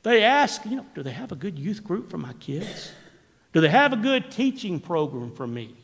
They 0.04 0.24
ask, 0.24 0.64
you 0.66 0.78
know, 0.78 0.86
do 0.94 1.04
they 1.04 1.12
have 1.12 1.32
a 1.32 1.36
good 1.36 1.58
youth 1.58 1.84
group 1.84 2.10
for 2.10 2.18
my 2.18 2.34
kids? 2.34 2.92
Do 3.52 3.62
they 3.62 3.70
have 3.70 3.94
a 3.94 3.98
good 3.98 4.32
teaching 4.32 4.80
program 4.80 5.34
for 5.34 5.48
me? 5.48 5.76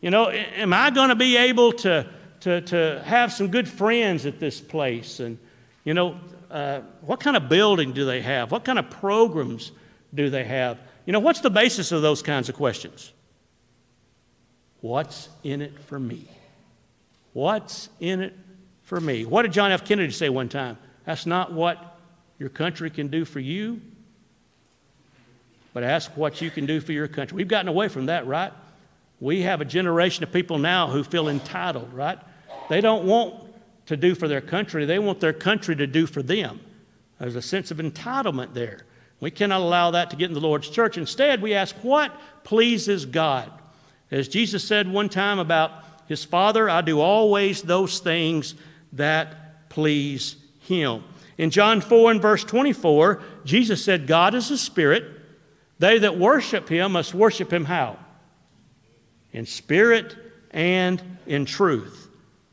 You 0.00 0.10
know, 0.10 0.28
am 0.30 0.72
I 0.72 0.90
going 0.90 1.10
to 1.10 1.14
be 1.14 1.36
able 1.36 1.72
to, 1.72 2.06
to, 2.40 2.60
to 2.62 3.02
have 3.06 3.32
some 3.32 3.48
good 3.48 3.68
friends 3.68 4.26
at 4.26 4.40
this 4.40 4.60
place? 4.60 5.20
And, 5.20 5.38
you 5.84 5.94
know, 5.94 6.18
uh, 6.50 6.80
what 7.02 7.20
kind 7.20 7.36
of 7.36 7.48
building 7.48 7.92
do 7.92 8.04
they 8.04 8.20
have? 8.22 8.50
What 8.50 8.64
kind 8.64 8.78
of 8.78 8.90
programs 8.90 9.70
do 10.12 10.30
they 10.30 10.44
have? 10.44 10.78
You 11.06 11.12
know, 11.12 11.20
what's 11.20 11.40
the 11.40 11.50
basis 11.50 11.92
of 11.92 12.02
those 12.02 12.22
kinds 12.22 12.48
of 12.48 12.56
questions? 12.56 13.12
What's 14.80 15.28
in 15.42 15.62
it 15.62 15.78
for 15.84 15.98
me? 15.98 16.28
What's 17.32 17.88
in 18.00 18.20
it 18.20 18.34
for 18.84 19.00
me? 19.00 19.24
What 19.24 19.42
did 19.42 19.52
John 19.52 19.72
F. 19.72 19.84
Kennedy 19.84 20.12
say 20.12 20.28
one 20.28 20.48
time? 20.48 20.78
That's 21.04 21.26
not 21.26 21.52
what 21.52 21.98
your 22.38 22.48
country 22.48 22.90
can 22.90 23.08
do 23.08 23.24
for 23.24 23.40
you, 23.40 23.80
but 25.72 25.82
ask 25.82 26.16
what 26.16 26.40
you 26.40 26.50
can 26.50 26.66
do 26.66 26.80
for 26.80 26.92
your 26.92 27.08
country. 27.08 27.36
We've 27.36 27.48
gotten 27.48 27.68
away 27.68 27.88
from 27.88 28.06
that, 28.06 28.26
right? 28.26 28.52
We 29.20 29.42
have 29.42 29.60
a 29.60 29.64
generation 29.64 30.22
of 30.22 30.32
people 30.32 30.58
now 30.58 30.88
who 30.88 31.02
feel 31.02 31.28
entitled, 31.28 31.92
right? 31.92 32.18
They 32.68 32.80
don't 32.80 33.04
want 33.04 33.34
to 33.86 33.96
do 33.96 34.14
for 34.14 34.28
their 34.28 34.40
country, 34.40 34.86
they 34.86 34.98
want 34.98 35.20
their 35.20 35.32
country 35.32 35.76
to 35.76 35.86
do 35.86 36.06
for 36.06 36.22
them. 36.22 36.60
There's 37.18 37.36
a 37.36 37.42
sense 37.42 37.70
of 37.70 37.78
entitlement 37.78 38.54
there. 38.54 38.80
We 39.20 39.30
cannot 39.30 39.60
allow 39.60 39.90
that 39.92 40.10
to 40.10 40.16
get 40.16 40.28
in 40.28 40.34
the 40.34 40.40
Lord's 40.40 40.68
church. 40.68 40.98
Instead, 40.98 41.40
we 41.40 41.54
ask, 41.54 41.74
what 41.76 42.12
pleases 42.44 43.06
God? 43.06 43.50
As 44.10 44.28
Jesus 44.28 44.64
said 44.64 44.90
one 44.90 45.08
time 45.08 45.38
about 45.38 45.84
his 46.06 46.24
Father, 46.24 46.68
I 46.68 46.80
do 46.80 47.00
always 47.00 47.62
those 47.62 48.00
things 48.00 48.54
that 48.94 49.68
please 49.68 50.36
him. 50.60 51.04
In 51.36 51.50
John 51.50 51.80
4 51.80 52.12
and 52.12 52.22
verse 52.22 52.44
24, 52.44 53.22
Jesus 53.44 53.84
said, 53.84 54.06
God 54.06 54.34
is 54.34 54.50
a 54.50 54.58
spirit. 54.58 55.04
They 55.78 55.98
that 55.98 56.18
worship 56.18 56.68
him 56.68 56.92
must 56.92 57.12
worship 57.12 57.52
him 57.52 57.64
how? 57.64 57.98
in 59.34 59.44
spirit 59.44 60.16
and 60.52 61.02
in 61.26 61.44
truth. 61.44 62.08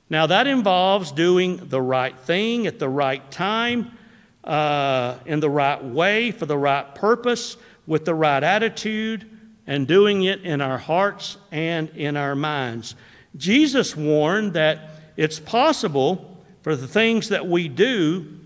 Now, 0.10 0.28
that 0.28 0.48
involves 0.48 1.14
doing 1.14 1.58
the 1.70 1.82
right 1.82 2.18
thing 2.20 2.68
at 2.68 2.80
the 2.80 2.90
right 2.90 3.32
time, 3.32 3.98
uh, 4.44 5.16
in 5.26 5.40
the 5.40 5.50
right 5.50 5.82
way, 5.82 6.32
for 6.32 6.46
the 6.46 6.58
right 6.58 6.94
purpose, 6.96 7.56
with 7.88 8.04
the 8.04 8.16
right 8.16 8.44
attitude, 8.44 9.30
and 9.68 9.88
doing 9.88 10.24
it 10.24 10.42
in 10.42 10.60
our 10.60 10.78
hearts 10.78 11.38
and 11.52 11.90
in 11.92 12.18
our 12.18 12.36
minds. 12.36 12.96
Jesus 13.38 13.96
warned 13.96 14.54
that 14.54 14.90
it's 15.16 15.40
possible 15.40 16.31
for 16.62 16.76
the 16.76 16.88
things 16.88 17.30
that 17.30 17.48
we 17.48 17.68
do 17.68 18.40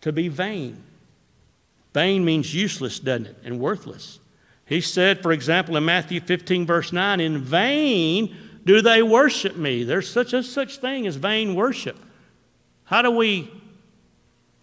to 0.00 0.12
be 0.12 0.28
vain. 0.28 0.82
Vain 1.94 2.24
means 2.24 2.54
useless, 2.54 2.98
doesn't 2.98 3.26
it? 3.26 3.36
And 3.44 3.60
worthless. 3.60 4.18
He 4.66 4.80
said, 4.80 5.22
for 5.22 5.32
example, 5.32 5.76
in 5.76 5.84
Matthew 5.84 6.20
15, 6.20 6.66
verse 6.66 6.92
9, 6.92 7.20
In 7.20 7.38
vain 7.38 8.34
do 8.64 8.80
they 8.80 9.02
worship 9.02 9.56
me. 9.56 9.84
There's 9.84 10.10
such 10.10 10.32
a 10.32 10.42
such 10.42 10.78
thing 10.78 11.06
as 11.06 11.16
vain 11.16 11.54
worship. 11.54 11.98
How 12.84 13.02
do 13.02 13.10
we 13.10 13.50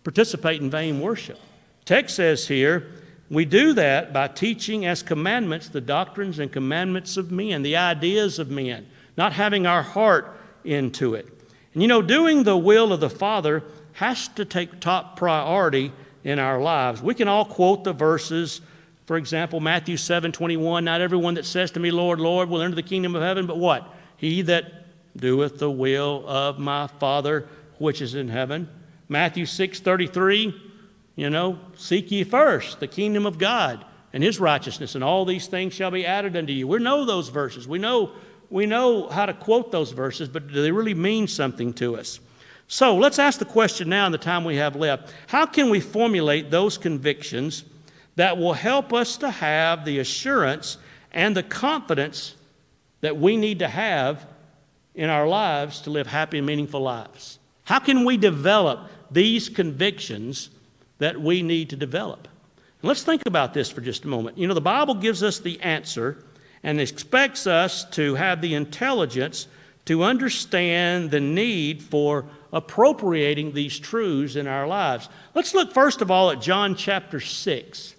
participate 0.04 0.62
in 0.62 0.70
vain 0.70 1.00
worship? 1.00 1.40
Text 1.86 2.16
says 2.16 2.48
here, 2.48 2.88
we 3.30 3.46
do 3.46 3.74
that 3.74 4.12
by 4.12 4.28
teaching 4.28 4.86
as 4.86 5.04
commandments 5.04 5.70
the 5.70 5.82
doctrines 5.82 6.40
and 6.40 6.52
commandments 6.52 7.16
of 7.18 7.32
men, 7.32 7.62
the 7.62 7.78
ideas 7.78 8.40
of 8.40 8.50
men, 8.50 8.88
not 9.18 9.34
having 9.34 9.68
our 9.68 9.84
heart 9.84 10.40
into 10.64 11.14
it. 11.14 11.28
And 11.74 11.82
you 11.82 11.88
know, 11.88 12.02
doing 12.02 12.44
the 12.44 12.58
will 12.58 12.92
of 12.92 13.00
the 13.00 13.10
Father 13.10 13.64
has 13.94 14.28
to 14.30 14.46
take 14.46 14.80
top 14.80 15.18
priority 15.18 15.92
in 16.24 16.40
our 16.40 16.60
lives. 16.62 17.02
We 17.02 17.14
can 17.14 17.28
all 17.28 17.46
quote 17.46 17.84
the 17.84 17.94
verses, 17.94 18.62
for 19.06 19.18
example, 19.18 19.60
Matthew 19.60 19.98
7 19.98 20.32
21, 20.32 20.86
not 20.86 21.02
everyone 21.02 21.36
that 21.36 21.46
says 21.46 21.72
to 21.72 21.80
me, 21.80 21.92
Lord, 21.92 22.20
Lord, 22.20 22.50
will 22.50 22.62
enter 22.62 22.76
the 22.76 22.84
kingdom 22.84 23.16
of 23.16 23.22
heaven, 23.22 23.46
but 23.46 23.58
what? 23.58 23.94
He 24.18 24.42
that 24.44 24.86
doeth 25.18 25.60
the 25.60 25.72
will 25.72 26.24
of 26.28 26.60
my 26.60 26.88
Father 26.88 27.48
which 27.78 28.02
is 28.02 28.16
in 28.16 28.28
heaven. 28.28 28.70
Matthew 29.08 29.46
6 29.46 29.80
33, 29.80 30.54
you 31.16 31.30
know, 31.30 31.60
seek 31.76 32.12
ye 32.12 32.24
first 32.24 32.80
the 32.80 32.88
kingdom 32.88 33.26
of 33.26 33.38
God 33.38 33.86
and 34.14 34.24
his 34.24 34.40
righteousness, 34.40 34.96
and 34.96 35.04
all 35.04 35.26
these 35.26 35.48
things 35.48 35.74
shall 35.74 35.92
be 35.92 36.06
added 36.06 36.36
unto 36.36 36.54
you. 36.54 36.68
We 36.68 36.80
know 36.80 37.06
those 37.06 37.30
verses. 37.30 37.68
We 37.68 37.80
know, 37.80 38.12
we 38.50 38.66
know 38.66 39.08
how 39.08 39.26
to 39.26 39.34
quote 39.34 39.72
those 39.72 39.92
verses, 39.92 40.30
but 40.30 40.48
do 40.48 40.62
they 40.62 40.72
really 40.72 40.94
mean 40.94 41.28
something 41.28 41.74
to 41.74 41.98
us? 41.98 42.20
So 42.68 42.96
let's 42.96 43.20
ask 43.20 43.40
the 43.40 43.46
question 43.46 43.90
now 43.90 44.06
in 44.06 44.12
the 44.12 44.18
time 44.18 44.44
we 44.44 44.58
have 44.58 44.76
left 44.76 45.14
how 45.28 45.46
can 45.46 45.70
we 45.70 45.80
formulate 45.80 46.52
those 46.52 46.78
convictions 46.78 47.64
that 48.16 48.38
will 48.38 48.54
help 48.54 48.94
us 48.94 49.18
to 49.18 49.30
have 49.30 49.86
the 49.86 50.00
assurance 50.00 50.78
and 51.12 51.36
the 51.36 51.42
confidence 51.42 52.36
that 53.02 53.18
we 53.18 53.38
need 53.38 53.60
to 53.60 53.68
have 53.68 54.28
in 54.94 55.10
our 55.10 55.28
lives 55.28 55.82
to 55.82 55.90
live 55.90 56.06
happy 56.06 56.38
and 56.38 56.46
meaningful 56.46 56.82
lives? 56.82 57.40
How 57.64 57.80
can 57.80 58.06
we 58.06 58.18
develop 58.18 58.90
these 59.12 59.50
convictions 59.50 60.50
that 61.00 61.20
we 61.20 61.42
need 61.42 61.70
to 61.72 61.76
develop. 61.76 62.28
Let's 62.82 63.04
think 63.04 63.26
about 63.26 63.54
this 63.54 63.70
for 63.70 63.82
just 63.82 64.06
a 64.06 64.08
moment. 64.08 64.38
You 64.38 64.48
know, 64.48 64.54
the 64.54 64.62
Bible 64.62 64.96
gives 64.96 65.22
us 65.22 65.40
the 65.40 65.60
answer 65.62 66.24
and 66.64 66.80
expects 66.80 67.46
us 67.46 67.84
to 67.92 68.16
have 68.16 68.42
the 68.42 68.54
intelligence 68.54 69.48
to 69.86 70.04
understand 70.04 71.12
the 71.12 71.20
need 71.20 71.82
for 71.82 72.26
appropriating 72.54 73.54
these 73.54 73.78
truths 73.78 74.36
in 74.36 74.48
our 74.48 74.68
lives. 74.68 75.10
Let's 75.36 75.54
look 75.54 75.74
first 75.74 76.02
of 76.02 76.10
all 76.10 76.32
at 76.32 76.42
John 76.42 76.76
chapter 76.76 77.20
6 77.20 77.96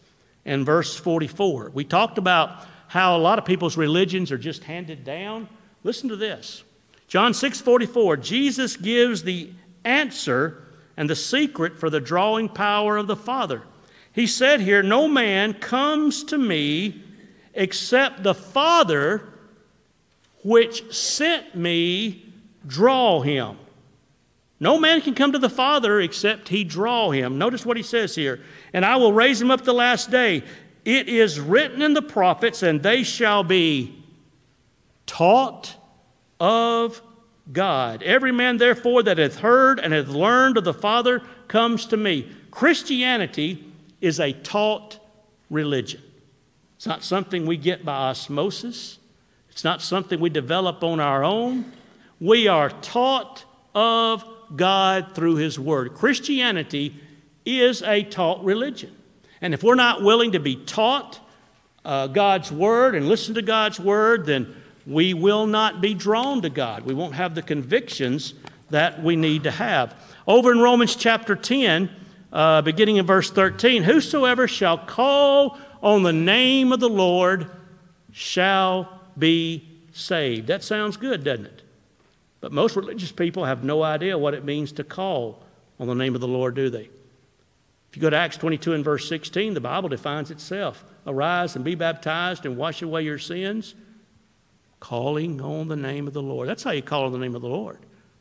and 0.47 0.65
verse 0.65 0.97
44. 0.97 1.73
We 1.75 1.85
talked 1.85 2.17
about 2.17 2.65
how 2.89 3.17
a 3.17 3.19
lot 3.19 3.39
of 3.39 3.45
people's 3.45 3.77
religions 3.77 4.33
are 4.33 4.39
just 4.39 4.65
handed 4.65 5.05
down. 5.05 5.49
Listen 5.85 6.09
to 6.09 6.17
this. 6.17 6.65
John 7.07 7.33
6:44 7.35 8.17
Jesus 8.17 8.77
gives 8.77 9.23
the 9.23 9.51
answer 9.85 10.65
and 10.97 11.09
the 11.09 11.17
secret 11.17 11.79
for 11.79 11.91
the 11.91 12.01
drawing 12.01 12.49
power 12.49 12.97
of 12.97 13.07
the 13.07 13.17
Father. 13.17 13.63
He 14.21 14.27
said 14.27 14.61
here, 14.61 14.83
No 14.83 15.09
man 15.09 15.55
comes 15.55 16.25
to 16.25 16.37
me 16.37 17.03
except 17.55 18.23
the 18.23 18.35
Father 18.35 19.27
which 20.45 20.95
sent 20.95 21.55
me 21.55 22.31
draw 22.67 23.23
him. 23.23 23.57
No 24.61 24.79
man 24.79 25.01
can 25.01 25.15
come 25.15 25.33
to 25.33 25.39
the 25.39 25.49
Father 25.49 26.01
except 26.01 26.51
he 26.51 26.65
draw 26.65 27.11
him. 27.11 27.39
Notice 27.39 27.65
what 27.65 27.79
he 27.79 27.83
says 27.83 28.15
here. 28.15 28.43
And 28.75 28.85
I 28.85 28.97
will 28.97 29.15
raise 29.15 29.41
him 29.41 29.51
up 29.51 29.63
the 29.63 29.73
last 29.73 30.11
day. 30.11 30.43
It 30.85 31.09
is 31.09 31.41
written 31.41 31.81
in 31.81 31.95
the 31.95 32.03
prophets, 32.03 32.63
and 32.63 32.83
they 32.83 33.05
shall 33.05 33.43
be 33.43 34.05
taught 35.07 35.77
of 36.39 37.01
God. 37.51 38.03
Every 38.03 38.33
man, 38.33 38.59
therefore, 38.59 39.03
that 39.05 39.17
hath 39.17 39.39
heard 39.39 39.81
and 39.81 39.95
hath 39.95 40.09
learned 40.09 40.59
of 40.59 40.65
the 40.65 40.75
Father 40.75 41.23
comes 41.49 41.87
to 41.87 41.97
me. 41.97 42.31
Christianity 42.51 43.65
is 44.01 44.21
a 44.21 44.33
taught 44.33 44.99
religion. 45.51 46.03
It's 46.77 46.87
not 46.87 47.03
something 47.03 47.47
we 47.47 47.57
get 47.57 47.85
by 47.85 48.11
osmosis, 48.11 48.99
it's 49.51 49.65
not 49.65 49.83
something 49.83 50.19
we 50.21 50.31
develop 50.31 50.83
on 50.83 51.01
our 51.01 51.25
own. 51.25 51.73
We 52.21 52.49
are 52.49 52.71
taught 52.71 53.45
of 53.75 54.25
God 54.55 55.15
through 55.15 55.37
His 55.37 55.59
Word. 55.59 55.95
Christianity 55.95 56.95
is 57.45 57.83
a 57.83 58.03
taught 58.05 58.45
religion. 58.45 58.95
And 59.41 59.55
if 59.55 59.63
we're 59.63 59.75
not 59.75 60.03
willing 60.03 60.33
to 60.33 60.41
be 60.41 60.57
taught 60.57 61.21
uh, 61.85 62.07
God's 62.09 62.53
Word 62.53 62.95
and 62.95 63.09
listen 63.09 63.35
to 63.35 63.43
God's 63.43 63.81
Word, 63.81 64.27
then 64.27 64.55
we 64.87 65.15
will 65.15 65.47
not 65.47 65.81
be 65.81 65.95
drawn 65.95 66.43
to 66.43 66.51
God. 66.51 66.85
We 66.85 66.95
won't 66.95 67.15
have 67.15 67.35
the 67.35 67.43
convictions 67.43 68.35
that 68.71 69.03
we 69.03 69.17
need 69.17 69.45
to 69.45 69.51
have. 69.51 69.95
Over 70.27 70.53
in 70.53 70.61
Romans 70.61 70.95
chapter 70.95 71.35
10, 71.35 71.91
uh, 72.33 72.63
beginning 72.63 72.97
in 72.97 73.07
verse 73.07 73.31
13, 73.31 73.83
whosoever 73.83 74.47
shall 74.47 74.79
call 74.79 75.59
on 75.83 76.03
the 76.03 76.13
name 76.13 76.73
of 76.73 76.81
the 76.81 76.89
Lord 76.89 77.51
shall 78.13 79.01
be 79.19 79.69
saved. 79.93 80.47
That 80.47 80.63
sounds 80.63 80.97
good, 80.97 81.25
doesn't 81.25 81.47
it? 81.47 81.63
But 82.41 82.53
most 82.53 82.77
religious 82.77 83.13
people 83.13 83.45
have 83.45 83.65
no 83.65 83.83
idea 83.83 84.17
what 84.17 84.35
it 84.35 84.45
means 84.45 84.73
to 84.73 84.85
call 84.85 85.43
on 85.79 85.87
the 85.87 85.95
name 85.95 86.15
of 86.15 86.21
the 86.21 86.29
Lord, 86.29 86.55
do 86.55 86.71
they? 86.71 86.89
If 87.91 87.97
you 87.97 88.03
go 88.03 88.11
to 88.11 88.17
Acts 88.17 88.37
22 88.37 88.75
and 88.75 88.85
verse 88.85 89.09
16, 89.09 89.55
the 89.55 89.61
Bible 89.61 89.89
defines 89.89 90.31
itself 90.31 90.85
Arise 91.07 91.57
and 91.57 91.65
be 91.65 91.75
baptized 91.75 92.47
and 92.47 92.57
wash 92.57 92.83
away 92.83 93.03
your 93.03 93.19
sins 93.19 93.75
calling 94.79 95.41
on 95.41 95.69
the 95.69 95.77
name 95.77 96.07
of 96.07 96.13
the 96.13 96.23
Lord. 96.23 96.49
That's 96.49 96.63
how 96.63 96.71
you 96.71 96.83
call 96.83 97.05
on 97.05 97.13
the 97.13 97.19
name 97.19 97.35
of 97.35 97.43
the 97.43 97.49
Lord. 97.49 97.79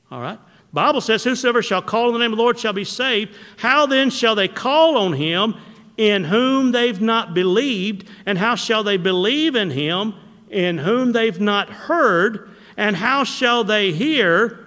All 0.09 0.21
right? 0.21 0.39
Bible 0.71 1.01
says, 1.01 1.23
Whosoever 1.23 1.61
shall 1.61 1.81
call 1.81 2.07
on 2.07 2.13
the 2.13 2.19
name 2.19 2.31
of 2.31 2.37
the 2.37 2.43
Lord 2.43 2.59
shall 2.59 2.73
be 2.73 2.83
saved. 2.83 3.35
How 3.57 3.85
then 3.85 4.09
shall 4.09 4.35
they 4.35 4.47
call 4.47 4.97
on 4.97 5.13
him 5.13 5.55
in 5.97 6.23
whom 6.23 6.71
they've 6.71 7.01
not 7.01 7.33
believed? 7.33 8.07
And 8.25 8.37
how 8.37 8.55
shall 8.55 8.83
they 8.83 8.97
believe 8.97 9.55
in 9.55 9.71
him 9.71 10.13
in 10.49 10.77
whom 10.77 11.11
they've 11.11 11.39
not 11.39 11.69
heard? 11.69 12.49
And 12.77 12.95
how 12.95 13.23
shall 13.23 13.63
they 13.63 13.91
hear 13.91 14.59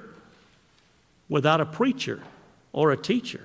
without 1.28 1.60
a 1.60 1.66
preacher 1.66 2.20
or 2.72 2.92
a 2.92 2.96
teacher? 2.96 3.42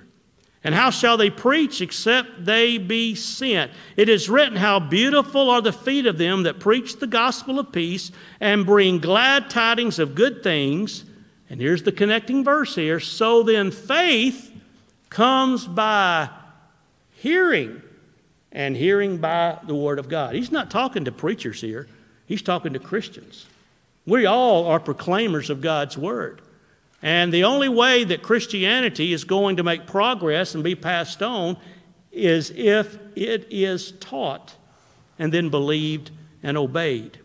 And 0.63 0.75
how 0.75 0.89
shall 0.89 1.15
they 1.15 1.29
preach 1.29 1.79
except 1.79 2.43
they 2.43 2.77
be 2.77 3.15
sent? 3.15 3.71
It 3.95 4.09
is 4.09 4.29
written, 4.29 4.57
How 4.57 4.79
beautiful 4.79 5.49
are 5.49 5.61
the 5.61 5.71
feet 5.71 6.05
of 6.07 6.17
them 6.17 6.43
that 6.43 6.59
preach 6.59 6.97
the 6.97 7.07
gospel 7.07 7.59
of 7.59 7.71
peace 7.71 8.11
and 8.41 8.65
bring 8.65 8.97
glad 8.97 9.49
tidings 9.49 9.99
of 9.99 10.15
good 10.15 10.43
things. 10.43 11.05
And 11.49 11.61
here's 11.61 11.83
the 11.83 11.91
connecting 11.91 12.43
verse 12.43 12.75
here. 12.75 12.99
So 12.99 13.43
then 13.43 13.71
faith 13.71 14.51
comes 15.09 15.65
by 15.65 16.29
hearing, 17.11 17.81
and 18.51 18.75
hearing 18.75 19.17
by 19.17 19.57
the 19.65 19.75
word 19.75 19.99
of 19.99 20.09
God. 20.09 20.35
He's 20.35 20.51
not 20.51 20.69
talking 20.69 21.05
to 21.05 21.11
preachers 21.11 21.61
here, 21.61 21.87
he's 22.25 22.41
talking 22.41 22.73
to 22.73 22.79
Christians. 22.79 23.45
We 24.05 24.25
all 24.25 24.67
are 24.67 24.79
proclaimers 24.79 25.49
of 25.49 25.61
God's 25.61 25.97
word. 25.97 26.41
And 27.01 27.31
the 27.31 27.43
only 27.43 27.69
way 27.69 28.05
that 28.05 28.23
Christianity 28.23 29.13
is 29.13 29.23
going 29.23 29.57
to 29.57 29.63
make 29.63 29.85
progress 29.85 30.55
and 30.55 30.63
be 30.63 30.75
passed 30.75 31.21
on 31.21 31.57
is 32.11 32.51
if 32.55 32.97
it 33.15 33.47
is 33.51 33.91
taught 33.99 34.55
and 35.19 35.31
then 35.31 35.49
believed 35.49 36.11
and 36.41 36.57
obeyed. 36.57 37.19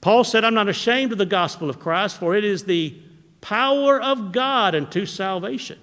Paul 0.00 0.24
said, 0.24 0.44
I'm 0.44 0.54
not 0.54 0.68
ashamed 0.68 1.12
of 1.12 1.18
the 1.18 1.26
gospel 1.26 1.68
of 1.68 1.80
Christ, 1.80 2.18
for 2.18 2.36
it 2.36 2.44
is 2.44 2.64
the 2.64 2.96
power 3.40 4.00
of 4.00 4.32
God 4.32 4.74
unto 4.74 5.06
salvation. 5.06 5.78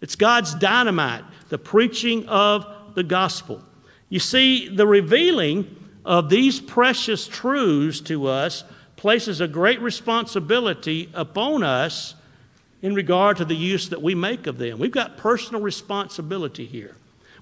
It's 0.00 0.16
God's 0.16 0.54
dynamite, 0.54 1.24
the 1.48 1.58
preaching 1.58 2.26
of 2.28 2.66
the 2.94 3.02
gospel. 3.02 3.62
You 4.08 4.20
see, 4.20 4.68
the 4.68 4.86
revealing 4.86 5.74
of 6.04 6.28
these 6.28 6.60
precious 6.60 7.26
truths 7.26 8.00
to 8.02 8.26
us 8.26 8.64
places 8.96 9.40
a 9.40 9.48
great 9.48 9.80
responsibility 9.80 11.10
upon 11.14 11.62
us 11.62 12.14
in 12.82 12.94
regard 12.94 13.36
to 13.38 13.44
the 13.44 13.54
use 13.54 13.88
that 13.88 14.02
we 14.02 14.14
make 14.14 14.46
of 14.46 14.58
them. 14.58 14.78
We've 14.78 14.90
got 14.90 15.16
personal 15.16 15.60
responsibility 15.60 16.66
here. 16.66 16.94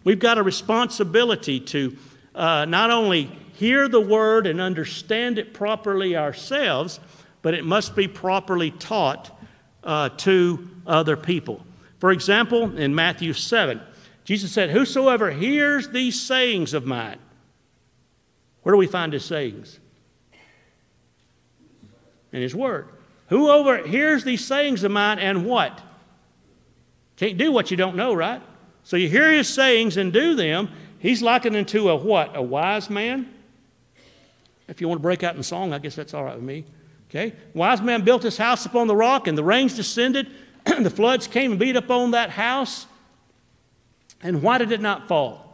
We've 0.05 0.19
got 0.19 0.39
a 0.39 0.43
responsibility 0.43 1.61
to 1.61 1.97
uh, 2.35 2.65
not 2.67 2.91
only 2.91 3.31
hear 3.55 3.89
the 3.89 4.01
word 4.01 4.47
and 4.47 4.61
understand 4.61 5.39
it 5.39 5.55
properly 5.55 6.17
ourselves, 6.17 7.01
but 7.45 7.53
it 7.53 7.63
must 7.63 7.95
be 7.95 8.09
properly 8.09 8.71
taught 8.71 9.31
uh, 9.85 10.09
to 10.09 10.67
other 10.87 11.15
people. 11.15 11.63
For 11.99 12.11
example, 12.11 12.75
in 12.79 12.95
Matthew 12.95 13.35
7, 13.35 13.83
Jesus 14.25 14.51
said, 14.51 14.71
Whosoever 14.71 15.31
hears 15.31 15.91
these 15.91 16.19
sayings 16.19 16.73
of 16.73 16.87
mine, 16.87 17.19
where 18.63 18.73
do 18.73 18.79
we 18.79 18.87
find 18.87 19.13
his 19.13 19.27
sayings? 19.27 19.79
In 22.33 22.41
his 22.41 22.55
word. 22.55 22.89
Whoever 23.29 23.87
hears 23.87 24.25
these 24.25 24.43
sayings 24.43 24.83
of 24.83 24.91
mine 24.91 25.19
and 25.19 25.45
what? 25.45 25.83
Can't 27.17 27.37
do 27.37 27.53
what 27.53 27.71
you 27.71 27.77
don't 27.77 27.95
know, 27.95 28.15
right? 28.15 28.41
So 28.85 28.97
you 28.97 29.11
hear 29.11 29.31
his 29.31 29.51
sayings 29.51 29.99
and 29.99 30.15
do 30.15 30.35
them. 30.35 30.71
He's 30.99 31.21
likened 31.21 31.57
unto 31.57 31.91
a 31.91 31.95
what? 31.95 32.35
A 32.35 32.43
wise 32.43 32.89
man? 32.89 33.29
If 34.67 34.81
you 34.81 34.89
want 34.89 35.01
to 35.01 35.03
break 35.03 35.23
out 35.23 35.37
in 35.37 35.43
song, 35.43 35.75
I 35.75 35.79
guess 35.79 35.95
that's 35.95 36.15
all 36.15 36.25
right 36.25 36.37
with 36.37 36.43
me. 36.43 36.65
Okay? 37.11 37.35
Wise 37.55 37.81
man 37.81 38.03
built 38.03 38.23
his 38.23 38.37
house 38.37 38.67
upon 38.67 38.87
the 38.87 38.97
rock, 38.97 39.27
and 39.27 39.37
the 39.37 39.45
rains 39.45 39.75
descended, 39.75 40.31
and 40.67 40.85
the 40.87 40.91
floods 40.91 41.27
came 41.27 41.53
and 41.53 41.61
beat 41.61 41.77
upon 41.77 42.13
that 42.13 42.31
house. 42.31 42.87
And 44.23 44.43
why 44.43 44.59
did 44.59 44.73
it 44.73 44.81
not 44.81 45.07
fall? 45.07 45.45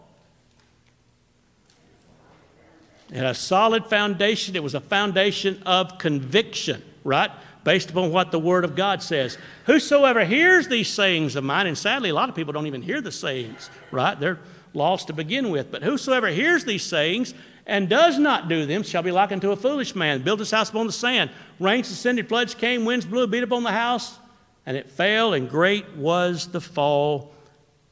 It 3.11 3.17
had 3.17 3.27
a 3.27 3.35
solid 3.35 3.87
foundation. 3.87 4.55
It 4.55 4.63
was 4.63 4.75
a 4.75 4.81
foundation 4.81 5.61
of 5.67 5.99
conviction, 5.99 6.83
right? 7.03 7.31
Based 7.65 7.91
upon 7.91 8.13
what 8.13 8.31
the 8.31 8.39
Word 8.39 8.65
of 8.65 8.77
God 8.77 9.03
says. 9.03 9.37
Whosoever 9.67 10.25
hears 10.25 10.69
these 10.69 10.89
sayings 10.89 11.35
of 11.35 11.43
mine, 11.43 11.67
and 11.67 11.77
sadly, 11.77 12.11
a 12.11 12.15
lot 12.15 12.29
of 12.29 12.37
people 12.37 12.53
don't 12.53 12.69
even 12.69 12.83
hear 12.83 13.01
the 13.01 13.11
sayings, 13.11 13.69
right? 13.91 14.19
They're 14.19 14.39
lost 14.73 15.09
to 15.09 15.13
begin 15.13 15.51
with. 15.51 15.73
But 15.73 15.83
whosoever 15.83 16.29
hears 16.29 16.65
these 16.65 16.85
sayings 16.85 17.35
and 17.71 17.89
does 17.89 18.19
not 18.19 18.49
do 18.49 18.67
them 18.67 18.83
shall 18.83 19.03
be 19.03 19.13
likened 19.13 19.41
to 19.43 19.53
a 19.53 19.57
foolish 19.57 19.95
man. 19.95 20.23
Built 20.23 20.41
his 20.41 20.51
house 20.51 20.71
upon 20.71 20.89
the 20.89 20.93
sand. 20.93 21.31
Rains 21.61 21.89
descended, 21.89 22.29
floods 22.29 22.53
came, 22.53 22.85
winds 22.85 23.07
blew, 23.07 23.29
beat 23.29 23.45
upon 23.45 23.63
the 23.63 23.71
house, 23.71 24.19
and 24.67 24.77
it 24.77 24.91
fell, 24.91 25.35
and 25.35 25.49
great 25.49 25.89
was 25.95 26.49
the 26.49 26.61
fall 26.61 27.33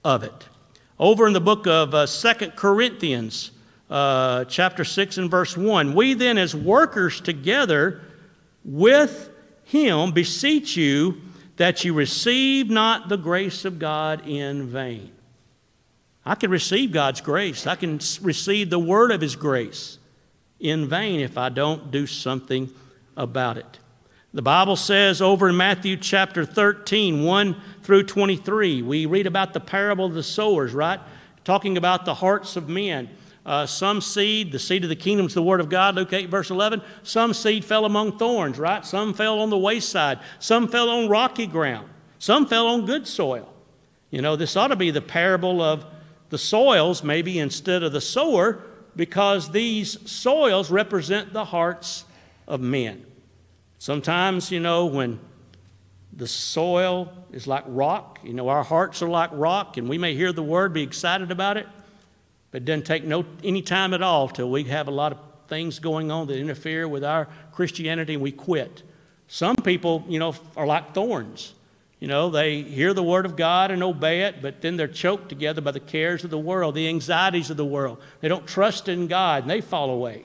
of 0.05 0.25
it. 0.25 0.49
Over 0.99 1.29
in 1.29 1.33
the 1.33 1.41
book 1.41 1.69
of 1.69 1.95
uh, 1.95 2.07
2 2.07 2.51
Corinthians, 2.57 3.53
uh, 3.89 4.47
chapter 4.47 4.85
6 4.85 5.17
and 5.17 5.31
verse 5.31 5.57
1, 5.57 5.95
we 5.95 6.13
then, 6.13 6.39
as 6.39 6.57
workers 6.57 7.21
together 7.21 8.03
with 8.65 9.31
him, 9.63 10.11
beseech 10.11 10.77
you 10.77 11.21
that 11.57 11.85
you 11.85 11.95
receive 11.95 12.69
not 12.69 13.09
the 13.09 13.17
grace 13.17 13.65
of 13.65 13.79
God 13.79 14.27
in 14.27 14.67
vain. 14.67 15.13
I 16.29 16.35
can 16.35 16.51
receive 16.51 16.93
God's 16.93 17.23
grace. 17.23 17.67
I 17.67 17.75
can 17.75 18.01
receive 18.21 18.69
the 18.69 18.79
word 18.79 19.13
of 19.13 19.23
His 19.23 19.35
grace 19.35 19.99
in 20.61 20.87
vain 20.87 21.21
if 21.21 21.39
I 21.39 21.49
don't 21.49 21.91
do 21.91 22.07
something 22.07 22.71
about 23.17 23.57
it. 23.57 23.79
The 24.35 24.43
Bible 24.43 24.77
says 24.77 25.23
over 25.23 25.49
in 25.49 25.57
Matthew 25.57 25.97
chapter 25.97 26.45
13, 26.45 27.25
1 27.25 27.57
through 27.83 28.03
23, 28.03 28.83
we 28.83 29.07
read 29.07 29.27
about 29.27 29.55
the 29.55 29.61
parable 29.61 30.05
of 30.05 30.13
the 30.13 30.23
sowers, 30.23 30.75
right? 30.75 31.01
Talking 31.45 31.79
about 31.79 32.05
the 32.05 32.13
hearts 32.13 32.57
of 32.57 32.69
men. 32.69 33.09
Uh, 33.47 33.65
some 33.65 34.03
seed, 34.03 34.53
the 34.53 34.59
seed 34.59 34.83
of 34.83 34.91
the 34.91 34.97
kingdom 34.97 35.25
is 35.25 35.33
the 35.33 35.43
word 35.43 35.61
of 35.61 35.71
God, 35.71 35.95
Luke 35.95 36.13
8, 36.13 36.29
verse 36.29 36.51
11. 36.51 36.83
Some 37.05 37.33
seed 37.33 37.65
fell 37.65 37.87
among 37.87 38.19
thorns, 38.19 38.59
right? 38.59 38.85
Some 38.85 39.15
fell 39.15 39.41
on 39.41 39.49
the 39.49 39.57
wayside. 39.57 40.19
Some 40.41 40.69
fell 40.69 40.91
on 40.91 41.09
rocky 41.09 41.47
ground. 41.47 41.89
Some 42.19 42.45
fell 42.45 42.67
on 42.67 42.85
good 42.85 43.07
soil. 43.07 43.51
You 44.11 44.21
know, 44.21 44.37
this 44.37 44.57
ought 44.57 44.69
to 44.69 44.77
be 44.77 44.91
the 44.91 45.01
parable 45.01 45.63
of 45.63 45.87
the 46.31 46.39
soils, 46.39 47.03
maybe 47.03 47.39
instead 47.39 47.83
of 47.83 47.93
the 47.93 48.01
sower, 48.01 48.63
because 48.97 49.51
these 49.51 50.11
soils 50.11 50.71
represent 50.71 51.33
the 51.33 51.45
hearts 51.45 52.05
of 52.47 52.61
men. 52.61 53.05
Sometimes, 53.79 54.51
you 54.51 54.61
know, 54.61 54.87
when 54.87 55.21
the 56.13 56.27
soil 56.27 57.13
is 57.33 57.47
like 57.47 57.65
rock, 57.67 58.19
you 58.25 58.33
know, 58.33 58.49
our 58.49 58.65
hearts 58.65 59.03
are 59.03 59.09
like 59.09 59.31
rock, 59.33 59.77
and 59.77 59.89
we 59.89 59.99
may 59.99 60.15
hear 60.15 60.33
the 60.33 60.43
word, 60.43 60.73
be 60.73 60.83
excited 60.83 61.31
about 61.31 61.57
it, 61.57 61.67
but 62.51 62.63
it 62.63 62.65
doesn't 62.65 62.87
take 62.87 63.05
no, 63.05 63.25
any 63.45 63.63
time 63.63 63.95
at 63.95 64.03
all 64.03 64.29
till 64.29 64.51
we 64.51 64.65
have 64.65 64.89
a 64.89 64.93
lot 64.93 65.13
of 65.13 65.19
things 65.49 65.79
going 65.79 66.11
on 66.11 66.27
that 66.27 66.39
interfere 66.39 66.89
with 66.89 67.05
our 67.05 67.29
Christianity 67.53 68.15
and 68.15 68.23
we 68.23 68.33
quit. 68.33 68.83
Some 69.29 69.57
people, 69.57 70.05
you 70.09 70.19
know, 70.19 70.35
are 70.57 70.67
like 70.67 70.95
thorns. 70.95 71.55
You 72.01 72.07
know, 72.07 72.31
they 72.31 72.63
hear 72.63 72.95
the 72.95 73.03
word 73.03 73.27
of 73.27 73.35
God 73.35 73.71
and 73.71 73.83
obey 73.83 74.23
it, 74.23 74.41
but 74.41 74.61
then 74.61 74.77
they're 74.77 74.87
choked 74.87 75.29
together 75.29 75.61
by 75.61 75.73
the 75.73 75.81
cares 75.81 76.23
of 76.23 76.31
the 76.31 76.39
world, 76.39 76.77
the 76.77 76.89
anxieties 76.89 77.51
of 77.51 77.57
the 77.57 77.65
world. 77.65 77.99
They 78.21 78.29
don't 78.29 78.47
trust 78.47 78.89
in 78.89 79.09
God 79.09 79.43
and 79.43 79.51
they 79.51 79.61
fall 79.61 79.91
away. 79.91 80.25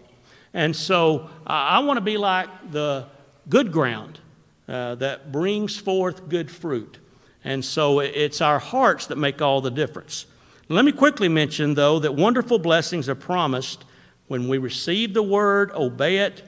And 0.53 0.75
so 0.75 1.29
I 1.47 1.79
want 1.79 1.97
to 1.97 2.01
be 2.01 2.17
like 2.17 2.71
the 2.71 3.07
good 3.49 3.71
ground 3.71 4.19
uh, 4.67 4.95
that 4.95 5.31
brings 5.31 5.75
forth 5.75 6.29
good 6.29 6.51
fruit. 6.51 6.99
And 7.43 7.65
so 7.65 7.99
it's 7.99 8.39
our 8.39 8.59
hearts 8.59 9.07
that 9.07 9.17
make 9.17 9.41
all 9.41 9.59
the 9.59 9.71
difference. 9.71 10.27
Let 10.69 10.85
me 10.85 10.91
quickly 10.91 11.27
mention, 11.27 11.73
though, 11.73 11.99
that 11.99 12.15
wonderful 12.15 12.59
blessings 12.59 13.09
are 13.09 13.15
promised 13.15 13.83
when 14.27 14.47
we 14.47 14.59
receive 14.59 15.13
the 15.13 15.23
word, 15.23 15.71
obey 15.71 16.19
it, 16.19 16.43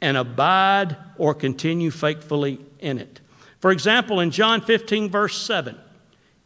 and 0.00 0.16
abide 0.16 0.96
or 1.18 1.34
continue 1.34 1.90
faithfully 1.90 2.58
in 2.80 2.98
it. 2.98 3.20
For 3.64 3.70
example, 3.70 4.20
in 4.20 4.30
John 4.30 4.60
15, 4.60 5.08
verse 5.08 5.40
7, 5.40 5.74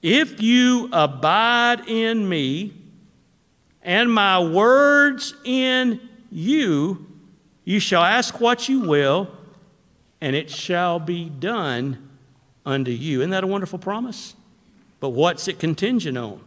if 0.03 0.41
you 0.41 0.89
abide 0.93 1.89
in 1.89 2.29
me 2.29 2.73
and 3.83 4.15
my 4.15 4.39
words 4.41 5.35
in 5.43 6.01
you, 6.31 7.09
you 7.65 7.81
shall 7.81 8.05
ask 8.05 8.41
what 8.41 8.69
you 8.69 8.83
will, 8.83 9.27
and 10.21 10.37
it 10.37 10.49
shall 10.49 11.01
be 11.01 11.29
done 11.29 12.09
unto 12.65 12.93
you. 12.93 13.19
Isn't 13.19 13.31
that 13.31 13.43
a 13.43 13.49
wonderful 13.49 13.81
promise? 13.81 14.37
But 15.01 15.09
what's 15.09 15.49
it 15.49 15.59
contingent 15.59 16.17
on? 16.17 16.41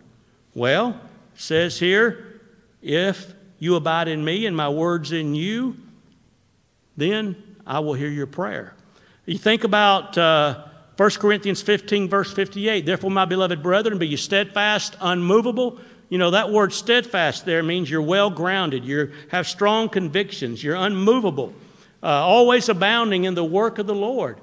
Well, 0.55 0.97
says 1.35 1.79
here, 1.79 2.39
if 2.81 3.33
you 3.59 3.75
abide 3.75 4.07
in 4.07 4.23
me 4.23 4.45
and 4.45 4.55
my 4.55 4.69
words 4.69 5.11
in 5.11 5.35
you, 5.35 5.75
then 6.95 7.35
I 7.67 7.79
will 7.79 7.93
hear 7.93 8.07
your 8.07 8.25
prayer. 8.25 8.73
You 9.25 9.37
think 9.37 9.63
about 9.63 10.17
uh, 10.17 10.63
1 10.97 11.09
Corinthians 11.11 11.61
15, 11.61 12.09
verse 12.09 12.33
58. 12.33 12.85
Therefore, 12.85 13.11
my 13.11 13.25
beloved 13.25 13.61
brethren, 13.61 13.99
be 13.99 14.07
you 14.07 14.17
steadfast, 14.17 14.95
unmovable. 14.99 15.79
You 16.09 16.17
know, 16.17 16.31
that 16.31 16.51
word 16.51 16.73
steadfast 16.73 17.45
there 17.45 17.63
means 17.63 17.89
you're 17.89 18.01
well 18.01 18.29
grounded, 18.29 18.83
you 18.83 19.11
have 19.29 19.47
strong 19.47 19.89
convictions, 19.89 20.63
you're 20.63 20.75
unmovable, 20.75 21.53
uh, 22.03 22.07
always 22.07 22.67
abounding 22.67 23.23
in 23.23 23.33
the 23.33 23.43
work 23.43 23.77
of 23.77 23.87
the 23.87 23.95
Lord. 23.95 24.37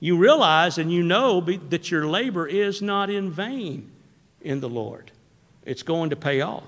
You 0.00 0.16
realize 0.16 0.78
and 0.78 0.90
you 0.90 1.02
know 1.02 1.40
that 1.40 1.90
your 1.90 2.06
labor 2.06 2.46
is 2.46 2.80
not 2.80 3.10
in 3.10 3.30
vain 3.30 3.90
in 4.40 4.60
the 4.60 4.68
Lord, 4.68 5.10
it's 5.66 5.82
going 5.82 6.10
to 6.10 6.16
pay 6.16 6.40
off. 6.40 6.64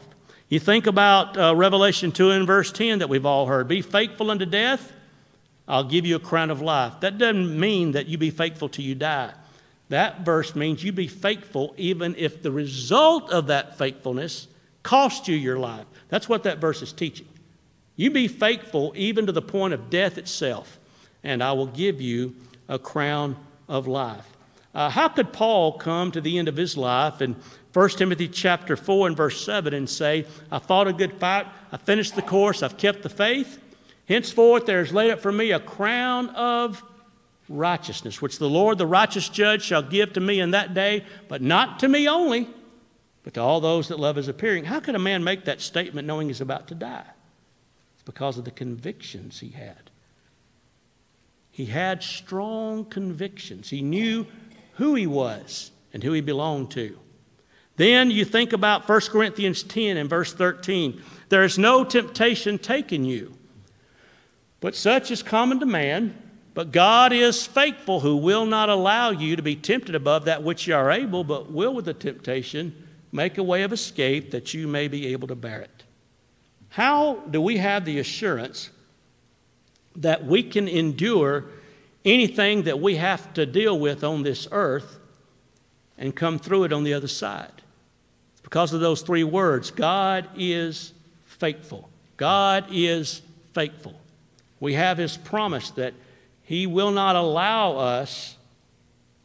You 0.49 0.61
think 0.61 0.87
about 0.87 1.39
uh, 1.39 1.57
Revelation 1.57 2.12
2 2.12 2.31
and 2.31 2.47
verse 2.47 2.71
10 2.71 2.99
that 2.99 3.09
we've 3.09 3.27
all 3.27 3.47
heard 3.47 3.67
be 3.67 3.83
faithful 3.83 4.31
unto 4.31 4.45
death 4.45 4.93
I'll 5.67 5.85
give 5.85 6.05
you 6.05 6.17
a 6.17 6.21
crown 6.21 6.51
of 6.51 6.61
life. 6.61 7.01
That 7.01 7.19
doesn't 7.19 7.59
mean 7.59 7.93
that 7.93 8.07
you 8.07 8.19
be 8.19 8.31
faithful 8.31 8.69
till 8.69 8.85
you 8.85 8.95
die. 8.95 9.33
That 9.89 10.21
verse 10.21 10.55
means 10.55 10.83
you 10.83 10.93
be 10.93 11.09
faithful 11.09 11.75
even 11.77 12.15
if 12.17 12.43
the 12.43 12.51
result 12.51 13.31
of 13.31 13.47
that 13.49 13.79
faithfulness 13.79 14.49
cost 14.83 15.29
you 15.29 15.37
your 15.37 15.59
life. 15.59 15.87
That's 16.09 16.29
what 16.29 16.45
that 16.45 16.59
verse 16.59 16.83
is 16.83 16.93
teaching. 16.93 17.29
You 17.97 18.11
be 18.11 18.29
faithful 18.29 18.93
even 18.97 19.27
to 19.27 19.33
the 19.33 19.43
point 19.43 19.75
of 19.75 19.91
death 19.91 20.19
itself, 20.19 20.79
and 21.23 21.43
I 21.43 21.53
will 21.53 21.67
give 21.67 22.01
you 22.01 22.35
a 22.69 22.79
crown 22.79 23.37
of 23.69 23.87
life. 23.87 24.27
Uh, 24.75 24.91
how 24.91 25.09
could 25.09 25.33
Paul 25.33 25.73
come 25.73 26.11
to 26.11 26.21
the 26.21 26.39
end 26.39 26.49
of 26.49 26.57
his 26.57 26.77
life 26.77 27.23
in 27.23 27.37
1 27.73 27.89
Timothy 27.91 28.27
chapter 28.27 28.77
4 28.77 29.09
and 29.09 29.17
verse 29.17 29.45
7 29.45 29.73
and 29.73 29.89
say, 29.89 30.27
I 30.51 30.59
fought 30.59 30.89
a 30.89 30.93
good 30.93 31.15
fight, 31.15 31.47
I 31.71 31.77
finished 31.77 32.17
the 32.17 32.23
course, 32.23 32.62
I've 32.62 32.77
kept 32.77 33.03
the 33.03 33.09
faith? 33.09 33.61
Henceforth 34.07 34.66
there 34.66 34.80
is 34.80 34.92
laid 34.92 35.11
up 35.11 35.20
for 35.20 35.32
me 35.32 35.52
a 35.52 35.61
crown 35.61 36.28
of 36.30 36.82
righteousness, 37.48 38.20
which 38.20 38.38
the 38.38 38.48
Lord, 38.48 38.78
the 38.78 38.86
righteous 38.86 39.28
judge, 39.28 39.62
shall 39.62 39.82
give 39.82 40.12
to 40.14 40.20
me 40.20 40.40
in 40.40 40.52
that 40.52 40.74
day, 40.74 41.05
but 41.28 41.42
not 41.42 41.78
to 41.80 41.88
me 41.88 42.09
only, 42.09 42.48
but 43.22 43.34
to 43.34 43.40
all 43.40 43.61
those 43.61 43.88
that 43.88 44.00
love 44.00 44.16
his 44.16 44.28
appearing. 44.28 44.64
How 44.64 44.80
could 44.80 44.94
a 44.94 44.98
man 44.98 45.24
make 45.24 45.44
that 45.44 45.61
statement 45.61 46.07
knowing 46.07 46.28
he's 46.28 46.40
about 46.40 46.68
to 46.68 46.74
die? 46.74 47.07
It's 47.94 48.02
because 48.05 48.38
of 48.38 48.44
the 48.44 48.50
convictions 48.50 49.40
he 49.40 49.50
had. 49.50 49.90
He 51.50 51.66
had 51.66 52.02
strong 52.02 52.84
convictions. 52.84 53.70
He 53.70 53.80
knew 53.80 54.26
who 54.74 54.94
he 54.94 55.07
was 55.07 55.70
and 55.92 56.02
who 56.02 56.12
he 56.12 56.20
belonged 56.20 56.72
to. 56.72 56.98
Then 57.76 58.11
you 58.11 58.24
think 58.24 58.52
about 58.52 58.88
1 58.88 59.00
Corinthians 59.02 59.62
10 59.62 59.96
and 59.96 60.11
verse 60.11 60.32
13. 60.32 61.00
There 61.28 61.44
is 61.44 61.59
no 61.59 61.84
temptation 61.84 62.59
taken 62.59 63.05
you 63.05 63.36
but 64.65 64.75
such 64.75 65.11
is 65.11 65.23
common 65.23 65.61
to 65.61 65.67
man. 65.67 66.17
But 66.55 66.73
God 66.73 67.12
is 67.12 67.47
faithful, 67.47 68.01
who 68.01 68.17
will 68.17 68.47
not 68.47 68.71
allow 68.71 69.11
you 69.11 69.37
to 69.37 69.43
be 69.43 69.57
tempted 69.57 69.95
above 69.95 70.25
that 70.25 70.43
which 70.43 70.67
you 70.67 70.75
are 70.75 70.91
able, 70.91 71.23
but 71.23 71.53
will 71.53 71.75
with 71.75 71.85
the 71.85 71.93
temptation 71.93 72.75
make 73.12 73.37
a 73.37 73.43
way 73.43 73.65
of 73.65 73.75
escape 73.75 74.31
that 74.31 74.55
you 74.55 74.67
may 74.67 74.89
be 74.89 75.09
able 75.09 75.29
to 75.29 75.35
bear 75.35 75.61
it. 75.61 75.83
How 76.71 77.17
do 77.31 77.43
we 77.43 77.59
have 77.59 77.85
the 77.85 77.99
assurance 77.99 78.71
that 79.97 80.25
we 80.25 80.43
can 80.43 80.67
endure 80.67 81.45
anything 82.07 82.62
that 82.62 82.81
we 82.81 82.97
have 82.97 83.35
to 83.35 83.45
deal 83.45 83.79
with 83.79 84.03
on 84.03 84.23
this 84.23 84.49
earth 84.51 84.99
and 85.99 86.17
come 86.17 86.39
through 86.39 86.65
it 86.65 86.73
on 86.73 86.85
the 86.85 86.95
other 86.95 87.07
side? 87.07 87.53
It's 88.33 88.41
because 88.41 88.73
of 88.73 88.81
those 88.81 89.03
three 89.03 89.25
words 89.25 89.71
God 89.71 90.27
is 90.39 90.95
faithful. 91.27 91.91
God 92.17 92.65
is 92.71 93.21
faithful. 93.53 94.01
We 94.61 94.74
have 94.74 94.98
His 94.98 95.16
promise 95.16 95.70
that 95.72 95.94
He 96.42 96.66
will 96.66 96.90
not 96.90 97.16
allow 97.16 97.76
us 97.76 98.36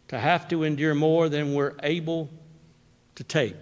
to 0.10 0.18
have 0.18 0.48
to 0.50 0.64
endure 0.64 0.96
more 0.96 1.30
than 1.30 1.54
we're 1.54 1.76
able 1.84 2.30
to 3.16 3.24
take. 3.24 3.56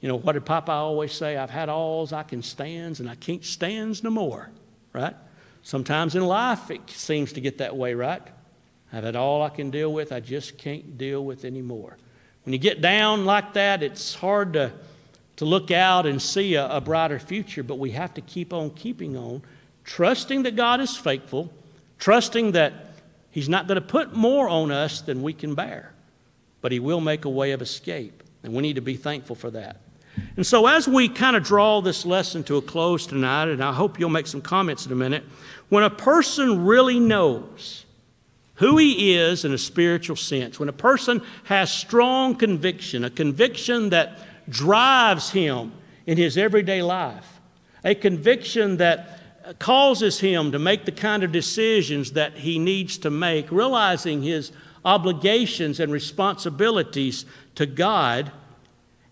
You 0.00 0.08
know, 0.08 0.16
what 0.16 0.32
did 0.32 0.46
Papa 0.46 0.72
always 0.72 1.12
say? 1.12 1.36
I've 1.36 1.50
had 1.50 1.68
alls 1.68 2.12
I 2.12 2.22
can 2.22 2.42
stands, 2.42 3.00
and 3.00 3.10
I 3.10 3.14
can't 3.16 3.44
stands 3.44 4.02
no 4.02 4.10
more, 4.10 4.48
right? 4.92 5.14
Sometimes 5.62 6.14
in 6.14 6.24
life 6.24 6.70
it 6.70 6.88
seems 6.88 7.32
to 7.34 7.40
get 7.40 7.58
that 7.58 7.76
way, 7.76 7.94
right? 7.94 8.22
I've 8.92 9.04
had 9.04 9.16
all 9.16 9.42
I 9.42 9.50
can 9.50 9.70
deal 9.70 9.92
with, 9.92 10.12
I 10.12 10.20
just 10.20 10.58
can't 10.58 10.96
deal 10.96 11.24
with 11.24 11.44
anymore. 11.44 11.96
When 12.44 12.52
you 12.52 12.58
get 12.58 12.80
down 12.80 13.26
like 13.26 13.52
that, 13.52 13.82
it's 13.82 14.14
hard 14.14 14.54
to, 14.54 14.72
to 15.36 15.44
look 15.44 15.70
out 15.70 16.06
and 16.06 16.20
see 16.20 16.54
a, 16.54 16.66
a 16.68 16.80
brighter 16.80 17.18
future, 17.18 17.62
but 17.62 17.78
we 17.78 17.90
have 17.90 18.14
to 18.14 18.20
keep 18.20 18.52
on 18.52 18.70
keeping 18.70 19.16
on, 19.16 19.42
trusting 19.84 20.44
that 20.44 20.56
God 20.56 20.80
is 20.80 20.96
faithful, 20.96 21.52
trusting 21.98 22.52
that 22.52 22.72
He's 23.30 23.48
not 23.48 23.68
going 23.68 23.76
to 23.76 23.86
put 23.86 24.14
more 24.14 24.48
on 24.48 24.72
us 24.72 25.02
than 25.02 25.22
we 25.22 25.32
can 25.32 25.54
bear, 25.54 25.92
but 26.60 26.72
He 26.72 26.80
will 26.80 27.00
make 27.00 27.24
a 27.24 27.30
way 27.30 27.52
of 27.52 27.62
escape, 27.62 28.22
and 28.42 28.54
we 28.54 28.62
need 28.62 28.74
to 28.74 28.82
be 28.82 28.96
thankful 28.96 29.36
for 29.36 29.50
that. 29.50 29.76
And 30.36 30.46
so, 30.46 30.66
as 30.66 30.88
we 30.88 31.08
kind 31.08 31.36
of 31.36 31.44
draw 31.44 31.80
this 31.80 32.04
lesson 32.04 32.42
to 32.44 32.56
a 32.56 32.62
close 32.62 33.06
tonight, 33.06 33.48
and 33.48 33.62
I 33.62 33.72
hope 33.72 33.98
you'll 33.98 34.10
make 34.10 34.26
some 34.26 34.40
comments 34.40 34.86
in 34.86 34.92
a 34.92 34.96
minute, 34.96 35.24
when 35.68 35.84
a 35.84 35.90
person 35.90 36.64
really 36.64 36.98
knows 36.98 37.84
who 38.54 38.76
he 38.76 39.14
is 39.14 39.44
in 39.44 39.52
a 39.52 39.58
spiritual 39.58 40.16
sense, 40.16 40.60
when 40.60 40.68
a 40.68 40.72
person 40.72 41.22
has 41.44 41.72
strong 41.72 42.34
conviction, 42.34 43.04
a 43.04 43.10
conviction 43.10 43.90
that 43.90 44.18
drives 44.50 45.30
him 45.30 45.72
in 46.06 46.18
his 46.18 46.36
everyday 46.36 46.82
life, 46.82 47.40
a 47.84 47.94
conviction 47.94 48.76
that 48.78 49.19
causes 49.58 50.20
him 50.20 50.52
to 50.52 50.58
make 50.58 50.84
the 50.84 50.92
kind 50.92 51.22
of 51.22 51.32
decisions 51.32 52.12
that 52.12 52.34
he 52.38 52.58
needs 52.58 52.98
to 52.98 53.10
make, 53.10 53.50
realizing 53.50 54.22
his 54.22 54.52
obligations 54.84 55.80
and 55.80 55.92
responsibilities 55.92 57.24
to 57.54 57.66
God 57.66 58.32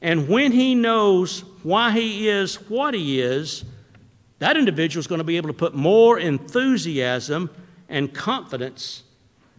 and 0.01 0.28
when 0.28 0.53
he 0.53 0.74
knows 0.74 1.41
why 1.62 1.91
he 1.91 2.28
is 2.28 2.57
what 2.68 2.95
he 2.95 3.20
is, 3.20 3.64
that 4.39 4.57
individual 4.57 5.01
is 5.01 5.07
going 5.07 5.18
to 5.18 5.24
be 5.24 5.36
able 5.36 5.49
to 5.49 5.55
put 5.55 5.74
more 5.74 6.18
enthusiasm 6.18 7.51
and 7.89 8.12
confidence 8.14 9.03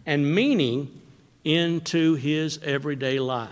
and 0.05 0.33
meaning 0.33 1.01
into 1.43 2.15
his 2.15 2.59
everyday 2.63 3.19
life. 3.19 3.49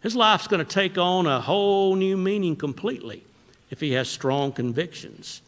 His 0.00 0.16
life's 0.16 0.48
going 0.48 0.64
to 0.64 0.70
take 0.70 0.98
on 0.98 1.26
a 1.26 1.40
whole 1.40 1.94
new 1.94 2.16
meaning 2.16 2.56
completely 2.56 3.24
if 3.70 3.80
he 3.80 3.92
has 3.92 4.08
strong 4.08 4.52
convictions. 4.52 5.42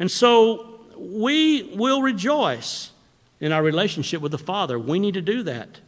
And 0.00 0.10
so 0.10 0.80
we 0.96 1.74
will 1.76 2.02
rejoice 2.02 2.90
in 3.38 3.52
our 3.52 3.62
relationship 3.62 4.20
with 4.20 4.32
the 4.32 4.38
Father. 4.38 4.76
We 4.76 4.98
need 4.98 5.14
to 5.14 5.22
do 5.22 5.44
that. 5.44 5.80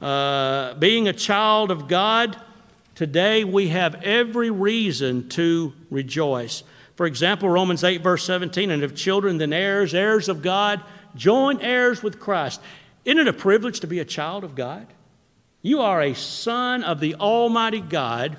Uh, 0.00 0.74
being 0.74 1.08
a 1.08 1.12
child 1.12 1.72
of 1.72 1.88
God, 1.88 2.40
Today 2.96 3.44
we 3.44 3.68
have 3.68 3.96
every 3.96 4.48
reason 4.48 5.28
to 5.28 5.74
rejoice. 5.90 6.62
For 6.94 7.04
example, 7.04 7.46
Romans 7.46 7.84
8, 7.84 8.00
verse 8.00 8.24
17, 8.24 8.70
and 8.70 8.82
if 8.82 8.94
children, 8.94 9.36
then 9.36 9.52
heirs, 9.52 9.92
heirs 9.92 10.30
of 10.30 10.40
God, 10.40 10.80
joint 11.14 11.62
heirs 11.62 12.02
with 12.02 12.18
Christ. 12.18 12.58
Isn't 13.04 13.18
it 13.18 13.28
a 13.28 13.34
privilege 13.34 13.80
to 13.80 13.86
be 13.86 13.98
a 13.98 14.04
child 14.06 14.44
of 14.44 14.54
God? 14.54 14.86
You 15.60 15.82
are 15.82 16.00
a 16.00 16.14
son 16.14 16.84
of 16.84 17.00
the 17.00 17.16
Almighty 17.16 17.80
God 17.80 18.38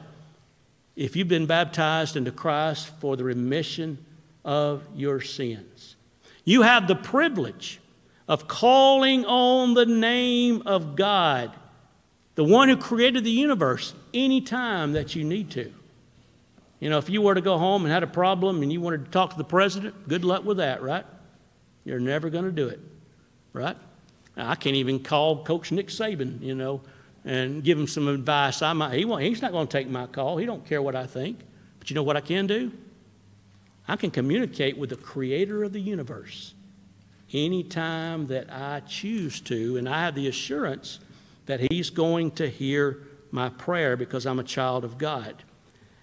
if 0.95 1.15
you've 1.15 1.27
been 1.27 1.45
baptized 1.45 2.17
into 2.17 2.31
Christ 2.31 2.89
for 2.99 3.15
the 3.15 3.23
remission 3.23 4.03
of 4.47 4.81
your 4.95 5.21
sins. 5.21 5.97
You 6.45 6.63
have 6.63 6.87
the 6.87 6.95
privilege 6.95 7.79
of 8.27 8.47
calling 8.47 9.25
on 9.25 9.73
the 9.73 9.85
name 9.85 10.63
of 10.65 10.95
God 10.95 11.51
the 12.35 12.43
one 12.43 12.69
who 12.69 12.77
created 12.77 13.23
the 13.23 13.31
universe 13.31 13.93
anytime 14.13 14.93
that 14.93 15.15
you 15.15 15.23
need 15.23 15.51
to. 15.51 15.73
You 16.79 16.89
know, 16.89 16.99
if 16.99 17.09
you 17.09 17.21
were 17.21 17.33
to 17.33 17.41
go 17.41 17.57
home 17.57 17.83
and 17.83 17.91
had 17.91 18.03
a 18.03 18.07
problem 18.07 18.61
and 18.61 18.71
you 18.71 18.79
wanted 18.79 19.05
to 19.05 19.11
talk 19.11 19.31
to 19.31 19.37
the 19.37 19.43
president, 19.43 20.07
good 20.07 20.23
luck 20.23 20.45
with 20.45 20.57
that, 20.57 20.81
right? 20.81 21.03
You're 21.83 21.99
never 21.99 22.29
going 22.29 22.45
to 22.45 22.51
do 22.51 22.67
it, 22.67 22.79
right? 23.53 23.75
I 24.37 24.53
can't 24.55 24.75
even 24.75 24.99
call 24.99 25.43
Coach 25.43 25.71
Nick 25.71 25.87
Saban, 25.87 26.41
you 26.41 26.53
know, 26.53 26.81
and 27.25 27.63
give 27.63 27.79
him 27.79 27.87
some 27.87 28.07
advice. 28.07 28.61
I 28.61 28.73
might, 28.73 28.93
he 28.93 29.03
won't, 29.03 29.23
he's 29.23 29.41
not 29.41 29.51
going 29.51 29.67
to 29.67 29.71
take 29.71 29.89
my 29.89 30.05
call. 30.05 30.37
He 30.37 30.45
don't 30.45 30.63
care 30.63 30.81
what 30.81 30.95
I 30.95 31.07
think. 31.07 31.39
But 31.79 31.89
you 31.89 31.95
know 31.95 32.03
what 32.03 32.15
I 32.15 32.21
can 32.21 32.45
do? 32.45 32.71
I 33.87 33.95
can 33.95 34.11
communicate 34.11 34.77
with 34.77 34.89
the 34.89 34.95
creator 34.95 35.63
of 35.63 35.73
the 35.73 35.79
universe 35.79 36.53
anytime 37.33 38.27
that 38.27 38.51
I 38.51 38.81
choose 38.81 39.41
to, 39.41 39.77
and 39.77 39.87
I 39.87 40.01
have 40.01 40.15
the 40.15 40.27
assurance 40.27 40.99
that 41.45 41.71
He's 41.71 41.89
going 41.89 42.31
to 42.31 42.49
hear 42.49 42.99
my 43.31 43.49
prayer 43.49 43.97
because 43.97 44.25
I'm 44.25 44.39
a 44.39 44.43
child 44.43 44.83
of 44.83 44.97
God. 44.97 45.43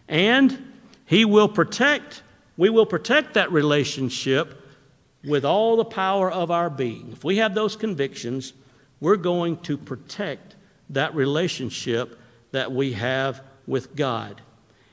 And 0.09 0.73
He 1.07 1.25
will 1.25 1.49
protect, 1.49 2.23
we 2.57 2.71
will 2.71 2.87
protect 2.87 3.35
that 3.35 3.53
relationship 3.53 4.61
with 5.25 5.45
all 5.45 5.77
the 5.77 5.85
power 5.85 6.31
of 6.31 6.51
our 6.51 6.69
being. 6.69 7.11
If 7.13 7.25
we 7.25 7.39
have 7.39 7.55
those 7.55 7.77
convictions, 7.77 8.53
we're 9.01 9.17
going 9.17 9.59
to 9.59 9.77
protect 9.77 10.57
that 10.91 11.15
relationship 11.15 12.19
that 12.53 12.71
we 12.73 12.93
have 12.93 13.43
with 13.67 13.97
God. 13.97 14.41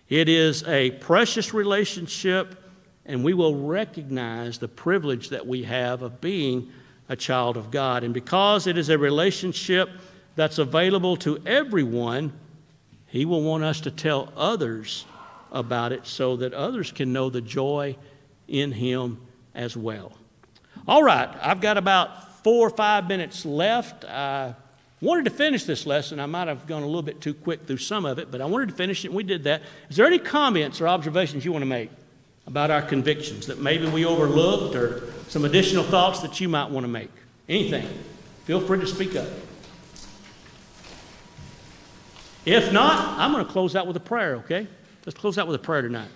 It 0.09 0.27
is 0.29 0.63
a 0.63 0.91
precious 0.91 1.53
relationship, 1.53 2.60
and 3.05 3.23
we 3.23 3.33
will 3.33 3.55
recognize 3.55 4.59
the 4.59 4.67
privilege 4.67 5.29
that 5.29 5.47
we 5.47 5.63
have 5.63 6.01
of 6.01 6.21
being 6.21 6.71
a 7.09 7.15
child 7.15 7.57
of 7.57 7.71
God. 7.71 8.03
And 8.03 8.13
because 8.13 8.67
it 8.67 8.77
is 8.77 8.89
a 8.89 8.97
relationship 8.97 9.89
that's 10.35 10.59
available 10.59 11.17
to 11.17 11.41
everyone, 11.45 12.33
He 13.07 13.25
will 13.25 13.41
want 13.41 13.63
us 13.63 13.81
to 13.81 13.91
tell 13.91 14.31
others 14.37 15.05
about 15.51 15.91
it 15.91 16.07
so 16.07 16.37
that 16.37 16.53
others 16.53 16.91
can 16.91 17.11
know 17.11 17.29
the 17.29 17.41
joy 17.41 17.97
in 18.47 18.71
Him 18.71 19.19
as 19.53 19.75
well. 19.75 20.13
All 20.87 21.03
right, 21.03 21.29
I've 21.41 21.61
got 21.61 21.77
about 21.77 22.43
four 22.43 22.67
or 22.67 22.69
five 22.69 23.07
minutes 23.07 23.45
left. 23.45 24.05
I 24.05 24.55
wanted 25.01 25.25
to 25.25 25.31
finish 25.31 25.65
this 25.65 25.85
lesson. 25.85 26.19
I 26.19 26.27
might 26.27 26.47
have 26.47 26.65
gone 26.65 26.83
a 26.83 26.85
little 26.85 27.01
bit 27.01 27.19
too 27.19 27.33
quick 27.33 27.65
through 27.65 27.77
some 27.77 28.05
of 28.05 28.19
it, 28.19 28.31
but 28.31 28.41
I 28.41 28.45
wanted 28.45 28.69
to 28.69 28.75
finish 28.75 29.03
it, 29.03 29.09
and 29.09 29.15
we 29.15 29.23
did 29.23 29.43
that. 29.43 29.63
Is 29.89 29.97
there 29.97 30.05
any 30.05 30.19
comments 30.19 30.79
or 30.79 30.87
observations 30.87 31.43
you 31.43 31.51
want 31.51 31.63
to 31.63 31.67
make 31.67 31.91
about 32.47 32.71
our 32.71 32.81
convictions 32.81 33.47
that 33.47 33.59
maybe 33.59 33.87
we 33.87 34.05
overlooked 34.05 34.75
or 34.75 35.13
some 35.27 35.45
additional 35.45 35.83
thoughts 35.83 36.19
that 36.21 36.39
you 36.39 36.49
might 36.49 36.69
want 36.69 36.83
to 36.83 36.87
make? 36.87 37.11
Anything? 37.47 37.87
Feel 38.45 38.61
free 38.61 38.79
to 38.79 38.87
speak 38.87 39.15
up. 39.15 39.27
If 42.45 42.73
not, 42.73 43.19
I'm 43.19 43.31
going 43.31 43.45
to 43.45 43.51
close 43.51 43.75
out 43.75 43.85
with 43.85 43.95
a 43.97 44.01
prayer, 44.01 44.35
okay? 44.37 44.67
Let's 45.05 45.17
close 45.17 45.37
out 45.37 45.47
with 45.47 45.55
a 45.55 45.63
prayer 45.63 45.83
tonight. 45.83 46.09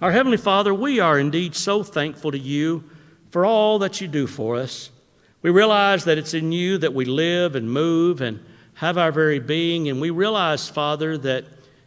Our 0.00 0.10
Heavenly 0.10 0.38
Father, 0.38 0.72
we 0.72 1.00
are 1.00 1.18
indeed 1.18 1.54
so 1.54 1.82
thankful 1.82 2.32
to 2.32 2.38
you 2.38 2.84
for 3.30 3.44
all 3.44 3.78
that 3.80 4.00
you 4.00 4.08
do 4.08 4.26
for 4.26 4.56
us. 4.56 4.90
We 5.42 5.50
realize 5.50 6.04
that 6.04 6.18
it's 6.18 6.34
in 6.34 6.50
you 6.52 6.78
that 6.78 6.94
we 6.94 7.04
live 7.04 7.54
and 7.54 7.70
move 7.70 8.20
and 8.20 8.42
have 8.74 8.98
our 8.98 9.12
very 9.12 9.38
being, 9.38 9.88
and 9.88 10.00
we 10.00 10.10
realize, 10.10 10.68
Father, 10.68 11.16
that 11.18 11.44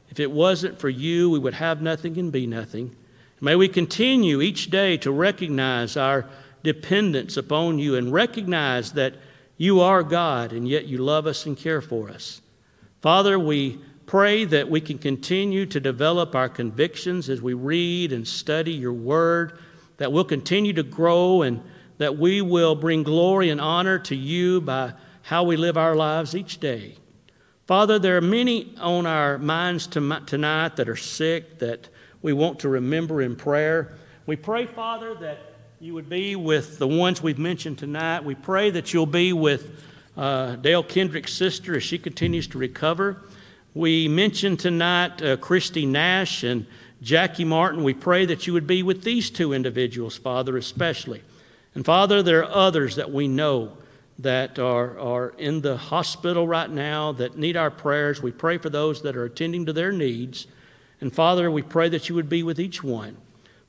if 0.09 0.19
it 0.19 0.31
wasn't 0.31 0.79
for 0.79 0.89
you, 0.89 1.29
we 1.29 1.39
would 1.39 1.55
have 1.55 1.81
nothing 1.81 2.17
and 2.17 2.31
be 2.31 2.47
nothing. 2.47 2.95
May 3.41 3.55
we 3.55 3.69
continue 3.69 4.41
each 4.41 4.69
day 4.69 4.97
to 4.97 5.11
recognize 5.11 5.95
our 5.95 6.25
dependence 6.63 7.37
upon 7.37 7.79
you 7.79 7.95
and 7.95 8.11
recognize 8.11 8.93
that 8.93 9.15
you 9.57 9.79
are 9.79 10.03
God 10.03 10.51
and 10.51 10.67
yet 10.67 10.85
you 10.85 10.97
love 10.97 11.25
us 11.25 11.45
and 11.45 11.55
care 11.57 11.81
for 11.81 12.09
us. 12.09 12.41
Father, 13.01 13.39
we 13.39 13.79
pray 14.05 14.43
that 14.43 14.69
we 14.69 14.81
can 14.81 14.97
continue 14.97 15.65
to 15.67 15.79
develop 15.79 16.35
our 16.35 16.49
convictions 16.49 17.29
as 17.29 17.41
we 17.41 17.53
read 17.53 18.11
and 18.11 18.27
study 18.27 18.73
your 18.73 18.93
word, 18.93 19.57
that 19.97 20.11
we'll 20.11 20.23
continue 20.25 20.73
to 20.73 20.83
grow 20.83 21.41
and 21.41 21.61
that 21.97 22.17
we 22.17 22.41
will 22.41 22.75
bring 22.75 23.03
glory 23.03 23.49
and 23.49 23.61
honor 23.61 23.99
to 23.99 24.15
you 24.15 24.59
by 24.59 24.93
how 25.21 25.43
we 25.43 25.55
live 25.55 25.77
our 25.77 25.95
lives 25.95 26.35
each 26.35 26.59
day. 26.59 26.95
Father, 27.67 27.99
there 27.99 28.17
are 28.17 28.21
many 28.21 28.73
on 28.79 29.05
our 29.05 29.37
minds 29.37 29.85
tonight 29.85 30.75
that 30.75 30.89
are 30.89 30.95
sick 30.95 31.59
that 31.59 31.87
we 32.21 32.33
want 32.33 32.59
to 32.59 32.69
remember 32.69 33.21
in 33.21 33.35
prayer. 33.35 33.93
We 34.25 34.35
pray, 34.35 34.65
Father, 34.65 35.15
that 35.15 35.37
you 35.79 35.93
would 35.93 36.09
be 36.09 36.35
with 36.35 36.77
the 36.77 36.87
ones 36.87 37.21
we've 37.21 37.39
mentioned 37.39 37.77
tonight. 37.77 38.23
We 38.23 38.35
pray 38.35 38.69
that 38.71 38.93
you'll 38.93 39.05
be 39.05 39.31
with 39.31 39.83
uh, 40.17 40.57
Dale 40.57 40.83
Kendrick's 40.83 41.33
sister 41.33 41.77
as 41.77 41.83
she 41.83 41.97
continues 41.97 42.47
to 42.47 42.57
recover. 42.57 43.23
We 43.73 44.07
mentioned 44.07 44.59
tonight 44.59 45.21
uh, 45.21 45.37
Christy 45.37 45.85
Nash 45.85 46.43
and 46.43 46.65
Jackie 47.01 47.45
Martin, 47.45 47.83
we 47.83 47.93
pray 47.93 48.25
that 48.25 48.45
you 48.45 48.51
would 48.51 48.67
be 48.67 48.83
with 48.83 49.03
these 49.03 49.29
two 49.29 49.53
individuals, 49.53 50.17
Father, 50.17 50.57
especially. 50.57 51.23
And 51.73 51.85
Father, 51.85 52.21
there 52.21 52.43
are 52.43 52.51
others 52.51 52.97
that 52.97 53.09
we 53.09 53.29
know 53.29 53.77
that 54.19 54.59
are, 54.59 54.99
are 54.99 55.29
in 55.37 55.61
the 55.61 55.77
hospital 55.77 56.45
right 56.45 56.69
now 56.69 57.13
that 57.13 57.37
need 57.37 57.55
our 57.55 57.71
prayers. 57.71 58.21
We 58.21 58.31
pray 58.31 58.57
for 58.57 58.69
those 58.69 59.01
that 59.03 59.15
are 59.15 59.23
attending 59.23 59.65
to 59.67 59.73
their 59.73 59.93
needs. 59.93 60.47
And 61.01 61.13
Father, 61.13 61.49
we 61.49 61.61
pray 61.61 61.89
that 61.89 62.09
you 62.09 62.15
would 62.15 62.29
be 62.29 62.43
with 62.43 62.59
each 62.59 62.83
one. 62.83 63.17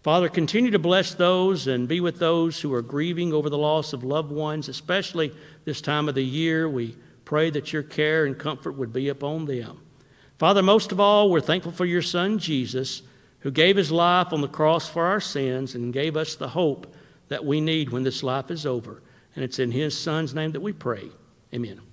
Father, 0.03 0.29
continue 0.29 0.71
to 0.71 0.79
bless 0.79 1.15
those 1.15 1.67
and 1.67 1.87
be 1.87 2.01
with 2.01 2.19
those 2.19 2.61
who 2.61 2.73
are 2.73 2.83
grieving 2.83 3.33
over 3.33 3.51
the 3.51 3.59
loss 3.59 3.93
of 3.93 4.03
loved 4.03 4.33
ones, 4.33 4.69
especially 4.69 5.33
this 5.65 5.81
time 5.81 6.09
of 6.09 6.15
the 6.15 6.25
year. 6.25 6.69
We 6.69 6.97
pray 7.27 7.51
that 7.51 7.73
your 7.73 7.83
care 7.83 8.25
and 8.25 8.39
comfort 8.39 8.73
would 8.73 8.93
be 8.93 9.11
upon 9.11 9.45
them. 9.45 9.81
Father, 10.39 10.63
most 10.63 10.91
of 10.91 11.01
all, 11.01 11.31
we're 11.31 11.41
thankful 11.43 11.73
for 11.73 11.85
your 11.85 12.01
Son, 12.01 12.39
Jesus, 12.39 13.03
who 13.41 13.51
gave 13.51 13.77
his 13.77 13.93
life 13.93 14.33
on 14.33 14.41
the 14.41 14.49
cross 14.49 14.89
for 14.89 15.05
our 15.05 15.21
sins 15.21 15.75
and 15.75 15.93
gave 15.93 16.17
us 16.17 16.35
the 16.35 16.49
hope 16.49 16.95
that 17.29 17.45
we 17.45 17.61
need 17.61 17.91
when 17.91 18.03
this 18.03 18.23
life 18.23 18.51
is 18.51 18.65
over. 18.65 19.03
And 19.35 19.45
it's 19.45 19.59
in 19.59 19.71
his 19.71 19.97
Son's 19.97 20.35
name 20.35 20.53
that 20.53 20.61
we 20.61 20.73
pray. 20.73 21.11
Amen. 21.55 21.90